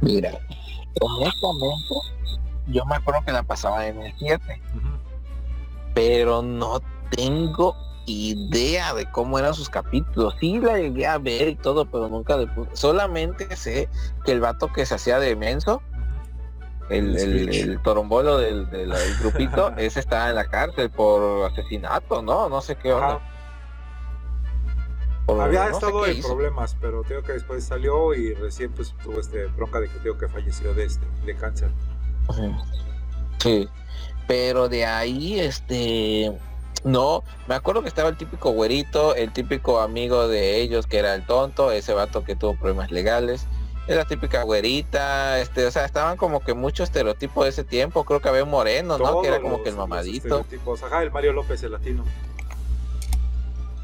[0.00, 0.32] Mira,
[1.00, 1.94] honestamente,
[2.66, 4.62] yo me acuerdo que la pasaba en el 7,
[5.94, 6.80] pero no
[7.10, 7.74] tengo
[8.06, 10.34] idea de cómo eran sus capítulos.
[10.40, 12.70] Sí la llegué a ver y todo, pero nunca puse.
[12.74, 13.88] Solamente sé
[14.26, 15.80] que el vato que se hacía de menso,
[16.90, 22.22] el, el, el torombolo del, del- del grupito, ese estaba en la cárcel por asesinato,
[22.22, 22.48] ¿no?
[22.48, 23.20] No sé qué onda.
[25.26, 26.28] Por- Había no estado en hizo.
[26.28, 30.18] problemas, pero tengo que después salió y recién pues tuvo este bronca de que tengo
[30.18, 31.70] que falleció de este, de cáncer.
[33.38, 33.68] Sí,
[34.26, 36.30] pero de ahí, este,
[36.84, 41.14] no, me acuerdo que estaba el típico güerito, el típico amigo de ellos que era
[41.14, 43.46] el tonto, ese vato que tuvo problemas legales,
[43.86, 48.04] era la típica güerita, este, o sea, estaban como que mucho estereotipo de ese tiempo,
[48.04, 49.20] creo que había un moreno, ¿no?
[49.22, 50.82] Que era como que el mamadito, estereotipos.
[50.82, 52.04] Ajá, el Mario López, el latino.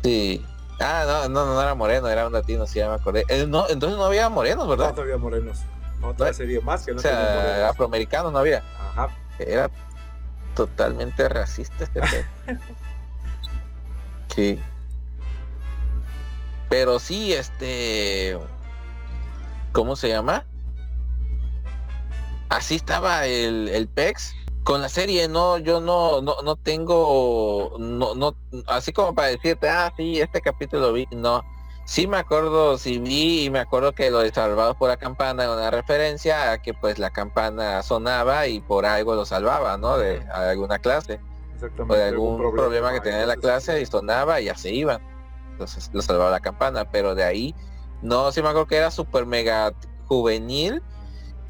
[0.03, 0.45] sí.
[0.83, 3.25] Ah, no, no, no era moreno, era un latino, sí, ya me acordé.
[3.29, 4.95] Eh, no, entonces no había morenos, No, ¿verdad?
[4.95, 5.59] todavía morenos.
[6.01, 6.33] No.
[6.33, 7.71] serie más que no O sea, morenos.
[7.71, 8.63] afroamericanos no había.
[8.79, 9.11] Ajá.
[9.39, 9.71] Era
[10.55, 12.01] totalmente racista este.
[14.35, 14.59] Sí.
[16.71, 18.39] Pero sí, este.
[19.73, 20.45] ¿Cómo se llama?
[22.49, 24.35] Así estaba el, el PEX.
[24.65, 28.37] Con la serie, no, yo no, no, no tengo, no, no,
[28.67, 31.43] así como para decirte, ah, sí, este capítulo vi, no.
[31.87, 35.45] Sí me acuerdo, sí vi y me acuerdo que lo de Salvados por la Campana
[35.45, 39.97] era una referencia a que pues la campana sonaba y por algo lo salvaba, ¿no?
[39.97, 41.97] De alguna clase o Exactamente.
[41.97, 45.01] de algún problema, que tenía en la clase y sonaba y ya se iban.
[45.53, 47.55] Entonces lo salvaba la campana, pero de ahí
[48.03, 49.73] no, sí me acuerdo que era súper mega
[50.07, 50.83] juvenil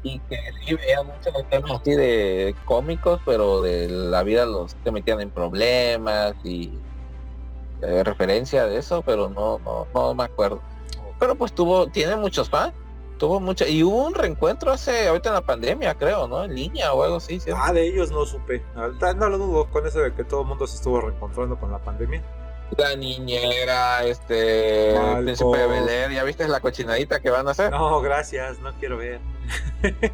[0.03, 4.91] y que sí veía muchos temas así de cómicos, pero de la vida los se
[4.91, 6.71] metían en problemas y
[7.81, 10.61] eh, referencia de eso, pero no, no, no me acuerdo.
[11.19, 12.73] Pero pues tuvo, tiene muchos fans,
[13.17, 16.43] tuvo mucho, y hubo un reencuentro hace, ahorita en la pandemia, creo, ¿no?
[16.43, 17.51] En línea o algo así, ¿sí?
[17.55, 18.63] Ah, de ellos no supe.
[18.75, 21.71] Ahorita No lo dudo con eso de que todo el mundo se estuvo reencontrando con
[21.71, 22.23] la pandemia.
[22.77, 27.51] La niñera, este, el príncipe de Bel Air, ¿ya viste la cochinadita que van a
[27.51, 27.71] hacer?
[27.71, 29.19] No, gracias, no quiero ver.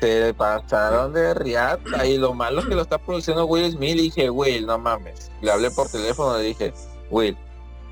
[0.00, 4.02] Se pasaron de riata y lo malo es que lo está produciendo Will Smith y
[4.02, 5.30] dije, Will, no mames.
[5.40, 6.74] Le hablé por teléfono y le dije,
[7.10, 7.38] Will,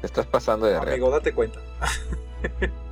[0.00, 0.90] te estás pasando de riata.
[0.90, 1.60] Amigo, date cuenta.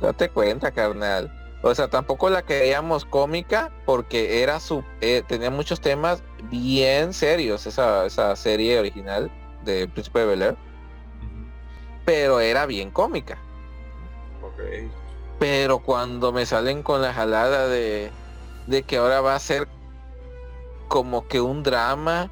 [0.00, 1.32] Date cuenta, carnal.
[1.62, 7.66] O sea, tampoco la queríamos cómica porque era su, eh, tenía muchos temas bien serios
[7.66, 9.30] esa, esa serie original
[9.66, 10.56] de Príncipe de Bel Air,
[12.06, 13.38] pero era bien cómica.
[15.38, 18.10] Pero cuando me salen con la jalada de,
[18.66, 19.68] de que ahora va a ser
[20.88, 22.30] como que un drama,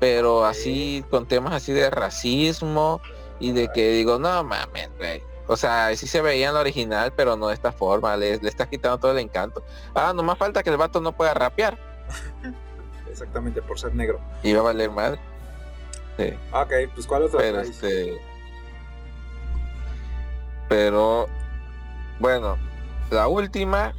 [0.00, 3.02] pero así con temas así de racismo
[3.40, 5.22] y de que digo, no mames, güey.
[5.48, 8.48] O sea, sí se veía en la original, pero no de esta forma, le, le
[8.48, 9.62] está quitando todo el encanto.
[9.94, 11.78] Ah, nomás falta que el vato no pueda rapear
[13.10, 14.18] Exactamente, por ser negro.
[14.42, 15.20] y va a valer madre.
[16.16, 16.32] Sí.
[16.52, 18.18] Ok, pues ¿cuál otro Pero este.
[20.68, 21.26] Pero
[22.18, 22.56] bueno,
[23.10, 23.94] la última,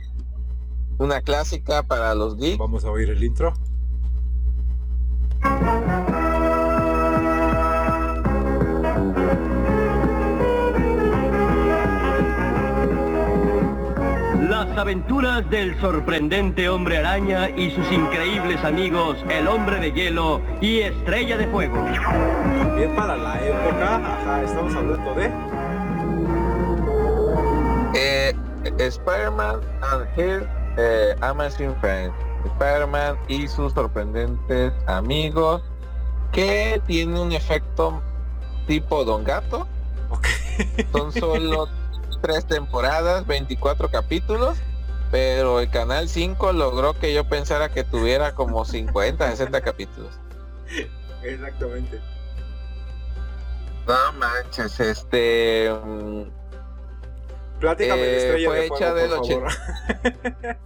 [0.98, 2.58] una clásica para los geeks.
[2.58, 3.54] Vamos a oír el intro.
[14.48, 20.80] Las aventuras del sorprendente hombre araña y sus increíbles amigos, el hombre de hielo y
[20.80, 21.76] estrella de fuego.
[22.78, 23.96] Bien para la época.
[23.98, 25.32] Ajá, estamos hablando de.
[27.94, 28.34] Eh,
[28.80, 30.48] Spider-Man and his
[30.78, 32.16] eh, Amazing Friends.
[32.46, 35.62] Spider-Man y sus sorprendentes amigos.
[36.32, 38.02] Que tiene un efecto
[38.66, 39.68] tipo Don Gato.
[40.10, 40.26] Ok.
[40.94, 41.68] Son solo
[42.22, 44.58] tres temporadas, 24 capítulos.
[45.10, 50.20] Pero el Canal 5 logró que yo pensara que tuviera como 50, 60 capítulos.
[51.24, 52.02] Exactamente.
[53.88, 55.72] No manches, este...
[55.86, 56.24] mm,
[57.62, 60.58] Platícame de Eh, Estrella fue de hecha Fuego, del por ochen- favor.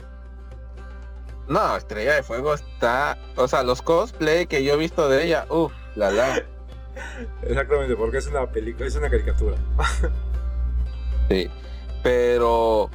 [1.48, 3.18] No, Estrella de Fuego está...
[3.36, 6.44] O sea, los cosplay que yo he visto de ella, uff, la la.
[7.44, 9.56] Exactamente, porque es una película, es una caricatura.
[11.30, 11.50] Sí.
[12.04, 12.90] Pero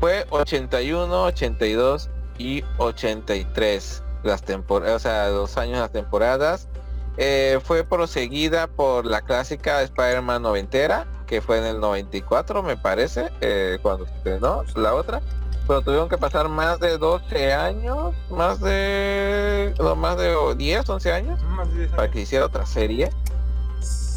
[0.00, 6.68] fue 81, 82 y 83 las temporadas, o sea, dos años las temporadas.
[7.16, 13.30] Eh, fue proseguida por la clásica Spider-Man noventera, que fue en el 94, me parece,
[13.40, 15.20] eh, cuando se estrenó la otra.
[15.66, 21.12] Pero tuvieron que pasar más de 12 años, más de, no, más de 10, 11
[21.12, 22.14] años, Más de 10 para años.
[22.14, 23.10] que hiciera otra serie.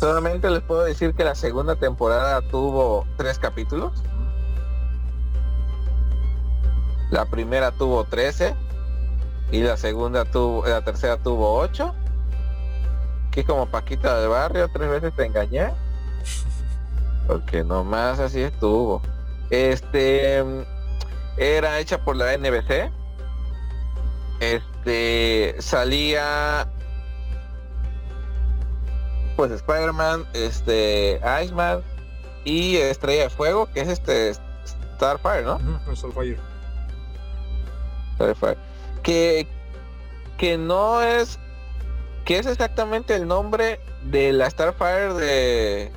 [0.03, 4.03] Solamente les puedo decir que la segunda temporada tuvo tres capítulos.
[7.09, 8.53] La primera tuvo 13
[9.53, 11.95] y la segunda tuvo, la tercera tuvo 8
[13.29, 15.71] aquí como Paquita del barrio, tres veces te engañé.
[17.25, 19.01] Porque nomás así estuvo.
[19.51, 20.43] Este
[21.37, 22.91] era hecha por la NBC.
[24.41, 26.72] Este salía
[29.35, 31.81] pues Spider-Man, este Iceman
[32.43, 35.59] y Estrella de Fuego, que es este Starfire, ¿no?
[35.95, 36.37] Starfire.
[38.15, 38.57] Starfire.
[39.01, 39.47] Que
[40.37, 41.39] que no es
[42.25, 45.91] que es exactamente el nombre de la Starfire de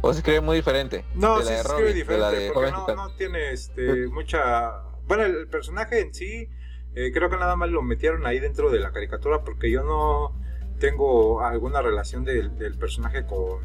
[0.00, 1.04] o se escribe muy diferente.
[1.14, 4.82] No, sí se escribe de diferente, de porque no, tiene este, mucha...
[5.06, 6.48] Bueno, el, el personaje en sí,
[6.94, 10.45] eh, creo que nada más lo metieron ahí dentro de la caricatura porque yo no
[10.78, 13.60] tengo alguna relación del, del personaje con,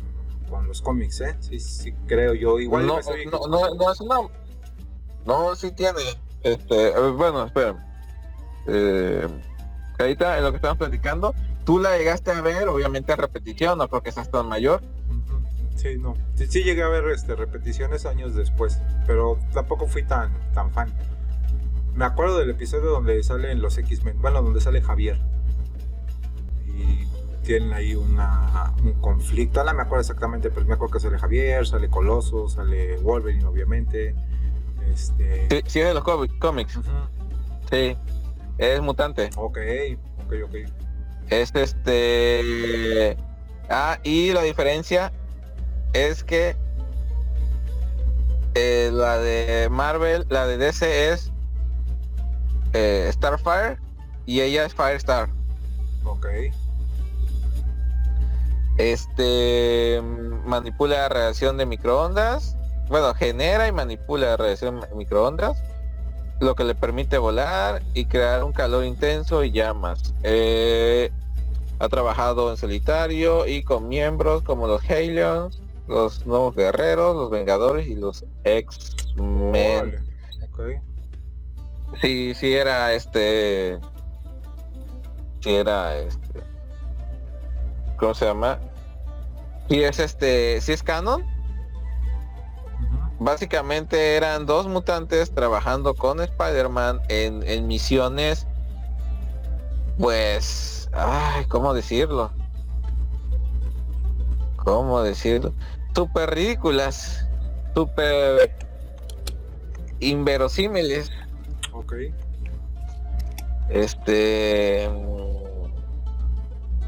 [0.50, 1.36] con los cómics, ¿eh?
[1.40, 2.60] Sí, sí, creo yo.
[2.60, 3.00] Igual no,
[3.32, 4.30] no, no, no, es una-
[5.26, 6.00] no, sí tiene.
[6.44, 7.88] Este, eh, bueno, espera.
[8.68, 9.28] Eh,
[10.00, 11.34] ahorita en lo que estamos platicando,
[11.66, 14.82] tú la llegaste a ver, obviamente a repetición, no porque seas tan mayor.
[15.76, 16.16] Sí, no.
[16.36, 20.94] Sí, sí llegué a ver este, repeticiones años después, pero tampoco fui tan, tan fan.
[21.96, 25.20] Me acuerdo del episodio donde salen los X-Men, bueno, donde sale Javier.
[26.76, 27.08] Y
[27.44, 29.64] tienen ahí una, un conflicto.
[29.64, 34.16] No me acuerdo exactamente, pero me acuerdo que sale Javier, sale Coloso, sale Wolverine, obviamente.
[34.92, 35.48] Este.
[35.50, 36.80] Sí, sí es de los cómics-.
[37.70, 37.98] Sí.
[38.58, 39.30] Es mutante.
[39.36, 39.58] Ok,
[40.26, 40.56] ok, ok.
[41.30, 43.18] Es este.
[43.70, 45.12] Ah, y la diferencia
[45.94, 46.56] es que
[48.54, 51.32] eh, la de Marvel, la de DC es
[52.74, 53.78] eh, Starfire
[54.26, 55.30] y ella es Firestar.
[56.04, 56.28] Ok.
[58.78, 60.02] Este
[60.46, 62.56] manipula la radiación de microondas.
[62.90, 65.62] Bueno, genera y manipula la radiación de microondas.
[66.40, 70.14] Lo que le permite volar y crear un calor intenso y llamas.
[70.24, 71.12] Eh,
[71.80, 77.88] ha trabajado en solitario y con miembros como los Halions, los nuevos guerreros, los Vengadores
[77.88, 79.56] y los X-Men.
[79.56, 80.00] Órale.
[80.52, 82.00] Ok.
[82.02, 83.80] Sí, sí era este.
[85.42, 86.44] Sí era este.
[87.98, 88.60] ¿Cómo se llama?
[89.70, 90.62] Sí es este.
[90.62, 91.26] Sí es canon.
[93.20, 98.48] Básicamente eran dos mutantes trabajando con Spider-Man en, en misiones.
[99.98, 100.90] Pues.
[100.94, 102.32] Ay, ¿cómo decirlo?
[104.58, 105.54] ¿Cómo decirlo?
[105.96, 107.28] Súper ridículas.
[107.74, 108.56] Súper
[110.00, 111.12] inverosímiles.
[111.72, 111.94] Ok.
[113.72, 114.90] Este.
[114.90, 115.32] mm,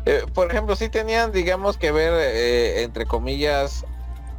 [0.06, 3.86] eh, por ejemplo, sí tenían, digamos, que ver, eh, entre comillas,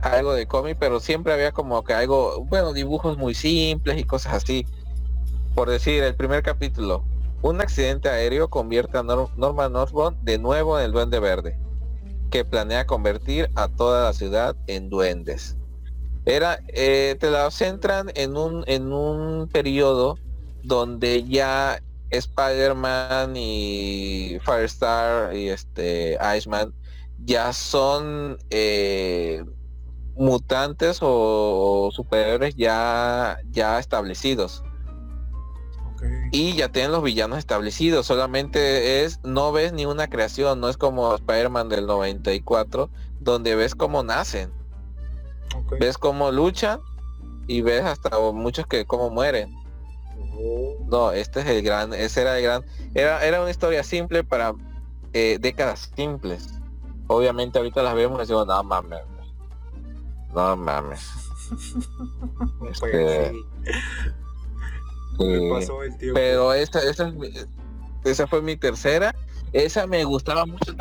[0.03, 4.35] algo de cómic, pero siempre había como que algo, bueno, dibujos muy simples y cosas
[4.35, 4.67] así.
[5.55, 7.05] Por decir, el primer capítulo,
[7.41, 11.57] un accidente aéreo convierte a Nor- Norman Osborn de nuevo en el Duende Verde,
[12.31, 15.57] que planea convertir a toda la ciudad en duendes.
[16.27, 20.19] Era, eh, te la centran en un, en un periodo
[20.63, 21.81] donde ya
[22.17, 26.73] Spider-Man y Firestar y este Iceman
[27.25, 29.45] ya son eh,
[30.17, 34.63] mutantes o, superhéroes ya, ya establecidos
[36.33, 40.77] y ya tienen los villanos establecidos solamente es no ves ni una creación no es
[40.77, 42.91] como Spider-Man del 94
[43.25, 44.53] donde ves cómo nacen.
[45.81, 46.81] Ves cómo luchan
[47.47, 49.55] y ves hasta muchos que cómo mueren.
[50.89, 52.65] No, este es el gran, ese era el gran,
[52.95, 54.55] era, era una historia simple para
[55.13, 56.49] eh, décadas simples.
[57.07, 59.01] Obviamente ahorita las vemos y decimos, no mames,
[60.35, 61.01] no mames.
[62.59, 63.45] Pues Este, sí.
[65.51, 66.15] Pasó el tiempo.
[66.15, 67.33] Pero esa, esa, es mi-
[68.05, 69.15] esa fue mi tercera.
[69.53, 70.75] Esa me gustaba mucho.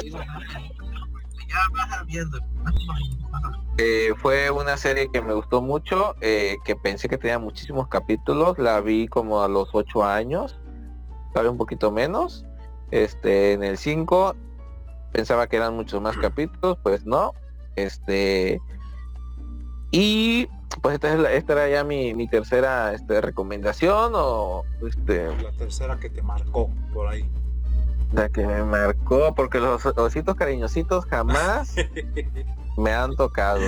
[3.78, 8.58] Eh, fue una serie que me gustó mucho, eh, que pensé que tenía muchísimos capítulos.
[8.60, 10.60] La vi como a los ocho años,
[11.34, 12.46] sabe un poquito menos.
[12.92, 14.36] Este, en el 5
[15.12, 17.34] pensaba que eran muchos más capítulos, pues no.
[17.76, 18.62] Este,
[19.92, 20.48] y
[20.82, 25.52] pues esta, es la- esta era ya mi, mi tercera este, recomendación o este, La
[25.54, 27.28] tercera que te marcó por ahí.
[28.14, 31.76] La que me marcó, porque los ositos cariñositos jamás
[32.78, 33.62] me han tocado.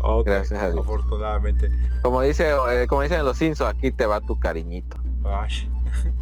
[0.00, 0.84] Ok, Gracias a Dios.
[0.84, 1.70] Afortunadamente.
[2.02, 4.96] Como dice, eh, como dicen los Simpsons, aquí te va tu cariñito.
[5.24, 5.70] Ay.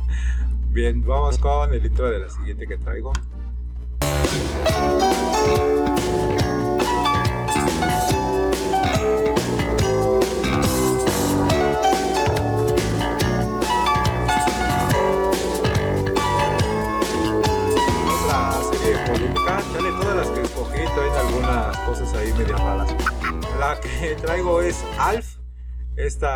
[0.70, 3.12] Bien, vamos con el intro de la siguiente que traigo.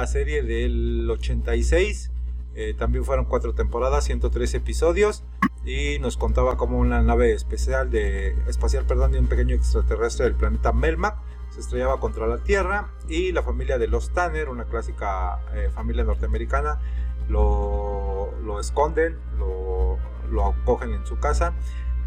[0.07, 2.11] Serie del 86.
[2.55, 5.23] Eh, también fueron cuatro temporadas, 103 episodios
[5.65, 10.35] y nos contaba como una nave especial de espacial, perdón, de un pequeño extraterrestre del
[10.35, 11.17] planeta Melmac
[11.51, 16.05] se estrellaba contra la Tierra y la familia de los Tanner, una clásica eh, familia
[16.05, 16.81] norteamericana,
[17.29, 19.99] lo, lo esconden, lo,
[20.31, 21.53] lo acogen en su casa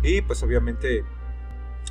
[0.02, 1.04] y pues obviamente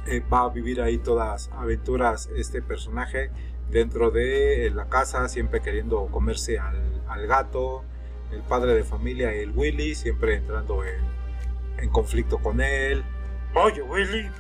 [0.07, 3.31] eh, va a vivir ahí todas aventuras este personaje
[3.73, 7.83] dentro de la casa, siempre queriendo comerse al, al gato,
[8.31, 11.03] el padre de familia, el Willy, siempre entrando en,
[11.83, 13.03] en conflicto con él.
[13.55, 14.31] Oye, Willy,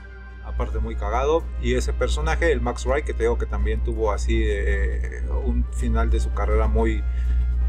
[0.44, 1.42] aparte muy cagado.
[1.60, 5.64] Y ese personaje, el Max Wright, que te digo que también tuvo así eh, un
[5.72, 7.02] final de su carrera muy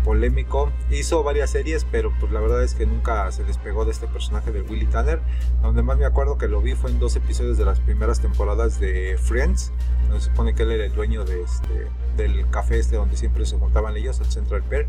[0.03, 0.71] polémico.
[0.91, 4.51] Hizo varias series, pero pues la verdad es que nunca se despegó de este personaje
[4.51, 5.19] de Willy Tanner.
[5.61, 8.79] Donde más me acuerdo que lo vi fue en dos episodios de las primeras temporadas
[8.79, 9.71] de Friends.
[10.03, 13.45] Donde se supone que él era el dueño de este, del café este donde siempre
[13.45, 14.87] se juntaban ellos, el Central Perk.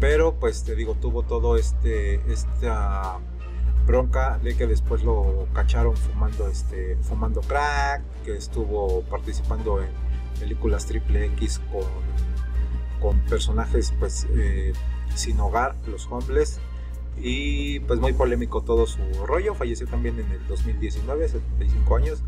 [0.00, 3.18] Pero pues te digo, tuvo todo este, esta
[3.86, 9.90] bronca de que después lo cacharon fumando este fumando crack que estuvo participando en
[10.40, 11.82] películas triple X con,
[13.04, 14.72] con personajes pues eh,
[15.14, 16.58] sin hogar los homeless
[17.18, 22.22] y pues muy polémico todo su rollo falleció también en el 2019 75 años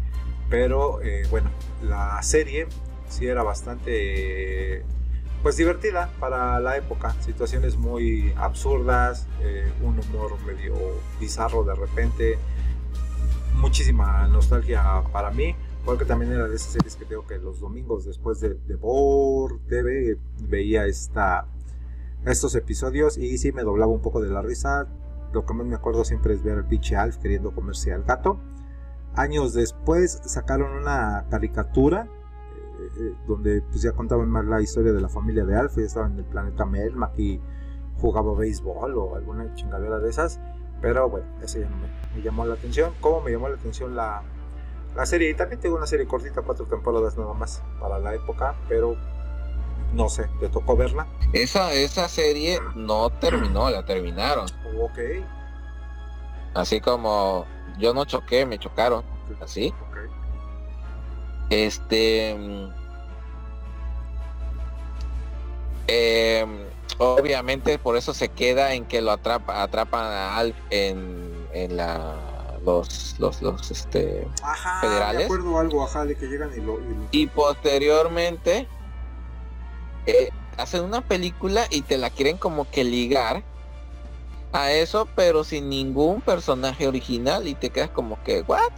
[0.50, 1.48] pero eh, bueno
[1.82, 2.68] la serie
[3.08, 4.84] sí era bastante
[5.42, 7.14] pues divertida para la época.
[7.20, 10.74] Situaciones muy absurdas, eh, un humor medio
[11.20, 12.36] bizarro de repente,
[13.54, 15.54] muchísima nostalgia para mí.
[15.86, 19.60] Porque también era de esas series que tengo que los domingos después de, de Por
[19.68, 20.18] TV
[20.48, 21.46] veía esta,
[22.26, 24.88] estos episodios y sí me doblaba un poco de la risa.
[25.32, 28.40] Lo que más me acuerdo siempre es ver al pinche Alf queriendo comerse al gato.
[29.14, 32.08] Años después sacaron una caricatura
[32.98, 36.06] eh, donde pues ya contaban más la historia de la familia de Alf, ya estaba
[36.06, 37.40] en el planeta Melmac y
[38.00, 40.40] jugaba béisbol o alguna chingadera de esas,
[40.82, 44.22] pero bueno, ese ya no me, llamó la atención, como me llamó la atención la,
[44.96, 48.54] la serie, y también tengo una serie cortita, cuatro temporadas nada más para la época,
[48.66, 48.96] pero
[49.92, 51.06] no sé, ¿te tocó verla?
[51.32, 54.46] Esa, esa serie no terminó, la terminaron.
[54.80, 54.98] Ok.
[56.54, 57.46] Así como
[57.78, 59.04] yo no choqué, me chocaron.
[59.40, 59.74] Así.
[59.90, 59.98] Ok.
[61.50, 62.30] Este.
[65.88, 66.58] em,
[66.98, 72.16] obviamente por eso se queda en que lo atrapa, atrapan a Alf en, en la
[72.66, 75.18] los los los este Ajá, Federales.
[75.20, 76.78] me acuerdo algo, ajá, de que llegan y lo...
[76.80, 78.68] y lo- y posteriormente
[80.06, 80.28] eh,
[80.58, 83.42] hacen una película y te la quieren como que ligar
[84.52, 88.72] a eso pero sin ningún personaje original y te quedas como que what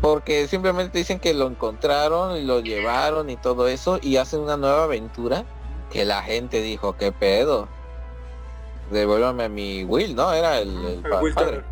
[0.00, 4.56] porque simplemente dicen que lo encontraron y lo llevaron y todo eso y hacen una
[4.56, 5.44] nueva aventura
[5.92, 7.68] que la gente dijo qué pedo
[8.90, 11.62] devuélvame a mi Will no era el, el el pa- Will padre.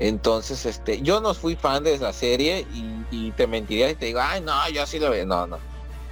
[0.00, 4.06] Entonces, este, yo no fui fan de esa serie y, y te mentiría y te
[4.06, 5.24] digo, ay, no, yo sí lo vi.
[5.24, 5.58] No, no.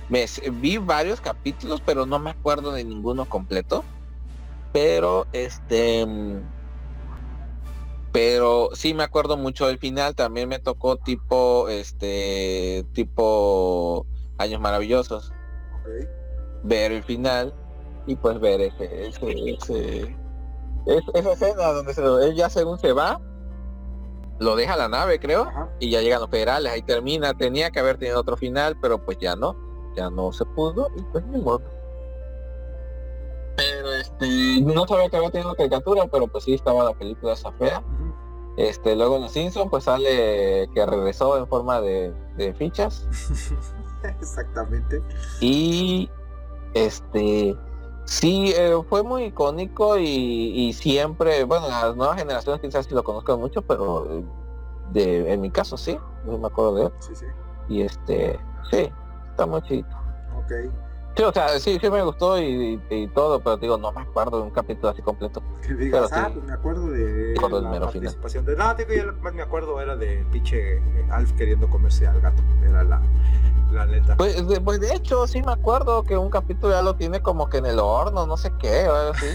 [0.08, 3.84] Me, vi varios capítulos, pero no me acuerdo de ninguno completo.
[4.72, 6.04] Pero, este,
[8.12, 10.16] pero sí me acuerdo mucho del final.
[10.16, 14.04] También me tocó tipo, este, tipo
[14.38, 15.32] Años Maravillosos.
[15.74, 16.08] Ok.
[16.64, 17.54] Ver el final
[18.06, 20.16] y pues ver ese, ese, ese-
[20.86, 23.20] es- esa escena donde se, él ya según se va,
[24.38, 25.68] lo deja la nave, creo Ajá.
[25.80, 29.18] y ya llegan los federales, ahí termina, tenía que haber tenido otro final, pero pues
[29.18, 29.56] ya no,
[29.96, 31.62] ya no se pudo y pues ni modo.
[33.56, 37.50] Pero este, no sabía que había tenido caricatura, pero pues sí estaba la película esa
[37.52, 37.82] fea.
[38.58, 43.06] Este, luego en los Simpsons pues sale que regresó en forma de, de fichas
[44.02, 45.02] Exactamente.
[45.40, 46.08] y
[46.72, 47.54] este
[48.06, 53.04] sí eh, fue muy icónico y, y siempre, bueno, las nuevas generaciones quizás sí lo
[53.04, 54.24] conozcan mucho, pero eh,
[54.92, 56.92] de, en mi caso sí, no me acuerdo de él.
[57.00, 57.26] Sí, sí.
[57.68, 58.38] Y este,
[58.70, 58.90] sí,
[59.30, 59.86] está muy chido.
[60.38, 60.52] Ok.
[61.16, 64.02] Sí, o sea, sí, sí me gustó y, y- y todo, pero digo, no me
[64.02, 65.42] acuerdo de un capítulo así completo.
[65.66, 66.32] Que digas, Pero ah, sí.
[66.34, 67.90] pues me acuerdo de la mero final.
[67.90, 68.56] participación de...
[68.56, 72.06] No, digo, yo lo que más me acuerdo era de pinche eh, Alf queriendo comerse
[72.06, 72.42] al gato.
[72.68, 73.00] Era la,
[73.72, 74.16] la neta.
[74.18, 77.48] Pues de, pues de hecho, sí me acuerdo que un capítulo ya lo tiene como
[77.48, 79.26] que en el horno, no sé qué, o algo así.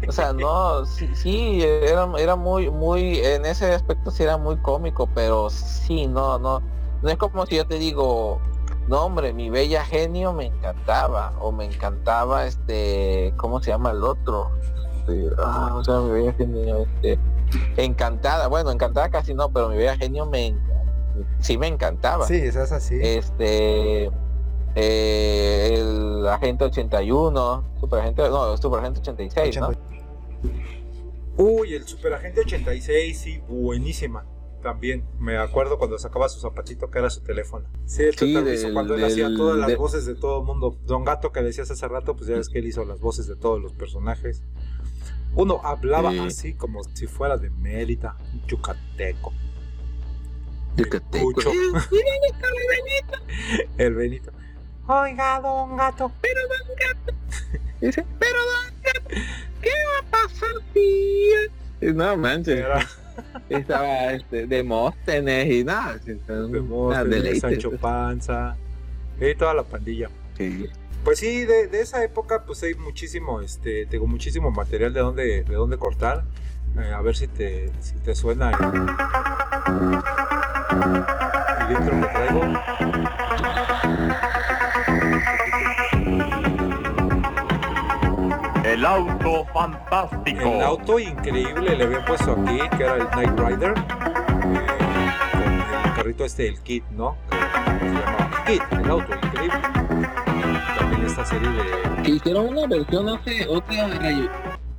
[0.08, 4.56] O sea, no, sí, sí, era, era muy, muy, en ese aspecto sí era muy
[4.58, 6.60] cómico, pero sí, no, no,
[7.02, 8.40] no es como si yo te digo,
[8.90, 14.02] no hombre, mi bella genio me encantaba, o me encantaba este, ¿cómo se llama el
[14.02, 14.50] otro?
[14.98, 17.18] Este, ah, o sea, mi bella genio, este,
[17.76, 20.56] encantada, bueno, encantada casi no, pero mi bella genio me
[21.38, 22.26] sí me encantaba.
[22.26, 22.98] Sí, esa es así.
[23.00, 24.10] Este,
[24.74, 29.70] eh, el agente 81, super agente, no, super agente 86, ¿no?
[31.36, 34.26] Uy, el Superagente 86, sí, buenísima.
[34.62, 37.66] También me acuerdo cuando sacaba su zapatito que era su teléfono.
[37.86, 40.40] Sí, el Sí, Total hizo del- cuando él hacía del- todas las voces de todo
[40.40, 40.76] el mundo.
[40.84, 43.36] Don Gato que decías hace rato, pues ya ves que él hizo las voces de
[43.36, 44.42] todos los personajes.
[45.34, 46.18] Uno hablaba Sí.
[46.18, 49.32] así como si fuera de Mérida, un yucateco.
[50.76, 51.40] Yucateco.
[53.78, 54.30] El Benito.
[54.86, 56.12] Oiga, Don Gato.
[57.80, 59.08] Dice, pero don Gato,
[59.62, 61.30] ¿qué va a pasar si...?
[61.94, 62.86] No manches, Era
[63.48, 67.40] estaba este, Demóstenes y nada, sí, son de unas Móstoles, deleites.
[67.40, 68.56] Sancho Panza.
[69.20, 70.08] Y toda la pandilla.
[70.36, 70.66] Sí.
[71.04, 75.44] Pues sí, de, de esa época pues hay muchísimo, este, tengo muchísimo material de dónde,
[75.44, 76.24] de dónde cortar.
[76.78, 78.50] Eh, a ver si te, si te suena
[81.68, 83.09] el intro que traigo.
[88.72, 90.40] El auto fantástico.
[90.40, 93.74] El auto increíble le había puesto aquí, que era el Knight Rider.
[93.74, 95.42] eh, con
[95.84, 97.16] el carrito este, el Kit, ¿no?
[97.30, 99.58] Que se llamaba Kit, el auto increíble.
[100.78, 104.28] También esta serie de Que hicieron una versión hace, otra re-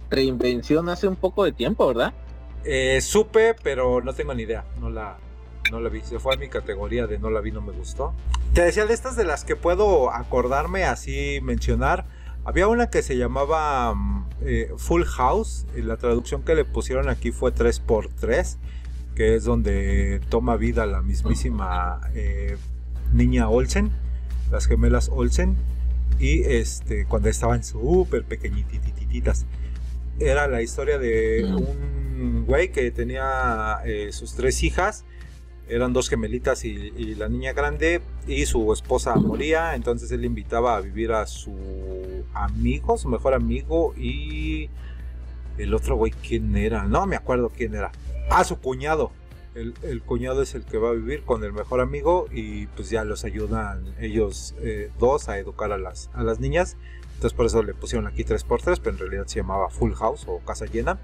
[0.10, 2.14] reinvención hace un poco de tiempo, ¿verdad?
[2.64, 4.64] Eh, supe, pero no tengo ni idea.
[4.80, 5.18] No la,
[5.72, 6.02] no la vi.
[6.02, 8.14] Se fue a mi categoría de no la vi, no me gustó.
[8.54, 12.06] Te decía de estas de las que puedo acordarme así mencionar.
[12.52, 13.96] Había una que se llamaba
[14.42, 15.66] eh, Full House.
[15.74, 18.58] Y la traducción que le pusieron aquí fue 3x3.
[19.16, 22.58] Que es donde toma vida la mismísima eh,
[23.14, 23.90] niña Olsen.
[24.52, 25.56] Las gemelas Olsen.
[26.20, 29.46] Y este, cuando estaban súper pequeñitititas
[30.20, 35.06] era la historia de un güey que tenía eh, sus tres hijas.
[35.68, 38.02] Eran dos gemelitas y, la niña grande.
[38.28, 39.76] Y su esposa moría.
[39.76, 41.56] Entonces él invitaba a vivir a su
[42.34, 43.94] amigo, su mejor amigo.
[43.98, 44.70] Y
[45.58, 46.84] el otro güey, ¿quién era?
[46.86, 47.92] No me acuerdo quién era.
[48.30, 49.12] Ah, su cuñado.
[49.54, 52.28] El, el cuñado es el que va a vivir con el mejor amigo.
[52.32, 56.78] Y pues ya los ayudan ellos eh, dos a educar a las, a las niñas.
[57.22, 60.40] Entonces por eso le pusieron aquí 3x3, pero en realidad se llamaba Full House o
[60.40, 60.98] Casa Llena.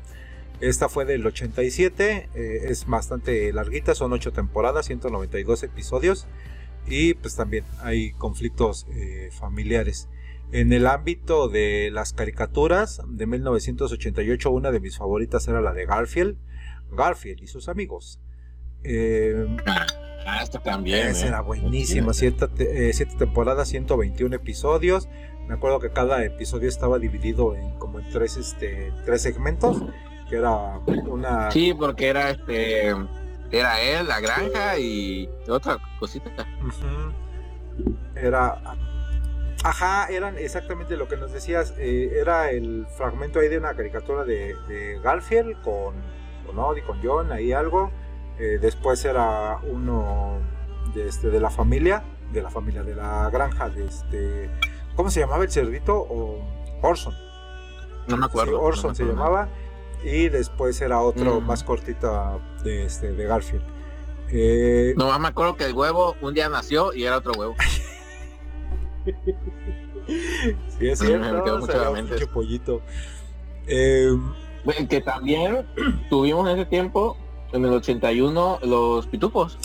[0.60, 6.26] Esta fue del 87, eh, es bastante larguita, son 8 temporadas, 192 episodios
[6.88, 10.10] y pues también hay conflictos eh, familiares.
[10.52, 15.86] En el ámbito de las caricaturas de 1988, una de mis favoritas era la de
[15.86, 16.38] Garfield,
[16.92, 18.20] Garfield y sus amigos.
[18.84, 19.46] Eh,
[20.30, 21.08] Ah, esta también.
[21.08, 21.30] esa ¿eh?
[21.30, 25.08] era buenísima, siete, te- eh, siete temporadas, 121 episodios.
[25.48, 29.82] Me acuerdo que cada episodio estaba dividido en como en tres, este, tres segmentos,
[30.30, 31.52] que era una...
[31.52, 32.96] Sí, porque era este.
[33.50, 36.30] Era él, la granja y otra cosita.
[38.16, 38.62] Era...
[39.64, 41.74] Ajá, eran exactamente lo que nos decías.
[41.78, 45.96] eh, era el fragmento ahí de una caricatura de, de Garfield con,
[46.46, 47.92] con con John, ahí algo.
[48.40, 50.40] Eh, después era uno
[50.94, 54.50] de, este, de la familia, de la familia, de la granja, de este...
[54.96, 55.96] ¿Cómo se llamaba el cerdito?
[55.98, 56.40] O
[56.82, 57.16] Orson.
[58.08, 58.52] No me acuerdo.
[58.52, 59.50] Sí, Orson no me se llamaba.
[60.04, 61.46] Y después era otro Mm.
[61.46, 63.64] más cortita de, este, de Garfield.
[64.30, 67.56] Eh, No me acuerdo que el huevo un día nació y era otro huevo.
[69.06, 71.44] sí, es Me cierto.
[71.44, 71.92] quedó mucho
[72.26, 72.82] un pollito.
[73.68, 74.10] Eh,
[74.64, 75.66] Bueno, que también
[76.10, 77.16] tuvimos en ese tiempo,
[77.54, 79.58] en el 81, los pitufos.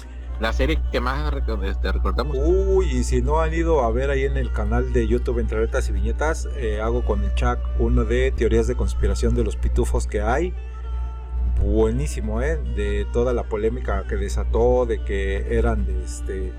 [0.42, 1.32] La serie que más
[1.62, 2.36] este, recordamos.
[2.36, 5.56] uy, y si no han ido a ver ahí en el canal de YouTube Entre
[5.56, 9.54] Retas y Viñetas, eh, hago con el chat uno de teorías de conspiración de los
[9.54, 10.52] pitufos que hay.
[11.60, 12.56] Buenísimo, ¿eh?
[12.74, 16.52] De toda la polémica que desató, de que eran de este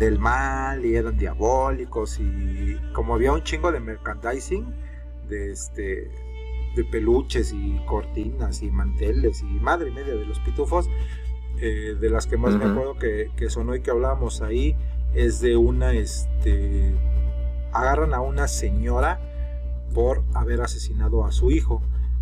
[0.00, 4.66] del mal y eran diabólicos y como había un chingo de merchandising
[5.28, 6.10] de este
[6.74, 10.88] de peluches y cortinas y manteles y madre media de los pitufos
[11.64, 14.76] eh, de las que más me acuerdo que, que sonó y que hablábamos ahí
[15.14, 16.92] es de una este
[17.72, 19.20] agarran a una señora
[19.94, 21.80] por haber asesinado a su hijo.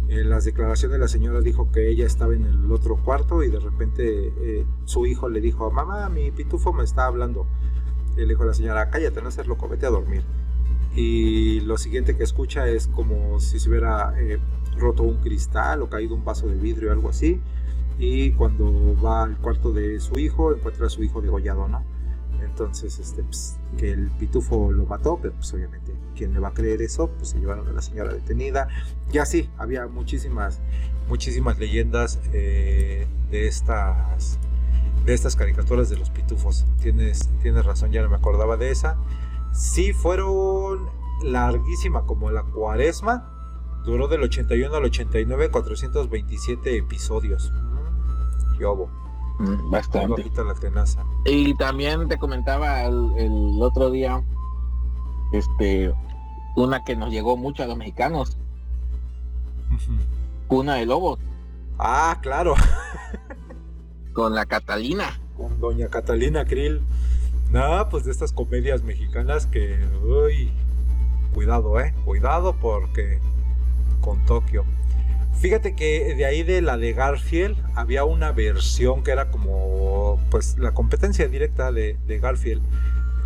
[0.09, 3.61] En las declaraciones la señora dijo que ella estaba en el otro cuarto y de
[3.61, 7.47] repente eh, su hijo le dijo mamá mi pitufo me está hablando
[8.19, 10.23] y le dijo a la señora cállate no seas loco vete a dormir
[10.95, 14.39] y lo siguiente que escucha es como si se hubiera eh,
[14.77, 17.41] roto un cristal o caído un vaso de vidrio o algo así
[18.01, 21.85] y cuando va al cuarto de su hijo encuentra a su hijo degollado no
[22.43, 26.55] entonces este pues, que el pitufo lo mató pero pues obviamente quién le va a
[26.55, 28.69] creer eso pues se llevaron a la señora detenida.
[29.13, 30.61] Y así había muchísimas
[31.09, 34.39] muchísimas leyendas eh, de estas
[35.05, 36.67] de estas caricaturas de los pitufos.
[36.83, 38.97] Tienes tienes razón ya no me acordaba de esa.
[39.53, 40.89] Sí fueron
[41.23, 43.37] larguísima como la cuaresma.
[43.85, 47.51] Duró del 81 al 89, 427 episodios.
[49.39, 50.23] Mm, Bastante.
[50.23, 51.05] bajita la tenaza.
[51.25, 54.23] Y también te comentaba el, el otro día,
[55.33, 55.95] este,
[56.57, 58.37] una que nos llegó mucho a los mexicanos.
[60.49, 61.19] Cuna de Lobos,
[61.79, 62.55] Ah, claro,
[64.13, 65.19] con la Catalina.
[65.37, 66.83] con doña Catalina Krill.
[67.51, 70.53] Nada, pues de estas comedias mexicanas que, uy,
[71.33, 73.19] cuidado, eh, cuidado porque
[74.01, 74.65] con Tokio.
[75.41, 80.59] Fíjate que de ahí de la de Garfield había una versión que era como, pues,
[80.59, 82.63] la competencia directa de, de Garfield.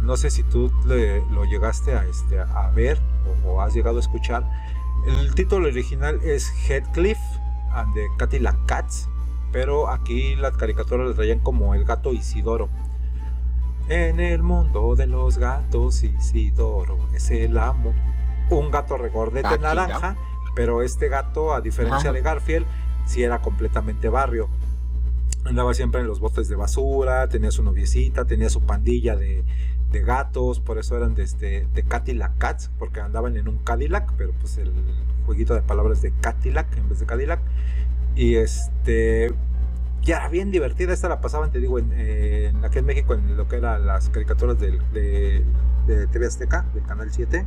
[0.01, 2.99] No sé si tú le- lo llegaste a, este, a ver
[3.45, 4.45] o, o has llegado a escuchar.
[5.07, 7.19] El título original es Heathcliff
[7.73, 9.09] and the Cadillac Cats,
[9.51, 12.69] pero aquí las caricaturas le traían como el gato Isidoro.
[13.89, 17.93] En el mundo de los gatos, Isidoro es el amo.
[18.51, 20.16] Un gato regordete Ah, chinga.
[20.55, 22.12] Pero este gato, a diferencia Ajá.
[22.12, 22.66] de Garfield,
[23.06, 24.48] sí era completamente barrio.
[25.44, 29.44] Andaba siempre en los botes de basura, tenía su noviecita, tenía su pandilla de,
[29.93, 34.10] de gatos, por eso eran de, este, de Cadillac Cats, porque andaban en un Cadillac,
[34.16, 34.72] pero pues el
[35.26, 37.40] jueguito de palabras de Cadillac en vez de Cadillac.
[38.16, 39.35] Y este,
[40.02, 43.36] ya era bien divertida, esta la pasaban, te digo, en, en aquí en México, en
[43.36, 45.44] lo que eran las caricaturas del- de,
[45.86, 47.44] de TV Azteca, del Canal 7,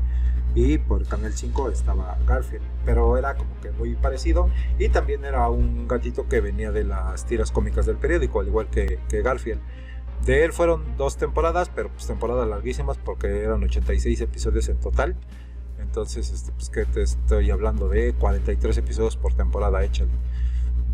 [0.57, 5.49] y por Canal 5 estaba Garfield, pero era como que muy parecido, y también era
[5.49, 9.61] un gatito que venía de las tiras cómicas del periódico, al igual que, que Garfield.
[10.25, 15.15] De él fueron dos temporadas, pero pues temporadas larguísimas porque eran 86 episodios en total.
[15.79, 20.09] Entonces, este, pues que te estoy hablando de 43 episodios por temporada, échale.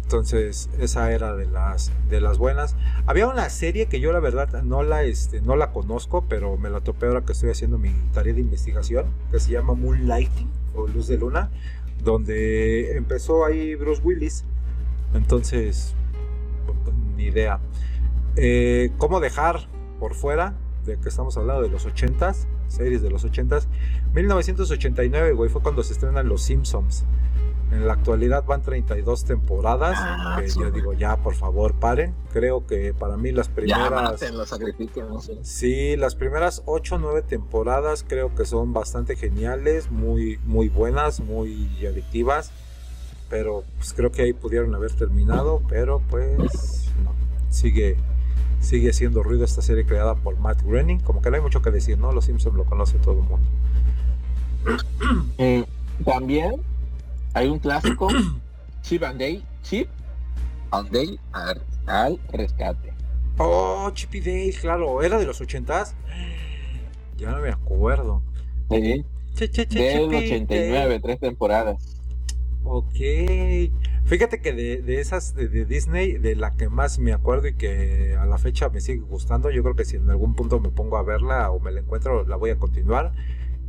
[0.04, 2.76] Entonces, esa era de las, de las buenas.
[3.08, 6.70] Había una serie que yo la verdad no la, este, no la conozco, pero me
[6.70, 10.88] la topé ahora que estoy haciendo mi tarea de investigación, que se llama Moonlighting o
[10.88, 11.50] Luz de Luna,
[12.04, 14.44] donde empezó ahí Bruce Willis.
[15.14, 15.96] Entonces,
[17.16, 17.60] ni idea.
[18.36, 19.68] Eh, ¿Cómo dejar
[20.00, 20.54] por fuera
[20.86, 23.66] de que estamos hablando de los 80s, series de los 80s?
[24.14, 27.06] 1989, güey, fue cuando se estrenan Los Simpsons.
[27.74, 29.98] En la actualidad van 32 temporadas.
[30.00, 30.60] Ah, que sí.
[30.60, 32.14] yo digo, ya, por favor, paren.
[32.32, 33.92] Creo que para mí las Ya primeras...
[33.92, 35.40] maten, sacrifiquen, no sé.
[35.42, 41.20] Sí, las primeras 8 o 9 temporadas creo que son bastante geniales, muy, muy buenas,
[41.20, 42.52] muy adictivas.
[43.30, 47.12] Pero pues creo que ahí pudieron haber terminado, pero pues no.
[47.50, 47.98] Sigue,
[48.60, 51.00] sigue siendo ruido esta serie creada por Matt Groening.
[51.00, 52.12] Como que no hay mucho que decir, ¿no?
[52.12, 53.48] Los Simpsons lo conoce todo el mundo.
[55.40, 55.66] Eh,
[56.06, 56.62] también
[57.34, 58.08] hay un clásico,
[58.82, 59.90] Chip and Dale, Chip
[60.72, 62.94] and Dale al, al rescate.
[63.38, 65.96] Oh, Chippy Dale, claro, era de los 80s.
[67.18, 68.22] Ya no me acuerdo.
[68.70, 71.00] Sí, Che, che, che, del Chippy 89, Dale.
[71.00, 72.00] tres temporadas.
[72.64, 72.96] Ok.
[74.06, 77.56] Fíjate que de, de esas de, de Disney, de la que más me acuerdo y
[77.56, 80.70] que a la fecha me sigue gustando, yo creo que si en algún punto me
[80.70, 83.14] pongo a verla o me la encuentro, la voy a continuar.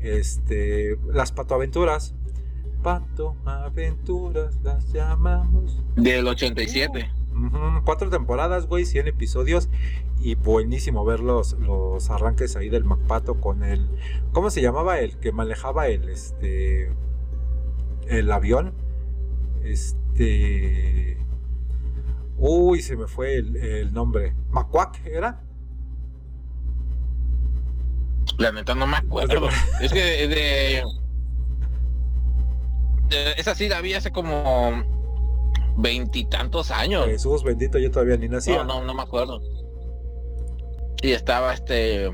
[0.01, 2.15] Este, las Patoaventuras.
[2.85, 5.83] Patoaventuras las llamamos.
[5.97, 7.11] Del 87.
[7.35, 9.69] Ujú, Cuatro temporadas, güey, 100 episodios
[10.21, 13.89] y buenísimo ver los, los arranques ahí del MacPato con el...
[14.33, 16.93] ¿Cómo se llamaba el que manejaba el, este,
[18.07, 18.75] el avión?
[19.65, 21.19] Este...
[22.37, 24.35] Uy, se me fue el, el nombre.
[24.51, 25.41] ¿Macuac era?
[28.39, 29.49] La neta no me acuerdo.
[29.81, 30.83] es que de-
[33.11, 34.83] esa sí la vi hace como
[35.77, 37.07] veintitantos años.
[37.07, 38.59] Jesús bendito, yo todavía ni nacía.
[38.59, 39.41] No, no, no me acuerdo.
[41.03, 42.11] Y estaba este.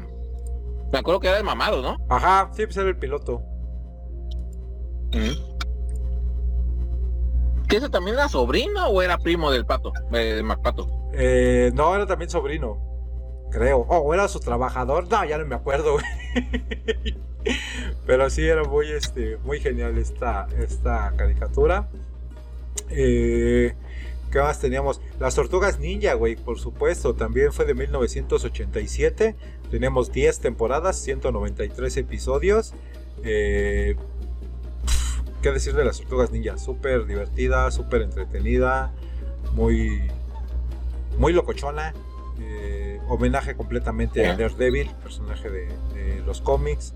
[0.92, 1.96] Me acuerdo que era el mamado, ¿no?
[2.08, 3.42] Ajá, sí, pues era el piloto.
[7.68, 9.92] ¿Que ese también era sobrino o era primo del pato?
[10.12, 10.88] Eh, del Macpato.
[11.12, 12.89] Eh, no, era también sobrino.
[13.50, 13.78] Creo.
[13.88, 15.08] O era su trabajador.
[15.10, 15.96] No, ya no me acuerdo.
[18.06, 21.88] Pero sí era muy, este, muy genial esta, esta caricatura.
[22.90, 23.74] Eh,
[24.30, 25.00] ¿Qué más teníamos?
[25.18, 27.14] Las Tortugas Ninja, güey, por supuesto.
[27.14, 29.34] También fue de 1987.
[29.70, 32.74] Tenemos 10 temporadas, 193 episodios.
[33.24, 33.96] Eh,
[35.42, 36.58] ¿Qué decir de las Tortugas Ninja?
[36.58, 38.92] Súper divertida, súper entretenida.
[39.54, 40.02] Muy,
[41.18, 41.94] muy locochona.
[42.40, 44.36] eh, homenaje completamente a.
[44.36, 46.94] Daredevil, personaje de, de los cómics.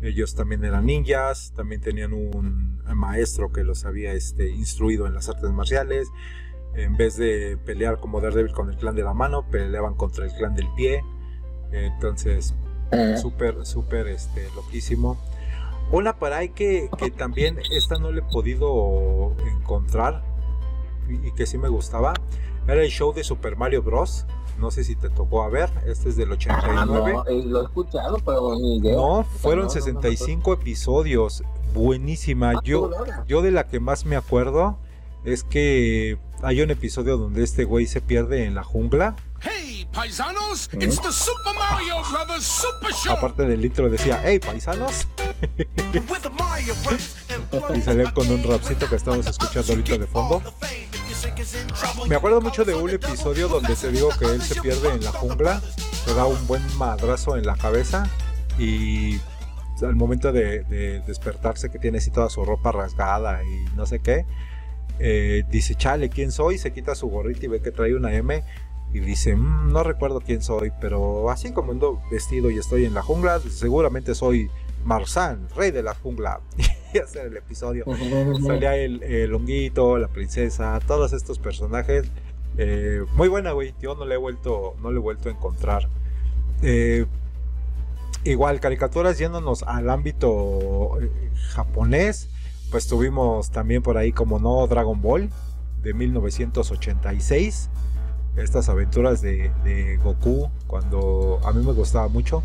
[0.00, 5.28] Ellos también eran ninjas, también tenían un maestro que los había este, instruido en las
[5.28, 6.08] artes marciales.
[6.74, 10.32] En vez de pelear como Daredevil con el clan de la mano, peleaban contra el
[10.32, 11.02] clan del pie.
[11.72, 12.54] Entonces,
[13.20, 15.18] súper, súper, este, loquísimo.
[15.90, 20.22] Una por ahí que, que también esta no le he podido encontrar
[21.08, 22.14] y, y que sí me gustaba.
[22.68, 24.26] Era el show de Super Mario Bros.
[24.58, 25.70] No sé si te tocó a ver.
[25.86, 27.12] Este es del ah, 89.
[27.12, 28.96] no, eh, lo he escuchado, pero ni idea.
[28.96, 31.44] No, fueron no, no, no, 65 episodios.
[31.74, 32.50] Buenísima.
[32.50, 32.90] Ah, Yo,
[33.26, 34.78] yo de la que más me acuerdo
[35.24, 39.16] es que hay un episodio donde este güey se pierde en la jungla.
[39.40, 40.82] Hey, paisanos, Mhm.
[40.82, 43.12] it's the Super Mario Brothers Super Show.
[43.16, 45.06] Aparte del intro decía, hey paisanos.
[47.74, 50.42] Y salía con un rapcito que estamos escuchando ahorita de fondo.
[52.08, 55.12] Me acuerdo mucho de un episodio donde te digo que él se pierde en la
[55.12, 55.60] jungla,
[56.04, 58.04] se da un buen madrazo en la cabeza
[58.58, 59.18] y
[59.82, 64.00] al momento de, de despertarse que tiene así toda su ropa rasgada y no sé
[64.00, 64.26] qué,
[64.98, 66.58] eh, dice, chale, ¿quién soy?
[66.58, 68.42] Se quita su gorrita y ve que trae una M
[68.92, 72.94] y dice, "Mm, no recuerdo quién soy, pero así como ando vestido y estoy en
[72.94, 74.50] la jungla, seguramente soy
[74.84, 76.40] Marzán, rey de la jungla.
[76.94, 77.84] y hacer el episodio.
[78.46, 82.10] Salía el, el honguito, la princesa, todos estos personajes.
[82.56, 83.74] Eh, muy buena, güey.
[83.80, 85.88] Yo no le he vuelto, no le he vuelto a encontrar.
[86.62, 87.06] Eh,
[88.24, 91.10] igual, caricaturas yéndonos al ámbito eh,
[91.50, 92.28] japonés.
[92.70, 95.30] Pues tuvimos también por ahí, como no, Dragon Ball
[95.82, 97.70] de 1986.
[98.38, 102.42] Estas aventuras de, de Goku, cuando a mí me gustaba mucho.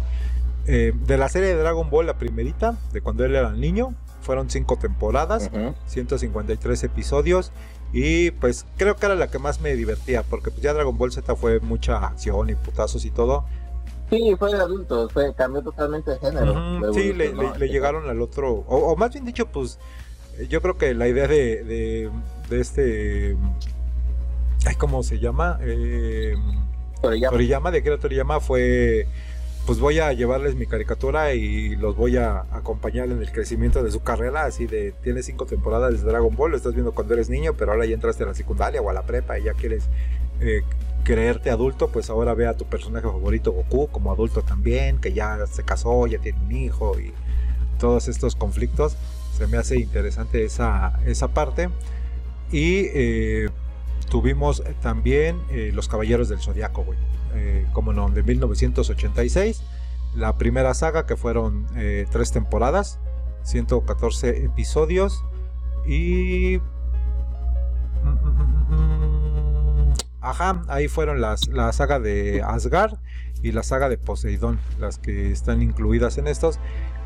[0.66, 4.50] Eh, de la serie de Dragon Ball, la primerita, de cuando él era niño, fueron
[4.50, 5.50] cinco temporadas.
[5.54, 5.74] Ujú.
[5.88, 7.52] 153 episodios
[7.92, 11.12] y pues creo que era la que más me divertía porque pues ya Dragon Ball
[11.12, 13.46] Z fue mucha acción y putazos y todo.
[14.10, 16.54] Sí, fue de adultos, fue, cambió totalmente de género.
[16.94, 17.54] Sí, le, evolucionó.
[17.54, 19.80] le- le llegaron al otro, o, o más bien dicho pues
[20.50, 22.10] yo creo que la idea de, de,
[22.50, 23.38] de este...
[24.66, 25.60] Ay, ¿Cómo se llama?
[25.62, 26.36] Eh,
[27.20, 29.08] ya, Toriyama, de Akira Toriyama fue
[29.66, 33.92] pues voy a llevarles mi caricatura y los voy a acompañar en el crecimiento de
[33.92, 37.30] su carrera, así de tienes cinco temporadas de Dragon Ball, lo estás viendo cuando eres
[37.30, 39.86] niño, pero ahora ya entraste a la secundaria o a la prepa y ya quieres
[40.42, 40.64] eh,
[41.04, 45.46] creerte adulto, pues ahora ve a tu personaje favorito Goku como adulto también, que ya
[45.48, 47.14] se casó, ya tiene un hijo y
[47.80, 48.98] todos estos conflictos.
[49.38, 51.70] Se me hace interesante esa, esa parte.
[52.52, 53.50] Y eh,
[54.14, 57.00] tuvimos también eh, Los Caballeros del Zodiaco, güey.
[57.34, 59.64] Eh, como no, de 1986.
[60.14, 63.00] La primera saga, que fueron eh, tres temporadas,
[63.42, 65.26] 114 episodios.
[65.88, 66.62] Y.
[70.22, 73.00] Ajá, ahí fueron las, la saga de Asgard
[73.42, 76.60] y la saga de Poseidón, las que están incluidas en estos.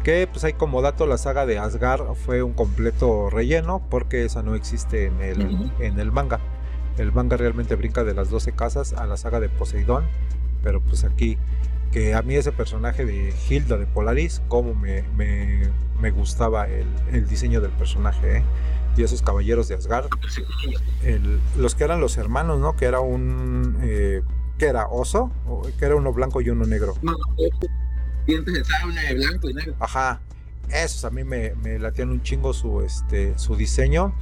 [0.04, 4.44] Que pues hay como dato, la saga de Asgard fue un completo relleno porque esa
[4.44, 6.42] no existe en el, en el manga.
[6.98, 10.06] El manga realmente brinca de las 12 casas a la saga de Poseidón.
[10.64, 11.38] Pero pues aquí,
[11.92, 15.70] que a mí ese personaje de Hilda de Polaris, como me, me,
[16.02, 18.44] me gustaba el, el diseño del personaje, ¿eh?
[18.98, 20.08] Y esos caballeros de Asgard,
[21.04, 22.76] el- los que eran los hermanos, ¿no?
[22.76, 23.78] Que era un...
[23.84, 24.24] Eh,
[24.58, 26.96] que era oso, o que era uno blanco y uno negro.
[27.04, 27.14] no,
[28.26, 29.76] dientes de sable, blanco y negro.
[29.80, 30.20] Ajá,
[30.70, 34.16] esos a mí me, me latían un chingo su, este, su diseño.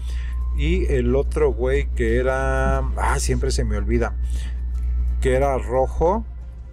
[0.57, 2.80] Y el otro güey que era.
[2.98, 4.15] Ah, siempre se me olvida.
[5.22, 6.26] Que era rojo.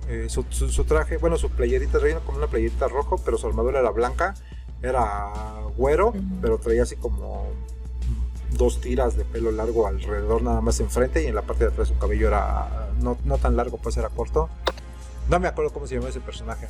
[0.09, 3.46] eh, su, su- su traje, bueno, su playerita reina como una playerita rojo, pero su
[3.46, 4.34] armadura era blanca.
[4.82, 5.30] Era
[5.76, 7.46] güero, pero traía así como
[8.50, 11.22] dos tiras de pelo largo alrededor, nada más enfrente.
[11.22, 14.09] Y en la parte de atrás su cabello era no, no tan largo, pues era
[14.09, 14.48] corto.
[15.30, 16.66] No me acuerdo cómo se llamaba ese personaje.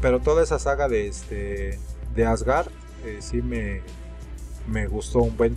[0.00, 1.78] Pero toda esa saga de este
[2.14, 2.68] de Asgard
[3.04, 3.82] eh, sí me,
[4.66, 5.56] me gustó un buen.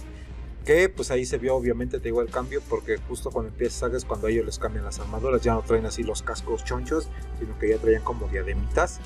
[0.69, 3.97] Que pues ahí se vio obviamente te digo el cambio porque justo cuando empieza saga
[3.97, 7.09] es cuando a ellos les cambian las armaduras, ya no traen así los cascos chonchos,
[7.39, 8.99] sino que ya traían como diademitas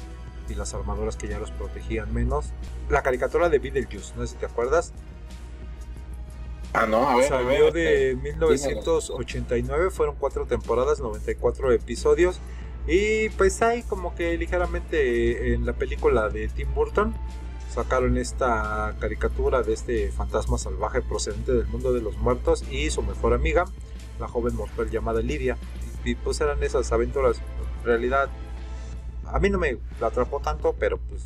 [0.49, 2.47] y las armaduras que ya los protegían menos.
[2.89, 4.91] La caricatura de Beetlejuice, no sé si te acuerdas,
[6.73, 12.41] Ah, no, a ver, a Salió ver, de este, 1989, fueron cuatro temporadas, 94 episodios.
[12.87, 17.15] Y pues hay como que ligeramente en la película de Tim Burton
[17.73, 23.01] sacaron esta caricatura de este fantasma salvaje procedente del mundo de los muertos y su
[23.01, 23.65] mejor amiga,
[24.19, 25.57] la joven mortal llamada Lidia.
[26.05, 27.41] Y, pues eran esas aventuras.
[27.79, 28.29] En realidad,
[29.25, 31.23] a mí no me atrapó tanto, pero pues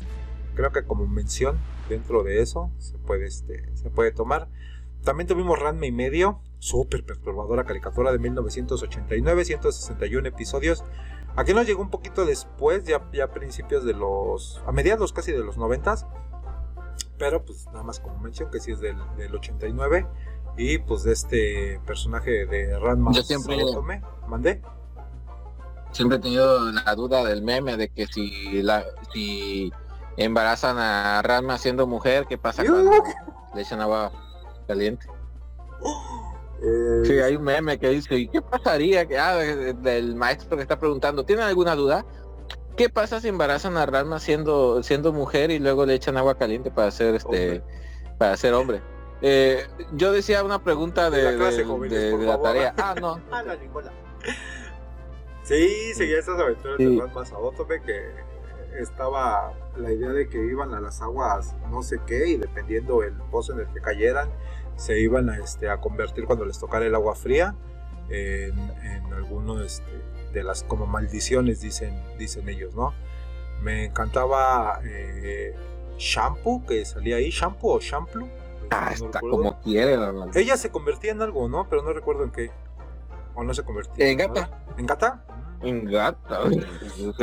[0.54, 1.58] creo que como mención
[1.90, 4.48] dentro de eso se puede, este, se puede tomar.
[5.04, 10.82] También tuvimos Ranma y medio, súper perturbadora caricatura de 1989, 161 episodios.
[11.36, 14.62] Aquí nos llegó un poquito después, ya, ya a principios de los.
[14.66, 16.08] a mediados casi de los 90
[17.18, 20.06] pero pues nada más como mención que sí es del, del 89.
[20.56, 24.60] Y pues de este personaje de Ranma Yo siempre- Sotome, mandé.
[25.92, 29.72] siempre he tenido la duda del meme de que si la si
[30.16, 32.90] embarazan a Ranma siendo mujer, ¿qué pasa cuando
[33.54, 34.10] le echan agua
[34.66, 35.06] caliente?
[36.60, 39.06] Eh, Sí, hay un meme que dice, ¿y qué pasaría?
[39.06, 42.04] Que, ah, del maestro que está preguntando, ¿tienen alguna duda?
[42.78, 46.70] ¿Qué pasa si embarazan a Ranma siendo siendo mujer y luego le echan agua caliente
[46.70, 47.62] para ser este
[48.18, 48.80] para ser hombre?
[49.20, 52.74] Eh, yo decía una pregunta de, La clase, de- jóvenes, la tarea.
[52.78, 53.20] Ah, no.
[53.32, 53.92] Ah, la Nicola.
[55.42, 56.84] Sí, seguía esas aventuras Sí.
[56.96, 58.00] de Ranma Saotome que
[58.80, 63.14] estaba la idea de que iban a las aguas no sé qué y dependiendo el
[63.30, 64.28] pozo en el que cayeran
[64.76, 67.56] se iban a, este, a convertir cuando les tocara el agua fría
[68.10, 69.90] en, en alguno este,
[70.32, 72.94] de las como maldiciones dicen, dicen ellos, ¿no?
[73.62, 75.54] Me encantaba eh,
[75.98, 78.28] Shampoo que salía ahí, Shampoo o Shampoo.
[78.70, 79.96] Ah, no está como quiere.
[79.96, 80.36] la verdad.
[80.36, 81.68] Ella se convertía en algo, ¿no?
[81.68, 82.50] Pero no recuerdo en qué.
[83.34, 84.08] O no se convertía.
[84.08, 84.50] En gata.
[84.76, 85.24] ¿En gata?
[85.62, 86.40] En gata.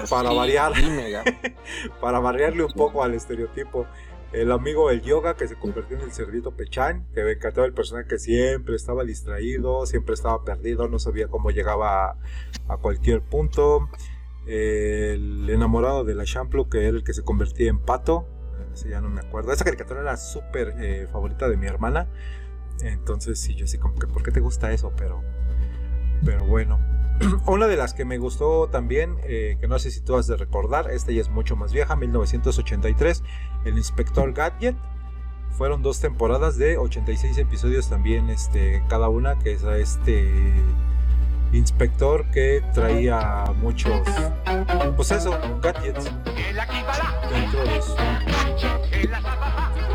[0.09, 0.73] Para Sí, variar.
[0.73, 1.31] dime, gata.
[2.01, 3.85] Para variarle un poco al estereotipo.
[4.35, 7.73] El amigo del yoga que se convirtió en el cerdito Pechan, que me encantaba el
[7.73, 12.17] personaje que siempre estaba distraído, siempre estaba perdido, no sabía cómo llegaba
[12.67, 13.89] a, cualquier punto.
[14.45, 18.27] El enamorado de la Shampoo, que era el que se convertía en pato,
[18.73, 19.53] ese ya no me acuerdo.
[19.53, 22.09] Esa caricatura era súper eh, favorita de mi hermana.
[22.81, 24.91] Entonces, sí, yo así ¿por qué te gusta eso?
[24.97, 25.23] Pero,
[26.25, 26.77] pero bueno.
[27.47, 30.35] Una de las que me gustó también, eh, que no sé si tú has de
[30.35, 33.23] recordar, esta ya es mucho más vieja, 1983,
[33.65, 34.75] El Inspector Gadget.
[35.57, 40.53] Fueron dos temporadas de 86 episodios también, este, cada una, que es a este
[41.53, 44.01] inspector que traía muchos,
[44.97, 45.31] pues eso,
[45.61, 46.11] gadgets.
[47.31, 47.95] Dentro de su,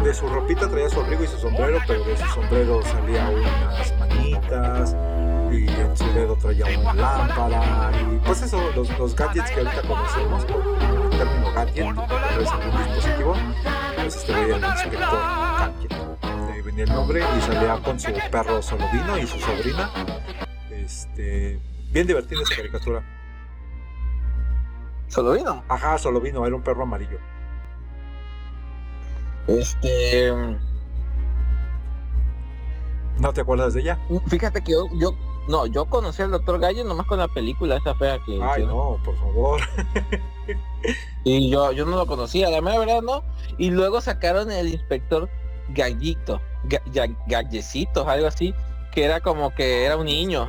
[0.04, 3.98] de su ropita traía su abrigo y su sombrero, pero de su sombrero salía unas
[3.98, 4.96] manitas
[5.52, 9.82] y en su dedo traía una lámpara y pues eso, los, los gadgets que ahorita
[9.82, 10.46] conocemos
[11.20, 13.34] término gadget, que es algún dispositivo,
[13.94, 15.18] pues este veía el inspector
[15.58, 15.90] gadget.
[16.46, 19.90] De ahí venía el nombre y salía con su perro Solovino y su sobrina.
[20.70, 21.60] Este,
[21.92, 23.02] bien divertida esa caricatura.
[25.08, 25.62] Solo vino.
[25.68, 27.18] Ajá, Solovino, era un perro amarillo.
[29.46, 30.32] Este.
[33.18, 33.98] ¿No te acuerdas de ella?
[34.28, 35.14] Fíjate que yo, yo
[35.48, 38.98] no, yo conocí al doctor Gallo nomás con la película esa fea que Ay, no,
[39.04, 39.60] por favor.
[41.24, 43.22] Y yo, yo no lo conocía, la mera verdad no.
[43.58, 45.28] Y luego sacaron el inspector
[45.70, 48.54] Gallito, Ga- Ga- Gallecitos, algo así,
[48.92, 50.48] que era como que era un niño.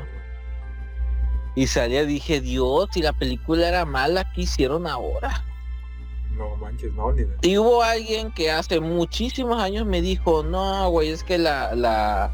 [1.56, 5.44] Y salía, dije, Dios, si la película era mala, ¿qué hicieron ahora?
[6.32, 7.24] No manches, no, ni.
[7.42, 12.32] Y hubo alguien que hace muchísimos años me dijo, no, güey, es que la, la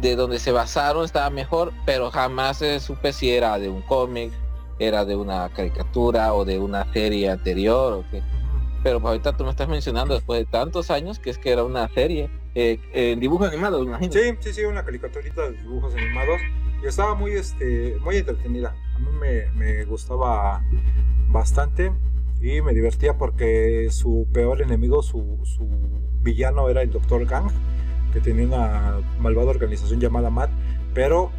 [0.00, 4.32] de donde se basaron estaba mejor, pero jamás eh, supe si era de un cómic,
[4.78, 8.22] era de una caricatura o de una serie anterior o qué.
[8.82, 11.64] Pero pues, ahorita tú me estás mencionando después de tantos años que es que era
[11.64, 14.12] una serie eh, en dibujo animado, me imagino.
[14.12, 16.40] Sí, sí, sí, una caricaturita de dibujos animados.
[16.82, 18.74] Y estaba muy, este, muy entretenida.
[18.94, 20.62] A mí me, me gustaba
[21.28, 21.92] bastante
[22.40, 25.68] y me divertía porque su peor enemigo, su, su
[26.22, 27.26] villano era el Dr.
[27.26, 27.50] Gang,
[28.16, 30.48] que tenía una malvada organización llamada MAD,
[30.94, 31.30] pero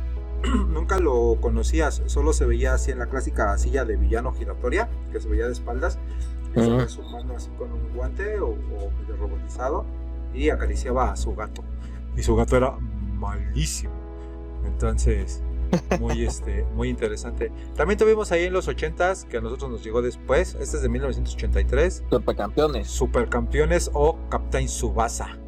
[0.70, 5.20] nunca lo conocías, solo se veía así en la clásica silla de villano giratoria, que
[5.20, 5.98] se veía de espaldas,
[6.56, 6.70] y Ujú.
[6.70, 9.86] veía su mano así con un guante o, o medio robotizado,
[10.36, 11.64] y acariciaba a su gato.
[12.16, 12.78] Y su gato era
[13.16, 13.94] malísimo.
[14.64, 15.42] Entonces,
[16.00, 17.52] muy este, muy interesante.
[17.76, 20.90] También tuvimos ahí en los 80s, que a nosotros nos llegó después, este es de
[20.90, 22.88] 1983, Supercampeones.
[22.88, 25.40] Supercampeones o Captain Subasa.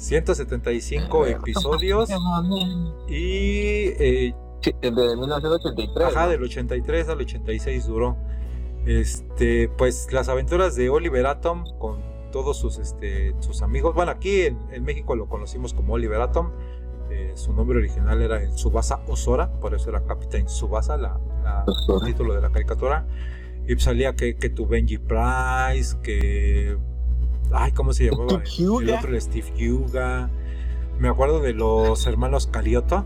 [0.00, 2.10] 175 episodios
[3.08, 6.08] y eh, Sí, de 1983.
[6.08, 6.30] Ajá, ¿no?
[6.32, 8.16] del 83 al 86 duró.
[8.86, 12.00] Este, pues las aventuras de Oliver Atom con
[12.30, 13.94] todos sus, este, sus amigos.
[13.94, 16.50] Bueno, aquí en, en México lo conocimos como Oliver Atom.
[17.10, 21.64] Eh, su nombre original era el Subasa Osora, por eso era Captain Subasa, la, la-
[21.66, 23.06] el título de la caricatura.
[23.66, 26.76] Y pues salía que, que tu Benji Price, que.
[27.52, 28.44] Ay, ¿cómo se llamaba?
[28.44, 30.30] Steve El, otro era Steve Huga.
[30.98, 33.04] Me acuerdo de los hermanos Carioto.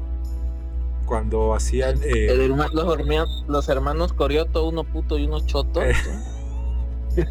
[1.07, 2.03] Cuando hacían.
[2.03, 5.83] eh, El los, hormia- los hermanos Corioto, uno puto y uno choto.
[5.83, 5.95] Eh.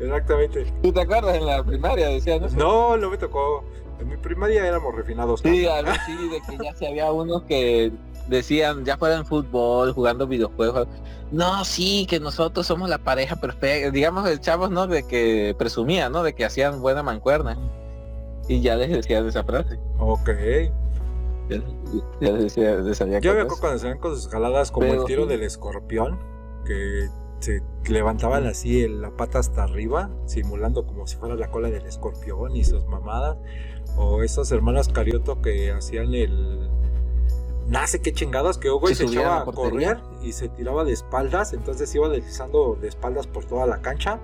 [0.00, 0.66] Exactamente.
[0.82, 2.08] ¿Tú te acuerdas en la primaria?
[2.08, 2.56] Decían eso.
[2.56, 3.64] No, no me tocó.
[4.00, 5.40] En mi primaria éramos refinados.
[5.40, 7.92] Sí, algo así, de que ya se había unos que
[8.30, 10.88] decían, ya fueran fútbol, jugando videojuegos.
[11.30, 13.90] No, sí, que nosotros somos la pareja perfecta.
[13.90, 14.86] Digamos, el chavos, ¿no?
[14.86, 16.22] De que presumían, ¿no?
[16.22, 17.58] De que hacían buena mancuerna.
[18.48, 19.78] Y ya les decían esa frase.
[19.98, 20.30] Ok.
[21.48, 21.60] Ya,
[22.20, 25.06] ya decía, ya sabía Yo me acuerdo cuando se con sus jaladas como Pero el
[25.06, 26.18] tiro del escorpión,
[26.64, 27.08] que
[27.40, 31.86] se levantaban así el- la pata hasta arriba, simulando como si fuera la cola del
[31.86, 33.36] escorpión y sus mamadas.
[33.96, 36.68] O esos hermanos Carioto que hacían el.
[37.70, 41.52] Nace qué chingados, que güey Se se echaba a correr y se tiraba de espaldas,
[41.52, 44.18] entonces iba deslizando de espaldas por toda la cancha,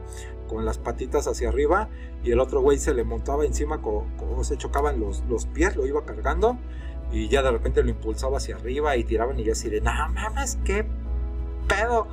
[0.48, 1.88] con las patitas hacia arriba,
[2.24, 5.76] y el otro güey se le montaba encima, co- co- se chocaban los, los pies,
[5.76, 6.58] lo iba cargando,
[7.12, 9.92] y ya de repente lo impulsaba hacia arriba y tiraban y ya así de, no
[10.12, 10.84] mames, qué
[11.68, 12.08] pedo.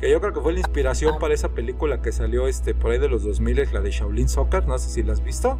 [0.00, 2.98] Que yo creo que fue la inspiración para esa película que salió este por ahí
[2.98, 5.58] de los 2000, la de Shaolin Soccer, no sé si la has visto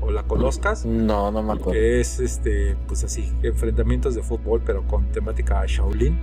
[0.00, 0.84] o la conozcas.
[0.86, 1.72] No, no me acuerdo.
[1.72, 6.18] Que es este, pues así, enfrentamientos de fútbol, pero con temática Shaolin.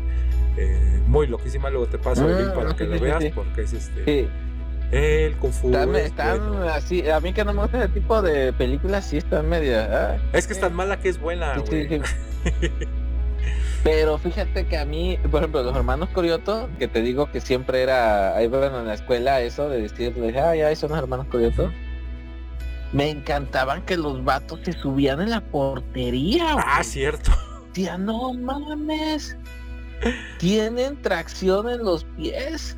[0.57, 3.61] Eh, muy loquísima, luego te paso el Ah, link para sí, que lo veas, porque
[3.63, 4.05] es este.
[4.05, 4.29] Sí,
[4.91, 5.67] El Kung Fu.
[5.67, 6.69] están, es están bueno.
[6.69, 9.89] así, a mí que no me gusta ese tipo de películas, sí están media.
[9.91, 12.01] ah, Es que es tan mala que es buena, sí, sí, güey.
[12.61, 12.71] sí.
[13.83, 17.83] Pero fíjate que a mí, por ejemplo, los hermanos Corioto, que te digo que siempre
[17.83, 21.71] era, ahí bueno, en la escuela eso de decirles, ay, ay, son los hermanos Corioto.
[22.95, 26.53] Me encantaban que los vatos se subían en la portería.
[26.57, 26.83] Ah, güey.
[26.85, 27.31] cierto.
[27.73, 29.35] Tía, no mames.
[30.39, 32.77] Tienen tracción en los pies.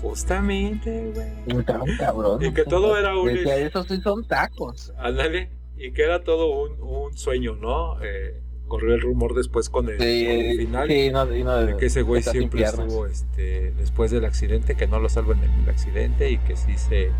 [0.00, 1.58] Justamente, güey.
[1.60, 2.44] Estaban cabrón.
[2.44, 4.92] Y que todo era un- Decía, esos sí son tacos.
[4.98, 5.50] Ándale.
[5.76, 8.00] Y que era todo un, un sueño, ¿no?
[8.02, 10.88] Eh, corrió el rumor después con el, con el final.
[10.88, 15.00] sí, no, no, de que ese güey siempre estuvo este, después del accidente, que no
[15.00, 17.10] lo salvan en el accidente y que sí se,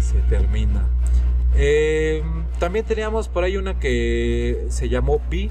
[0.00, 0.86] se termina.
[1.54, 2.22] Eh,
[2.58, 5.50] también teníamos por ahí una que se llamó Pi, eh,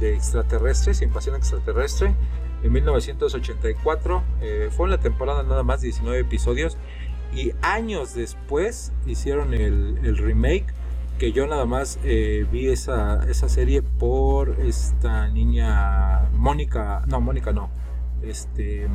[0.00, 2.14] de extraterrestres, invasión extraterrestre,
[2.62, 4.22] en 1984.
[4.40, 6.76] Eh, fue en la temporada nada más 19 episodios.
[7.34, 10.66] Y años después hicieron el, el remake.
[11.18, 17.02] Que yo nada más eh, vi esa, esa serie por esta niña Mónica.
[17.06, 17.70] No, Mónica no.
[18.22, 18.86] Este.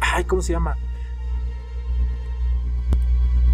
[0.00, 0.76] Ay, ¿cómo se llama?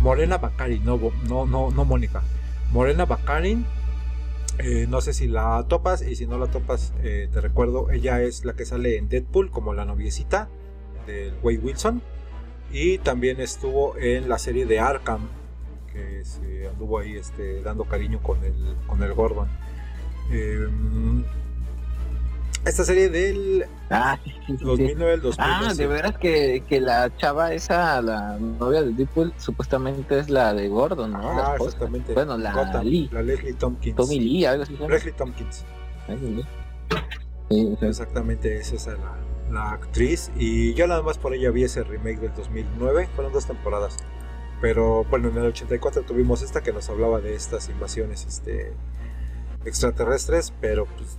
[0.03, 0.99] Morena Bacari, no,
[1.29, 2.23] no, no, no Mónica.
[2.73, 3.65] Morena Baccarin.
[4.59, 8.21] eh, no sé si la topas y si no la topas, eh, te recuerdo, ella
[8.21, 10.49] es la que sale en Deadpool como la noviecita
[11.07, 12.03] del Wade Wilson.
[12.73, 15.29] Y también estuvo en la serie de Arkham,
[15.93, 18.55] que se anduvo ahí este, dando cariño con el,
[18.87, 19.49] con el Gordon.
[20.31, 20.67] Eh,
[22.65, 24.65] esta serie del Ah, sí, sí, sí, sí.
[24.65, 25.37] 2009 al 2012.
[25.41, 30.55] Ah, de veras que, que la chava esa, la novia de Deadpool, supuestamente es la
[30.55, 31.19] de Gordon, ¿no?
[31.35, 31.71] La Ah, esposa.
[31.77, 32.15] exactamente.
[32.15, 33.09] Bueno, la Gotham, Lee.
[33.13, 33.97] la Leslie Tompkins.
[33.97, 34.77] Tommy Lee, algo así.
[34.89, 35.65] Leslie Tompkins.
[37.83, 39.17] Exactamente, es esa la,
[39.51, 40.31] la actriz.
[40.37, 43.09] Y yo nada más por ella vi ese remake del 2009.
[43.15, 43.97] Fueron dos temporadas.
[44.61, 48.73] Pero bueno, en el 84 tuvimos esta que nos hablaba de estas invasiones este,
[49.65, 50.53] extraterrestres.
[50.61, 51.19] Pero pues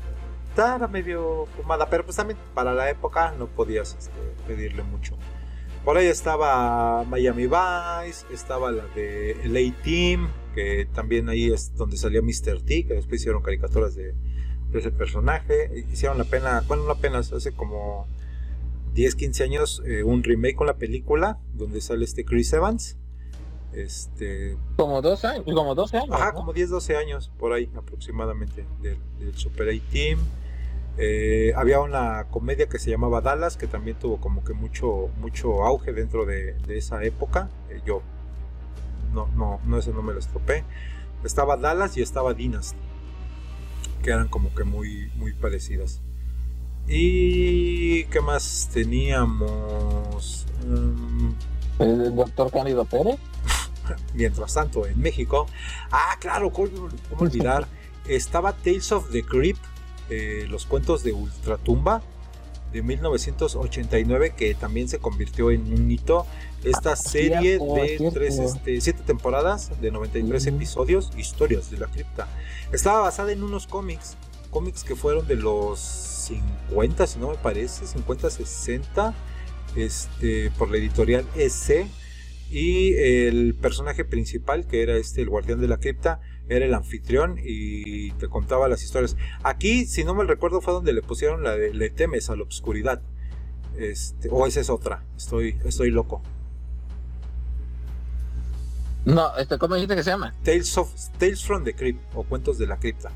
[0.54, 1.90] estaba medio fumada.
[1.90, 5.18] Pero pues también para la época no podías este, pedirle mucho.
[5.84, 11.98] Por ahí estaba Miami Vice, estaba la de LA Team, que también ahí es donde
[11.98, 12.62] salía Mr.
[12.62, 14.14] T, que después hicieron caricaturas de,
[14.70, 15.86] de ese personaje.
[15.92, 18.08] Hicieron la pena, bueno, no apenas, hace como
[18.94, 22.98] 10, 15 años, eh, un remake con la película, donde sale este Chris Evans.
[23.74, 26.12] Este, Como dos años, como 12 años.
[26.12, 26.36] Ajá, ¿no?
[26.36, 30.20] como 10, 12 años por ahí aproximadamente del, del Super A-Team.
[30.98, 35.64] Eh, había una comedia que se llamaba Dallas, que también tuvo como que mucho, mucho
[35.64, 37.50] auge dentro de, de esa época.
[37.70, 38.02] Eh, yo
[39.14, 40.64] no, no, no, ese no me lo estropé.
[41.24, 42.78] Estaba Dallas y estaba Dynasty,
[44.04, 46.02] que eran como que muy, muy parecidas.
[46.88, 50.46] ¿Y qué más teníamos?
[50.68, 51.30] Mm,
[51.80, 53.18] El doctor Cándido Pérez.
[54.14, 55.48] Mientras tanto, en México,
[55.92, 56.70] ah, claro, ¿cómo,
[57.10, 57.68] cómo olvidar?
[58.08, 59.64] Estaba Tales of the Crypt,
[60.10, 62.02] eh, los cuentos de Ultratumba
[62.74, 66.26] de 1989, que también se convirtió en un hito.
[66.64, 68.14] Esta serie cierto, de cierto.
[68.14, 70.56] tres, este, siete temporadas, de 93 Ujú.
[70.56, 72.28] episodios, historias de la cripta.
[72.72, 74.18] Estaba basada en unos cómics,
[74.50, 79.14] cómics que fueron de los 50, si no me parece, 50, 60,
[79.76, 81.88] este, por la editorial EC.
[82.50, 87.40] Y el personaje principal, que era este, el guardián de la cripta, era el anfitrión
[87.42, 89.16] y te contaba las historias.
[89.44, 92.44] Aquí, si no me recuerdo, fue donde le pusieron la de Le temes a la
[92.44, 93.02] oscuridad.
[93.78, 96.22] Este, o esa es otra, estoy, estoy loco.
[99.06, 100.34] No, este, ¿cómo dijiste que se llama?
[100.44, 103.10] Tales, of, Tales from the Crypt o Cuentos de la Cripta.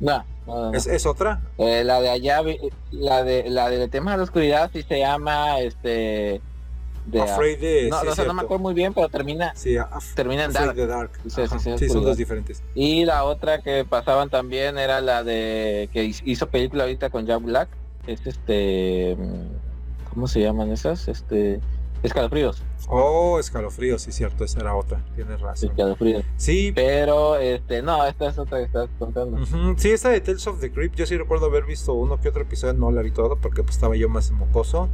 [0.00, 0.72] No, no.
[0.72, 1.42] ¿Es, es otra?
[1.58, 2.42] Eh, la de allá,
[2.90, 6.40] la de la de temas de la oscuridad sí se llama este
[7.06, 7.88] de Afraid de.
[7.90, 10.44] no, sí, o es sea, no me acuerdo muy bien, pero termina Sí, Af- termina
[10.44, 10.74] en Dark.
[10.74, 11.10] the Dark.
[11.24, 12.62] Sí, sí, Ajá, sí, sí, son dos diferentes.
[12.74, 17.42] Y la otra que pasaban también era la de que hizo película ahorita con Jack
[17.42, 17.68] Black.
[18.06, 21.08] Es este mm, ¿cómo se llaman esas?
[21.08, 21.60] Este
[22.02, 22.62] escalofríos.
[22.88, 25.00] Oh, escalofrío, sí, cierto, esa era otra.
[25.16, 25.70] Tienes razón.
[25.70, 26.24] Escalofríos.
[26.36, 29.42] Sí, Pero este, no, esta es otra que estás contando.
[29.42, 32.28] Ujú, Sí, esa de Tales of the Crypt, yo sí recuerdo haber visto uno que
[32.28, 34.88] otro episodio, no la vi todo porque pues, estaba yo más mocoso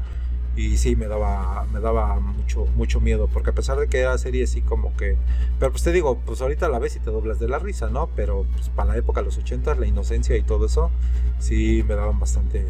[0.56, 4.16] y sí me daba me daba mucho mucho miedo porque a pesar de que era
[4.18, 5.16] serie así como que
[5.58, 8.10] pero pues te digo, pues ahorita la ves y te doblas de la risa, ¿no?
[8.16, 10.90] Pero pues para la época los 80 la inocencia y todo eso
[11.38, 12.66] sí me daban bastante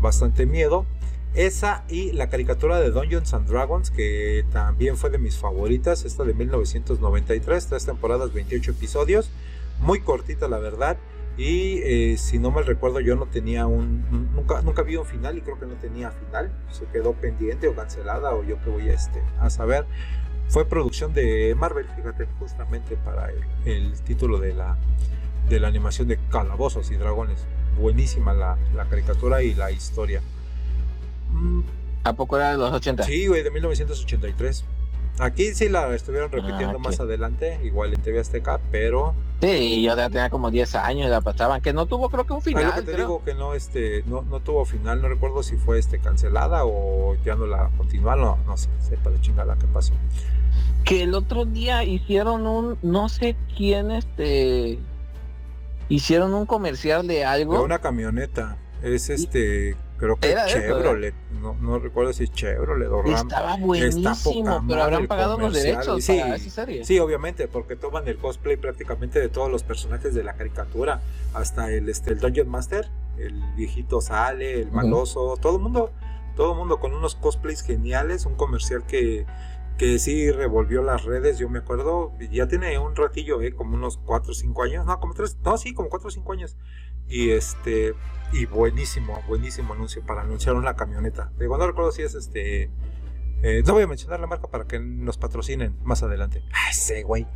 [0.00, 0.86] bastante miedo.
[1.34, 6.22] Esa y la caricatura de Dungeons and Dragons, que también fue de mis favoritas, esta
[6.22, 9.30] de 1993, tres temporadas, 28 episodios,
[9.80, 10.96] muy cortita la verdad.
[11.36, 14.30] Y eh, si no mal recuerdo, yo no tenía un.
[14.34, 16.52] Nunca, nunca vi un final y creo que no tenía final.
[16.70, 19.84] Se quedó pendiente o cancelada, o yo que voy a, este, a saber.
[20.48, 24.76] Fue producción de Marvel, fíjate, justamente para el, el título de la,
[25.48, 27.46] de la animación de Calabozos y Dragones.
[27.80, 30.20] Buenísima la, la caricatura y la historia.
[31.32, 31.62] Mm,
[32.04, 33.02] ¿A poco era de los 80?
[33.04, 34.64] Sí, güey, de 1983.
[35.18, 36.84] Aquí sí la estuvieron repitiendo ok.
[36.84, 41.10] más adelante, igual en TV Azteca, pero Sí, yo ya tenía como 10 años y
[41.10, 42.74] la pasaban, que no tuvo creo que un final.
[42.74, 43.06] que te creo.
[43.06, 47.16] digo que no, este, no, no tuvo final, no recuerdo si fue este cancelada o
[47.24, 49.92] ya no la continuaron, no, no sé, sepa de chingada qué pasó.
[50.84, 54.78] Que el otro día hicieron un, no sé quién, este,
[55.88, 57.62] hicieron un comercial de De algo.
[57.62, 63.14] una camioneta, es este, creo que Era Chevrolet, no, no recuerdo si Chevrolet o Ram.
[63.14, 64.14] Estaba Está buenísimo,
[64.44, 66.18] poca pero habrán pagado los derechos sí.
[66.18, 66.84] para esa serie.
[66.84, 71.00] Sí, obviamente, porque toman el cosplay prácticamente de todos los personajes de la caricatura,
[71.32, 72.88] hasta el, este, el Dungeon Master,
[73.18, 75.92] el viejito sale, el maloso, todo el mundo,
[76.36, 79.26] todo el mundo con unos cosplays geniales, un comercial que,
[79.78, 83.98] que sí revolvió las redes, yo me acuerdo, ya tiene un ratillo, eh, como unos
[83.98, 86.56] 4 o 5 años, no, como 3, no, sí, como 4 o 5 años,
[87.08, 87.94] y este,
[88.34, 92.70] y buenísimo, buenísimo anuncio para anunciar una camioneta, digo, no recuerdo si es este...
[93.42, 96.42] eh, no voy a mencionar la marca para que nos patrocinen más adelante.
[96.52, 97.26] Ah, ese güey.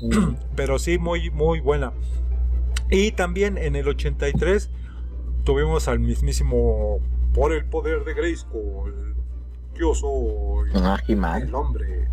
[0.56, 1.92] Pero sí, muy, muy buena.
[2.90, 4.70] Y también en el 83
[5.44, 6.98] tuvimos al mismísimo
[7.32, 9.14] Por el poder de Grayskull.
[9.74, 12.08] Yo soy el hombre.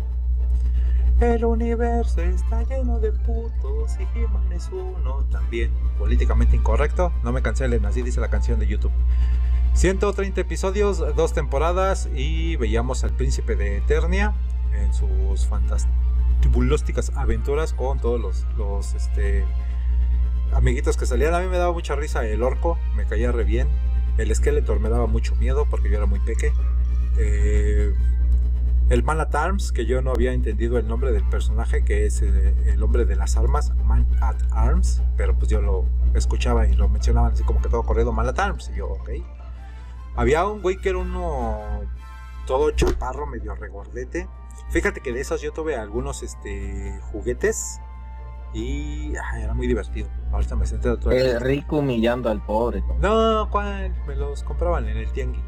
[1.20, 5.70] El universo está lleno de putos y He-Man es uno también.
[5.98, 8.92] Políticamente incorrecto, no me cancelen, así dice la canción de YouTube.
[9.74, 14.34] 130 episodios, dos temporadas y veíamos al príncipe de Eternia
[14.72, 15.88] en sus fantásticas
[17.14, 19.44] aventuras con todos los, los este,
[20.52, 21.34] amiguitos que salían.
[21.34, 23.68] A mí me daba mucha risa el orco, me caía re bien.
[24.18, 26.52] El Skeletor me daba mucho miedo porque yo era muy peque.
[27.18, 27.94] Eh,
[28.90, 32.20] el Man at Arms, que yo no había entendido el nombre del personaje, que es
[32.22, 36.74] eh, el hombre de las armas, Man at Arms, pero pues yo lo escuchaba y
[36.74, 39.10] lo mencionaban así como que todo corrido Man at Arms, y yo, ok.
[40.16, 41.80] Había un güey que era uno
[42.46, 44.28] todo chaparro, medio regordete.
[44.70, 47.80] Fíjate que de esos yo tuve algunos este, juguetes
[48.52, 50.08] y ay, era muy divertido.
[50.30, 52.82] Ahorita me senté otro El rico humillando al pobre.
[53.00, 53.94] no, ¿cuál?
[54.06, 55.42] Me los compraban en el tianguis.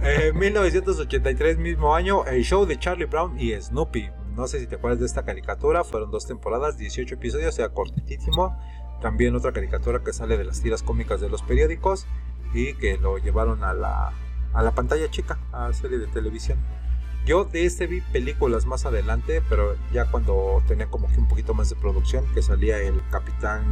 [0.00, 4.10] Eh, 1983 mismo año, el show de Charlie Brown y Snoopy.
[4.36, 8.56] No sé si te acuerdas de esta caricatura, fueron dos temporadas, 18 episodios, sea cortísimo.
[9.00, 12.06] También otra caricatura que sale de las tiras cómicas de los periódicos
[12.54, 14.12] y que lo llevaron a la,
[14.52, 16.58] a la pantalla chica, a serie de televisión.
[17.26, 21.52] Yo de este vi películas más adelante, pero ya cuando tenía como que un poquito
[21.54, 23.64] más de producción, que salía el capitán...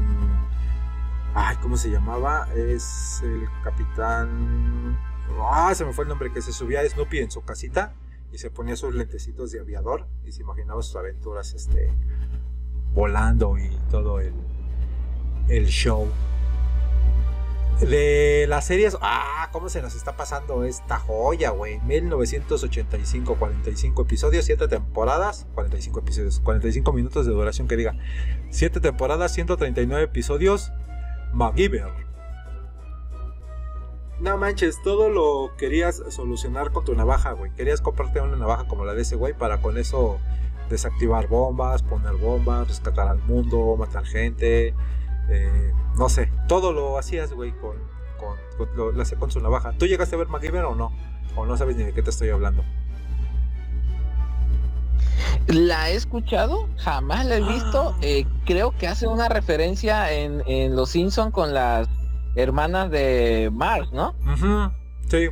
[1.34, 2.48] Ay, ¿cómo se llamaba?
[2.54, 4.98] Es el capitán...
[5.40, 7.94] Ah, se me fue el nombre, que se subía a Snoopy en su casita
[8.32, 11.92] y se ponía sus lentecitos de aviador y se imaginaba sus aventuras este,
[12.92, 14.34] volando y todo el,
[15.48, 16.08] el show.
[17.80, 21.78] De las series, ah, ¿cómo se nos está pasando esta joya, güey?
[21.80, 27.94] 1985, 45 episodios, 7 temporadas, 45 episodios, 45 minutos de duración que diga.
[28.48, 30.72] 7 temporadas, 139 episodios,
[31.34, 32.05] MacGyver.
[34.20, 37.50] No manches, todo lo querías solucionar con tu navaja, güey.
[37.52, 40.18] Querías comprarte una navaja como la de ese güey para con eso
[40.70, 44.74] desactivar bombas, poner bombas, rescatar al mundo, matar gente.
[45.28, 47.76] eh, no sé, todo lo hacías, güey, con,
[48.18, 49.72] con, con- lo, lo hacía con su navaja.
[49.78, 50.92] ¿Tú llegaste a ver MacGyver o no?
[51.36, 52.64] O no sabes ni de qué te estoy hablando.
[55.48, 57.90] La he escuchado, jamás la he visto.
[57.94, 57.98] Ah.
[58.02, 61.88] eh, creo que hace una referencia en, en Los Simpson con las
[62.36, 64.14] hermanas de Mars, ¿no?
[64.32, 64.70] Ujú,
[65.08, 65.28] Sí.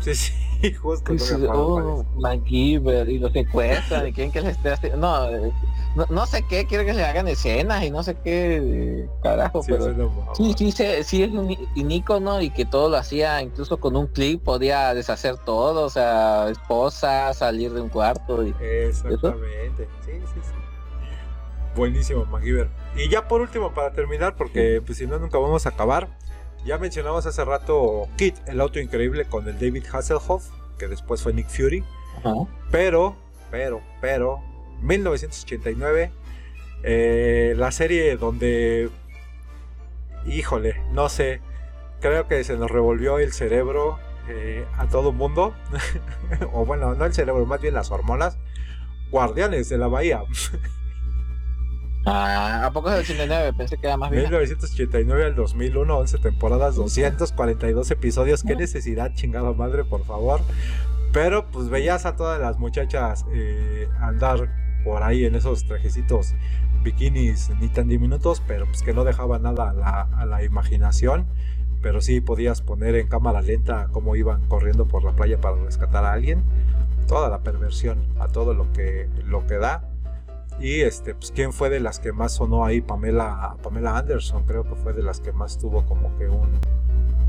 [0.00, 1.12] Sí, sí, justo.
[1.12, 2.04] no me acuerdo cuál oh.
[2.20, 4.98] MacGyver, y lo secuestran, y quieren que les esté haciendo.
[4.98, 5.30] No,
[5.94, 9.70] no, no sé qué, quieren que le hagan escenas y no sé qué, carajo, Sí,
[9.70, 10.10] pero.
[10.34, 13.78] Sí, sí, sí, sí es un, i- un ícono y que todo lo hacía, incluso
[13.78, 19.88] con un clip podía deshacer todo, o sea, esposa, salir de un cuarto y Exactamente.
[20.04, 20.52] Sí, sí, sí.
[21.76, 22.68] Buenísimo, MacGyver.
[22.96, 26.08] Y ya por último, para terminar, porque pues si no nunca vamos a acabar.
[26.64, 30.48] Ya mencionamos hace rato Kit, el auto increíble con el David Hasselhoff,
[30.78, 31.84] que después fue Nick Fury.
[32.18, 32.46] Ajá.
[32.70, 33.16] Pero,
[33.50, 34.40] pero, pero,
[34.82, 36.12] 1989,
[36.84, 38.90] eh, la serie donde,
[40.26, 41.40] híjole, no sé,
[42.00, 43.98] creo que se nos revolvió el cerebro
[44.28, 45.54] eh, a todo mundo,
[46.52, 48.38] o bueno, no el cerebro, más bien las hormonas,
[49.10, 50.22] Guardianes de la Bahía,
[52.04, 53.52] Ah, ¿a poco es del 89?
[53.56, 54.24] Pensé que era más bien.
[54.24, 60.40] 1989 al 2001, 11 temporadas, 242 episodios, qué necesidad, chingada madre, por favor.
[61.12, 64.48] Pero pues veías a todas las muchachas eh, andar
[64.84, 66.34] por ahí en esos trajecitos
[66.82, 71.26] bikinis ni tan diminutos, pero pues que no dejaba nada a la, a la imaginación.
[71.82, 76.04] Pero sí podías poner en cámara lenta cómo iban corriendo por la playa para rescatar
[76.04, 76.44] a alguien.
[77.08, 79.91] Toda la perversión, a todo lo que, lo que da.
[80.60, 84.62] Y este, pues quién fue de las que más sonó ahí, Pamela, Pamela Anderson, creo
[84.64, 86.50] que fue de las que más tuvo como que un,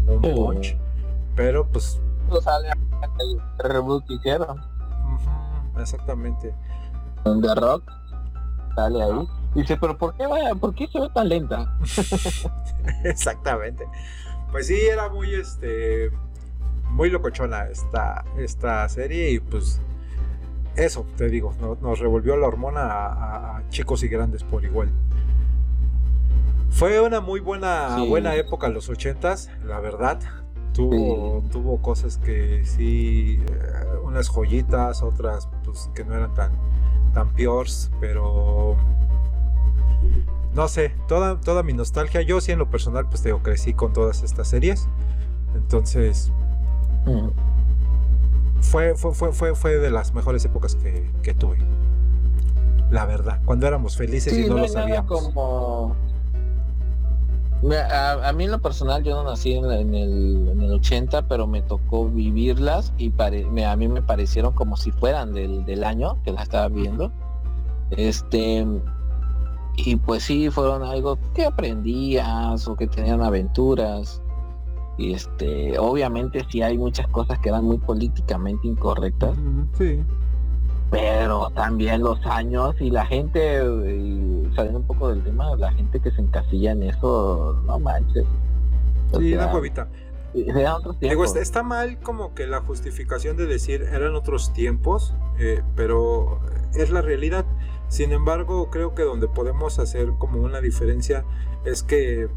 [0.08, 0.32] un Sí.
[0.36, 0.78] punch.
[1.36, 2.70] Pero pues No sale
[3.20, 4.60] el reboot que hicieron.
[4.60, 6.54] ujú, exactamente.
[7.24, 7.84] donde Rock
[8.76, 9.28] sale ahí.
[9.56, 11.76] Dice, pero ¿por qué, vaya, ¿por qué se ve tan lenta?
[13.04, 13.86] Exactamente.
[14.52, 16.12] Pues sí, era muy este
[16.90, 19.82] muy locochona esta, esta serie y pues
[20.76, 24.64] eso, te digo, no- nos revolvió la hormona a, a- a chicos y grandes por
[24.64, 24.90] igual.
[26.70, 28.08] Fue una muy buena, Sí.
[28.10, 30.20] buena época los ochentas, la verdad.
[30.74, 36.52] Tuvo, tuvo cosas que sí, eh, unas joyitas, otras pues que no eran tan,
[37.14, 38.76] tan peores, pero
[40.56, 43.76] no sé, toda, toda mi nostalgia, yo sí en lo personal pues te digo, crecí
[43.76, 44.88] con todas estas series.
[45.56, 46.32] Entonces,
[47.06, 47.28] Mm.
[48.64, 51.57] Fue, fue, fue, fue, fue de las mejores épocas que, que tuve.
[52.90, 55.11] La verdad, cuando éramos felices y no, lo sabíamos.
[55.22, 55.95] como...
[57.91, 61.27] A, a mí en lo personal yo no nací en, en el, en el 80,
[61.30, 65.64] pero me tocó vivirlas y pare- me- a mí me parecieron como si fueran del,
[65.64, 67.11] del año que las estaba viendo.
[67.91, 68.65] Este
[69.77, 74.22] y pues sí fueron algo que aprendías o que tenían aventuras.
[74.98, 79.36] Y este, obviamente sí hay muchas cosas que eran muy políticamente incorrectas.
[79.78, 80.03] Sí.
[80.91, 85.99] pero también los años y la gente y saliendo un poco del tema la gente
[85.99, 88.26] que se encasilla en eso no manches
[89.11, 89.88] O Sí, sea, una huevita.
[91.02, 96.40] Digo, está, está mal como que la justificación de decir eran otros tiempos, eh, pero
[96.74, 97.45] es la realidad.
[97.88, 101.24] Sin embargo, creo que donde podemos hacer como una diferencia
[101.65, 102.28] es que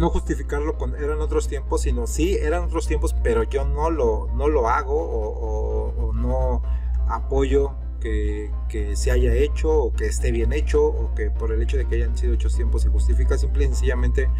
[0.00, 4.28] no justificarlo con eran otros tiempos, sino sí eran otros tiempos, pero yo no lo,
[4.34, 6.62] no lo hago o, no
[7.06, 11.60] apoyo que, que se haya hecho o que esté bien hecho o que por el
[11.62, 14.30] hecho de que hayan sido otros tiempos se justifica simple y sencillamente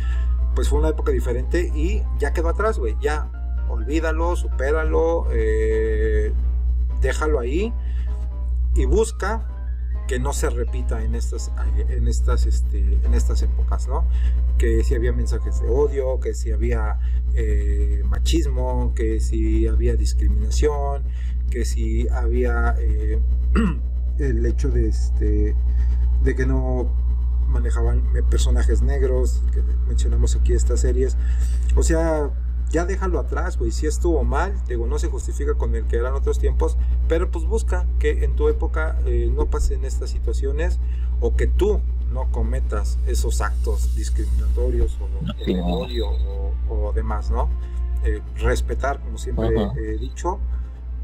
[0.55, 2.97] pues fue una época diferente y ya quedó atrás, güey.
[3.01, 3.31] Ya,
[3.69, 6.33] olvídalo, supéralo, eh,
[7.01, 7.73] déjalo ahí
[8.75, 9.47] y busca
[10.11, 11.53] que no se repita en estas,
[11.89, 14.09] en estas, este, en estas épocas, ¿no?
[14.59, 16.99] Que si había mensajes de odio, que si había
[17.35, 21.05] eh, machismo, que si había discriminación,
[21.49, 23.21] que si había eh,
[24.19, 25.55] el hecho de, este,
[26.25, 26.91] de que no
[27.47, 31.17] manejaban personajes negros, que mencionamos aquí estas series.
[31.77, 32.31] O sea,
[32.71, 33.71] ya déjalo atrás, güey.
[33.71, 36.77] Si estuvo mal, te digo, no se justifica con el que eran otros tiempos,
[37.09, 40.79] pero pues busca que en tu época eh, no pasen estas situaciones
[41.21, 41.81] o que tú
[42.13, 45.09] no cometas esos actos discriminatorios o,
[45.45, 45.53] Sí.
[45.53, 46.53] o de odio o,
[46.89, 47.49] o demás, ¿no?
[48.05, 50.39] Eh, respetar, como siempre he dicho,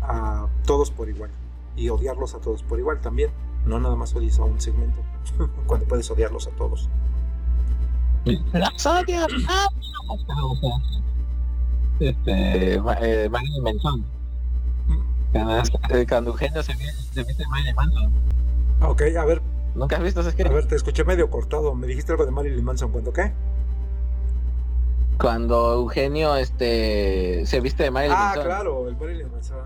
[0.02, 1.30] a todos por igual
[1.76, 3.30] y odiarlos a todos por igual también.
[3.66, 4.98] No nada más odies a un segmento,
[5.66, 6.88] cuando puedes odiarlos a todos.
[12.00, 14.04] Este, eh, Marilyn Manson.
[15.32, 15.58] Cuando,
[15.90, 18.12] eh, cuando Eugenio se se viste de Marilyn Manson.
[18.82, 19.42] Ok, a ver,
[19.74, 21.74] ¿Nunca has visto ese a ver, te escuché medio cortado.
[21.74, 23.32] Me dijiste algo de Marilyn Manson, ¿cuándo qué?
[25.20, 28.44] Cuando Eugenio este se viste de Marilyn Ah, Manson.
[28.44, 29.58] claro, el Marilyn Manson.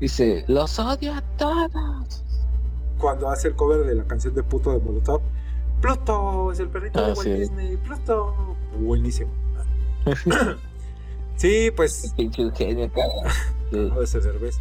[0.00, 2.24] Dice, los odio a todos.
[2.98, 5.20] Cuando hace el cover de la canción de Puto de Molotov.
[5.80, 7.30] Pluto es el perrito Ah, de Walt sí.
[7.32, 7.76] Disney.
[7.76, 8.34] Pluto.
[8.80, 9.30] Buenísimo.
[11.36, 13.12] Sí, pues Pinche genio, cara.
[14.06, 14.20] Sí.
[14.20, 14.60] Derbez.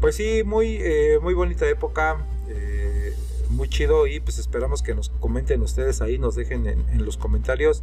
[0.00, 3.12] Pues sí, muy, eh, muy bonita época, eh,
[3.50, 7.18] muy chido y pues esperamos que nos comenten ustedes ahí, nos dejen en, en los
[7.18, 7.82] comentarios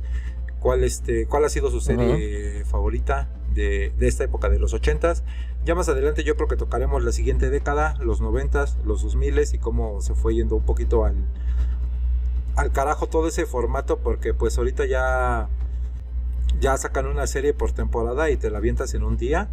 [0.60, 5.22] cuál, este, cuál ha sido su serie favorita de, de esta época de los 80s.
[5.64, 9.58] Ya más adelante yo creo que tocaremos la siguiente década, los 90s, los 2000s y
[9.60, 11.16] cómo se fue yendo un poquito al,
[12.56, 15.50] al carajo todo ese formato porque pues ahorita ya,
[16.60, 19.50] ya sacan una serie por temporada y te la avientas en un día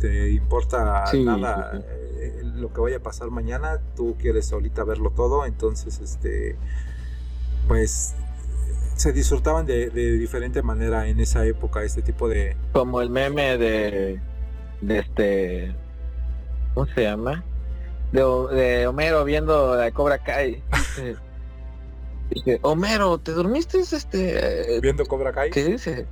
[0.00, 1.84] te importa Sí, nada sí, sí.
[2.20, 6.56] eh, lo que vaya a pasar mañana, tú quieres ahorita verlo todo, entonces este
[7.68, 8.14] pues
[8.96, 13.56] se disfrutaban de, de diferente manera en esa época este tipo de Como el meme
[13.58, 14.20] de,
[14.80, 15.74] de este,
[16.74, 17.44] ¿cómo se llama?
[18.12, 18.20] De,
[18.54, 20.62] de Homero viendo la Cobra Kai.
[22.34, 24.80] Dice, Homero, ¿te dormiste este?
[24.80, 25.50] viendo Cobra Kai.
[25.50, 26.06] ¿Qué dice?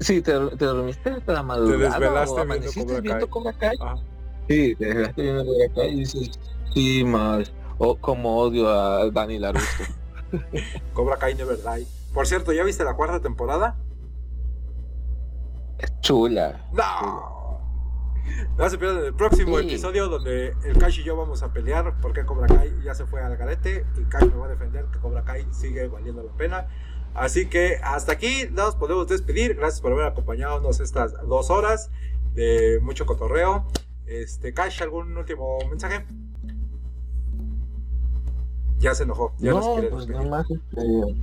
[0.00, 1.90] Sí, te, te dormiste hasta la madrugada.
[1.90, 3.28] desvelaste o viendo amaneciste Cobra viendo Kai.
[3.28, 3.76] Cobra Kai.
[4.48, 6.30] Sí, te desvelaste viendo Cobra Kai y dices,
[6.74, 7.52] sí, más.
[7.78, 9.84] O como odio a Dani Laruso.
[10.92, 11.86] Cobra Kai Never Die.
[12.12, 13.76] Por cierto, ¿ya viste la cuarta temporada?
[15.78, 16.64] Es chula.
[16.72, 17.33] No.
[18.58, 19.66] No se pierdan el próximo Sí.
[19.66, 23.20] episodio donde el Cash y yo vamos a pelear porque Cobra Kai ya se fue
[23.22, 26.66] al garete y Cash me va a defender que Cobra Kai sigue valiendo la pena.
[27.14, 29.54] Así que hasta aquí nos podemos despedir.
[29.56, 31.90] Gracias por haber acompañado estas dos horas
[32.34, 33.66] de mucho cotorreo.
[34.06, 36.04] Este, Cash, ¿algún último mensaje?
[38.78, 39.34] Ya se enojó.
[39.38, 40.30] Ya nos no, quiere pues despedir.
[40.30, 41.14] nada más este,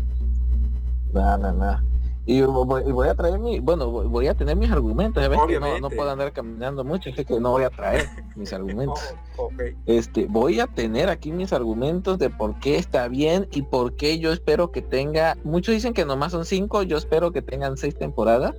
[1.14, 1.84] nada.
[2.32, 5.38] Y voy, y voy a traer mi, bueno, voy a tener mis argumentos, ya ves
[5.48, 9.14] que no, puedo andar caminando mucho, así que no voy a traer mis argumentos.
[9.38, 9.50] Oh.
[9.86, 14.18] Este, voy a tener aquí mis argumentos de por qué está bien y por qué
[14.20, 17.96] yo espero que tenga, muchos dicen que nomás son cinco, yo espero que tengan seis
[17.98, 18.54] temporadas,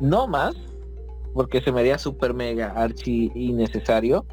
[0.00, 0.54] no más,
[1.34, 4.24] porque se me haría súper mega archi innecesario.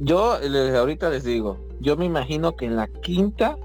[0.00, 3.56] Yo les- ahorita les digo, yo me imagino que en la quinta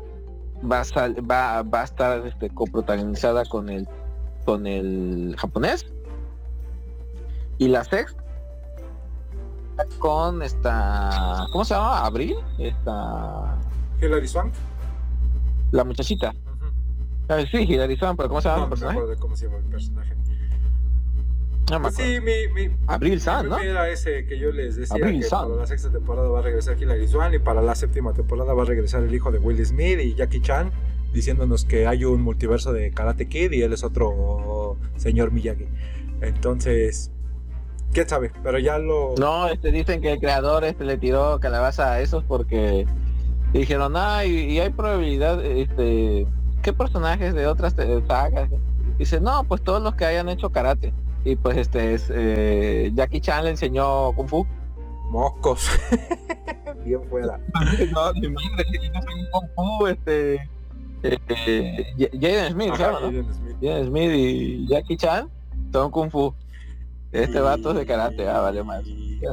[0.72, 3.88] va a, sal- va, va a estar este, coprotagonizada con el
[4.45, 5.85] con el japonés
[7.57, 8.22] y la sexta
[9.99, 12.05] con esta ¿cómo se llama?
[12.05, 13.57] Abril esta
[14.01, 14.53] Hilary Swank.
[15.72, 16.65] la muchachita Ujú.
[17.30, 18.99] Ah, sí Hilary Swank, pero ¿cómo se llama No, el no me personaje?
[18.99, 20.15] acuerdo cómo se llama el personaje.
[21.72, 22.11] No me acuerdo.
[22.11, 23.57] sí, mi, mi, Abril San, ¿no?
[23.57, 25.47] Era ese que yo les decía Abril que San.
[25.47, 28.63] para la sexta temporada va a regresar Hilary Swan y para la séptima temporada va
[28.63, 30.72] a regresar el hijo de Will Smith y Jackie Chan
[31.13, 35.65] diciéndonos que hay un multiverso de Karate Kid y él es otro señor Miyagi.
[36.21, 37.11] Entonces,
[37.93, 41.91] quién sabe, pero ya lo No, este dicen que el creador este le tiró calabaza
[41.93, 42.85] a esos porque
[43.53, 46.27] dijeron, ah, y, y hay probabilidad, este,
[46.61, 48.49] ¿qué personajes de otras te- sagas?
[48.97, 50.93] Dice, no, pues todos los que hayan hecho karate.
[51.25, 54.45] Y pues este es eh, Jackie Chan le enseñó Kung Fu.
[55.09, 55.69] mocos.
[56.85, 57.38] Bien fuera.
[57.93, 60.39] no, mi madre, no soy Kung Fu, este,
[61.03, 62.94] J- Jaden Smith, ¿se Ajá?
[62.99, 63.56] Jaden Smith.
[63.61, 65.30] Jaden Smith y Jackie Chan
[65.72, 66.34] son Kung Fu.
[67.11, 68.86] Este Y- vato es de karate, ah, vale más.
[68.88, 69.26] y- Sí,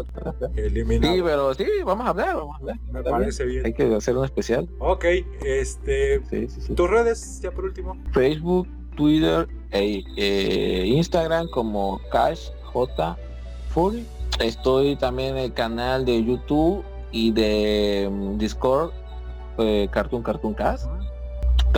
[0.56, 1.24] Eliminado.
[1.24, 2.76] pero sí, vamos a hablar, vamos a hablar.
[2.92, 3.64] Me Está parece bien.
[3.66, 4.68] Hay que hacer un especial.
[4.80, 5.04] Ok,
[5.44, 6.74] este, Sí, sí, sí.
[6.74, 7.96] tus redes ya por último.
[8.12, 8.66] Facebook,
[8.96, 13.16] Twitter e eh, Instagram como Cash J
[13.70, 13.98] Full.
[14.40, 16.82] Estoy también en el canal de YouTube
[17.12, 18.90] y de mm, Discord
[19.58, 20.86] eh, Cartoon Cartoon Cast.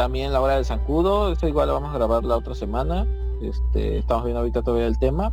[0.00, 3.06] También la hora del zancudo, eso igual lo vamos a grabar la otra semana.
[3.42, 5.30] Este, estamos viendo ahorita todavía el tema.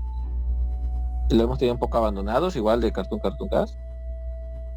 [1.30, 3.76] Lo hemos tenido un poco abandonados, igual de Cartoon Cartoon Cast.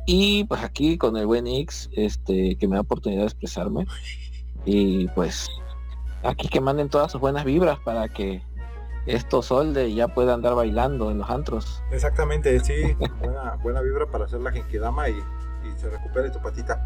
[0.07, 3.85] Y pues aquí con el buen X, este, que me da oportunidad de expresarme.
[4.65, 5.49] Y pues
[6.23, 8.45] aquí que manden todas sus buenas vibras para que
[9.07, 11.83] estos solde ya pueda andar bailando en los antros.
[11.91, 16.81] Exactamente, sí, buena, buena vibra para hacer la genkidama y, y se recupere tu patita.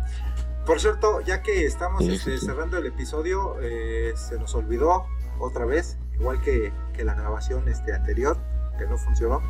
[0.66, 5.04] Por cierto, ya que estamos este, cerrando el episodio, eh, se nos olvidó
[5.38, 8.38] otra vez, igual que, que la grabación este, anterior,
[8.78, 9.42] que no funcionó.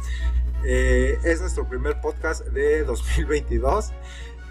[0.65, 3.93] Eh, es nuestro primer podcast de 2022.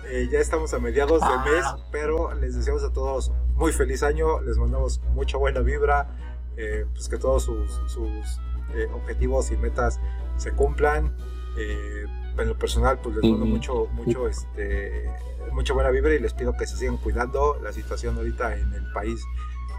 [0.09, 1.45] Eh, ya estamos a mediados de Ah.
[1.45, 6.07] mes, pero les deseamos a todos muy feliz año, les mandamos mucha buena vibra,
[6.57, 8.39] eh, pues que todos sus, sus,
[8.75, 9.99] eh, objetivos y metas
[10.37, 11.15] se cumplan.
[12.37, 15.05] En lo personal, pues les mando mucho, mucho, este,
[15.51, 17.59] mucha buena vibra y les pido que se sigan cuidando.
[17.61, 19.21] La situación ahorita en el país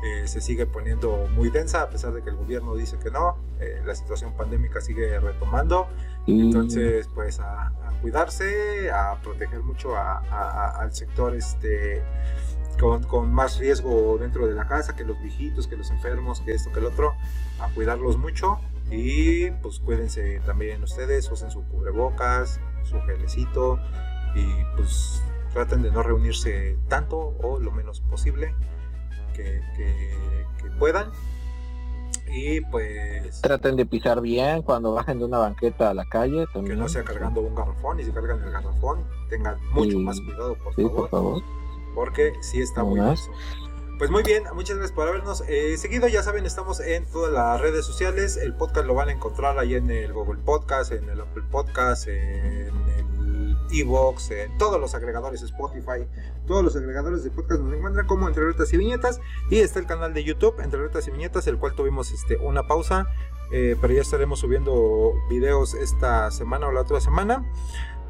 [0.05, 3.37] eh, se sigue poniendo muy densa, a pesar de que el gobierno dice que no.
[3.61, 5.89] Eh, la situación pandémica sigue retomando.
[6.43, 12.03] Entonces, pues a, a cuidarse, a proteger mucho a- a- al sector este
[12.79, 16.53] con, con más riesgo dentro de la casa, que los viejitos, que los enfermos, que
[16.53, 17.15] esto, que el otro,
[17.61, 18.59] a cuidarlos mucho
[18.91, 23.79] Y pues cuídense también ustedes, usen su cubrebocas, su gelecito
[24.35, 24.47] y
[24.77, 28.55] pues traten de no reunirse tanto o lo menos posible
[29.35, 31.11] que, que- que puedan.
[32.37, 36.47] Y pues Traten de pisar bien cuando bajen de una banqueta a la calle.
[36.47, 36.79] que También.
[36.79, 39.97] no sea cargando un garrafón y si cargan el garrafón tengan mucho Sí.
[39.99, 40.97] más cuidado por Sí, favor.
[40.97, 41.43] por favor.
[41.95, 43.31] porque sí está muy más.
[43.99, 46.09] Pues muy bien, muchas gracias por habernos eh, seguido.
[46.09, 48.37] Ya saben, estamos en todas las redes sociales.
[48.37, 52.09] El podcast lo van a encontrar ahí en el Google Podcast, en el Apple Podcast,
[52.09, 56.07] en el Evox, en todos los agregadores Spotify.
[56.47, 59.21] Todos los agregadores de podcast nos encuentran como Entre Retas y Viñetas.
[59.49, 62.67] Y está el canal de YouTube, Entre Retas y Viñetas, el cual tuvimos este, una
[62.67, 63.07] pausa.
[63.53, 67.49] eh, pero ya estaremos subiendo videos esta semana o la otra semana.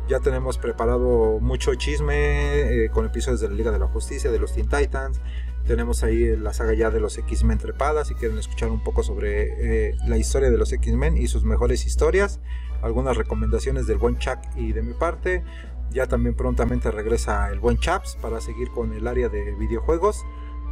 [0.09, 4.39] Ya tenemos preparado mucho chisme eh, con episodios de la Liga de la Justicia, de
[4.39, 5.21] los Teen Titans.
[5.67, 8.09] Tenemos ahí la saga ya de los X-Men trepadas.
[8.09, 11.87] Si quieren escuchar un poco sobre eh, la historia de los X-Men y sus mejores
[11.87, 12.41] historias.
[12.83, 15.43] Algunas recomendaciones del buen Chuck y de mi parte.
[15.91, 20.25] Ya también prontamente regresa el buen Chaps para seguir con el área de videojuegos.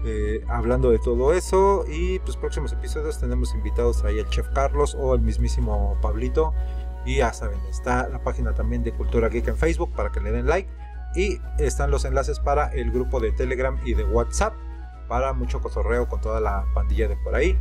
[0.05, 1.85] eh, hablando de todo eso.
[1.89, 6.53] Y pues próximos episodios tenemos invitados ahí el Chef Carlos o el mismísimo Pablito.
[7.07, 10.33] Y ya saben, está la página también de Cultura Geek en Facebook para que le
[10.33, 10.69] den like.
[11.15, 14.55] Y están los enlaces para el grupo de Telegram y de WhatsApp
[15.13, 17.59] para mucho cotorreo con toda la pandilla de por ahí.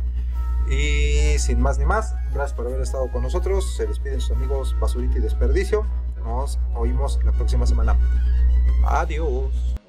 [0.70, 3.76] Y sin más ni más, gracias por haber estado con nosotros.
[3.76, 5.86] Se despiden sus amigos Basurita y Desperdicio.
[6.24, 7.94] Nos oímos la próxima semana.
[8.86, 9.81] Adiós.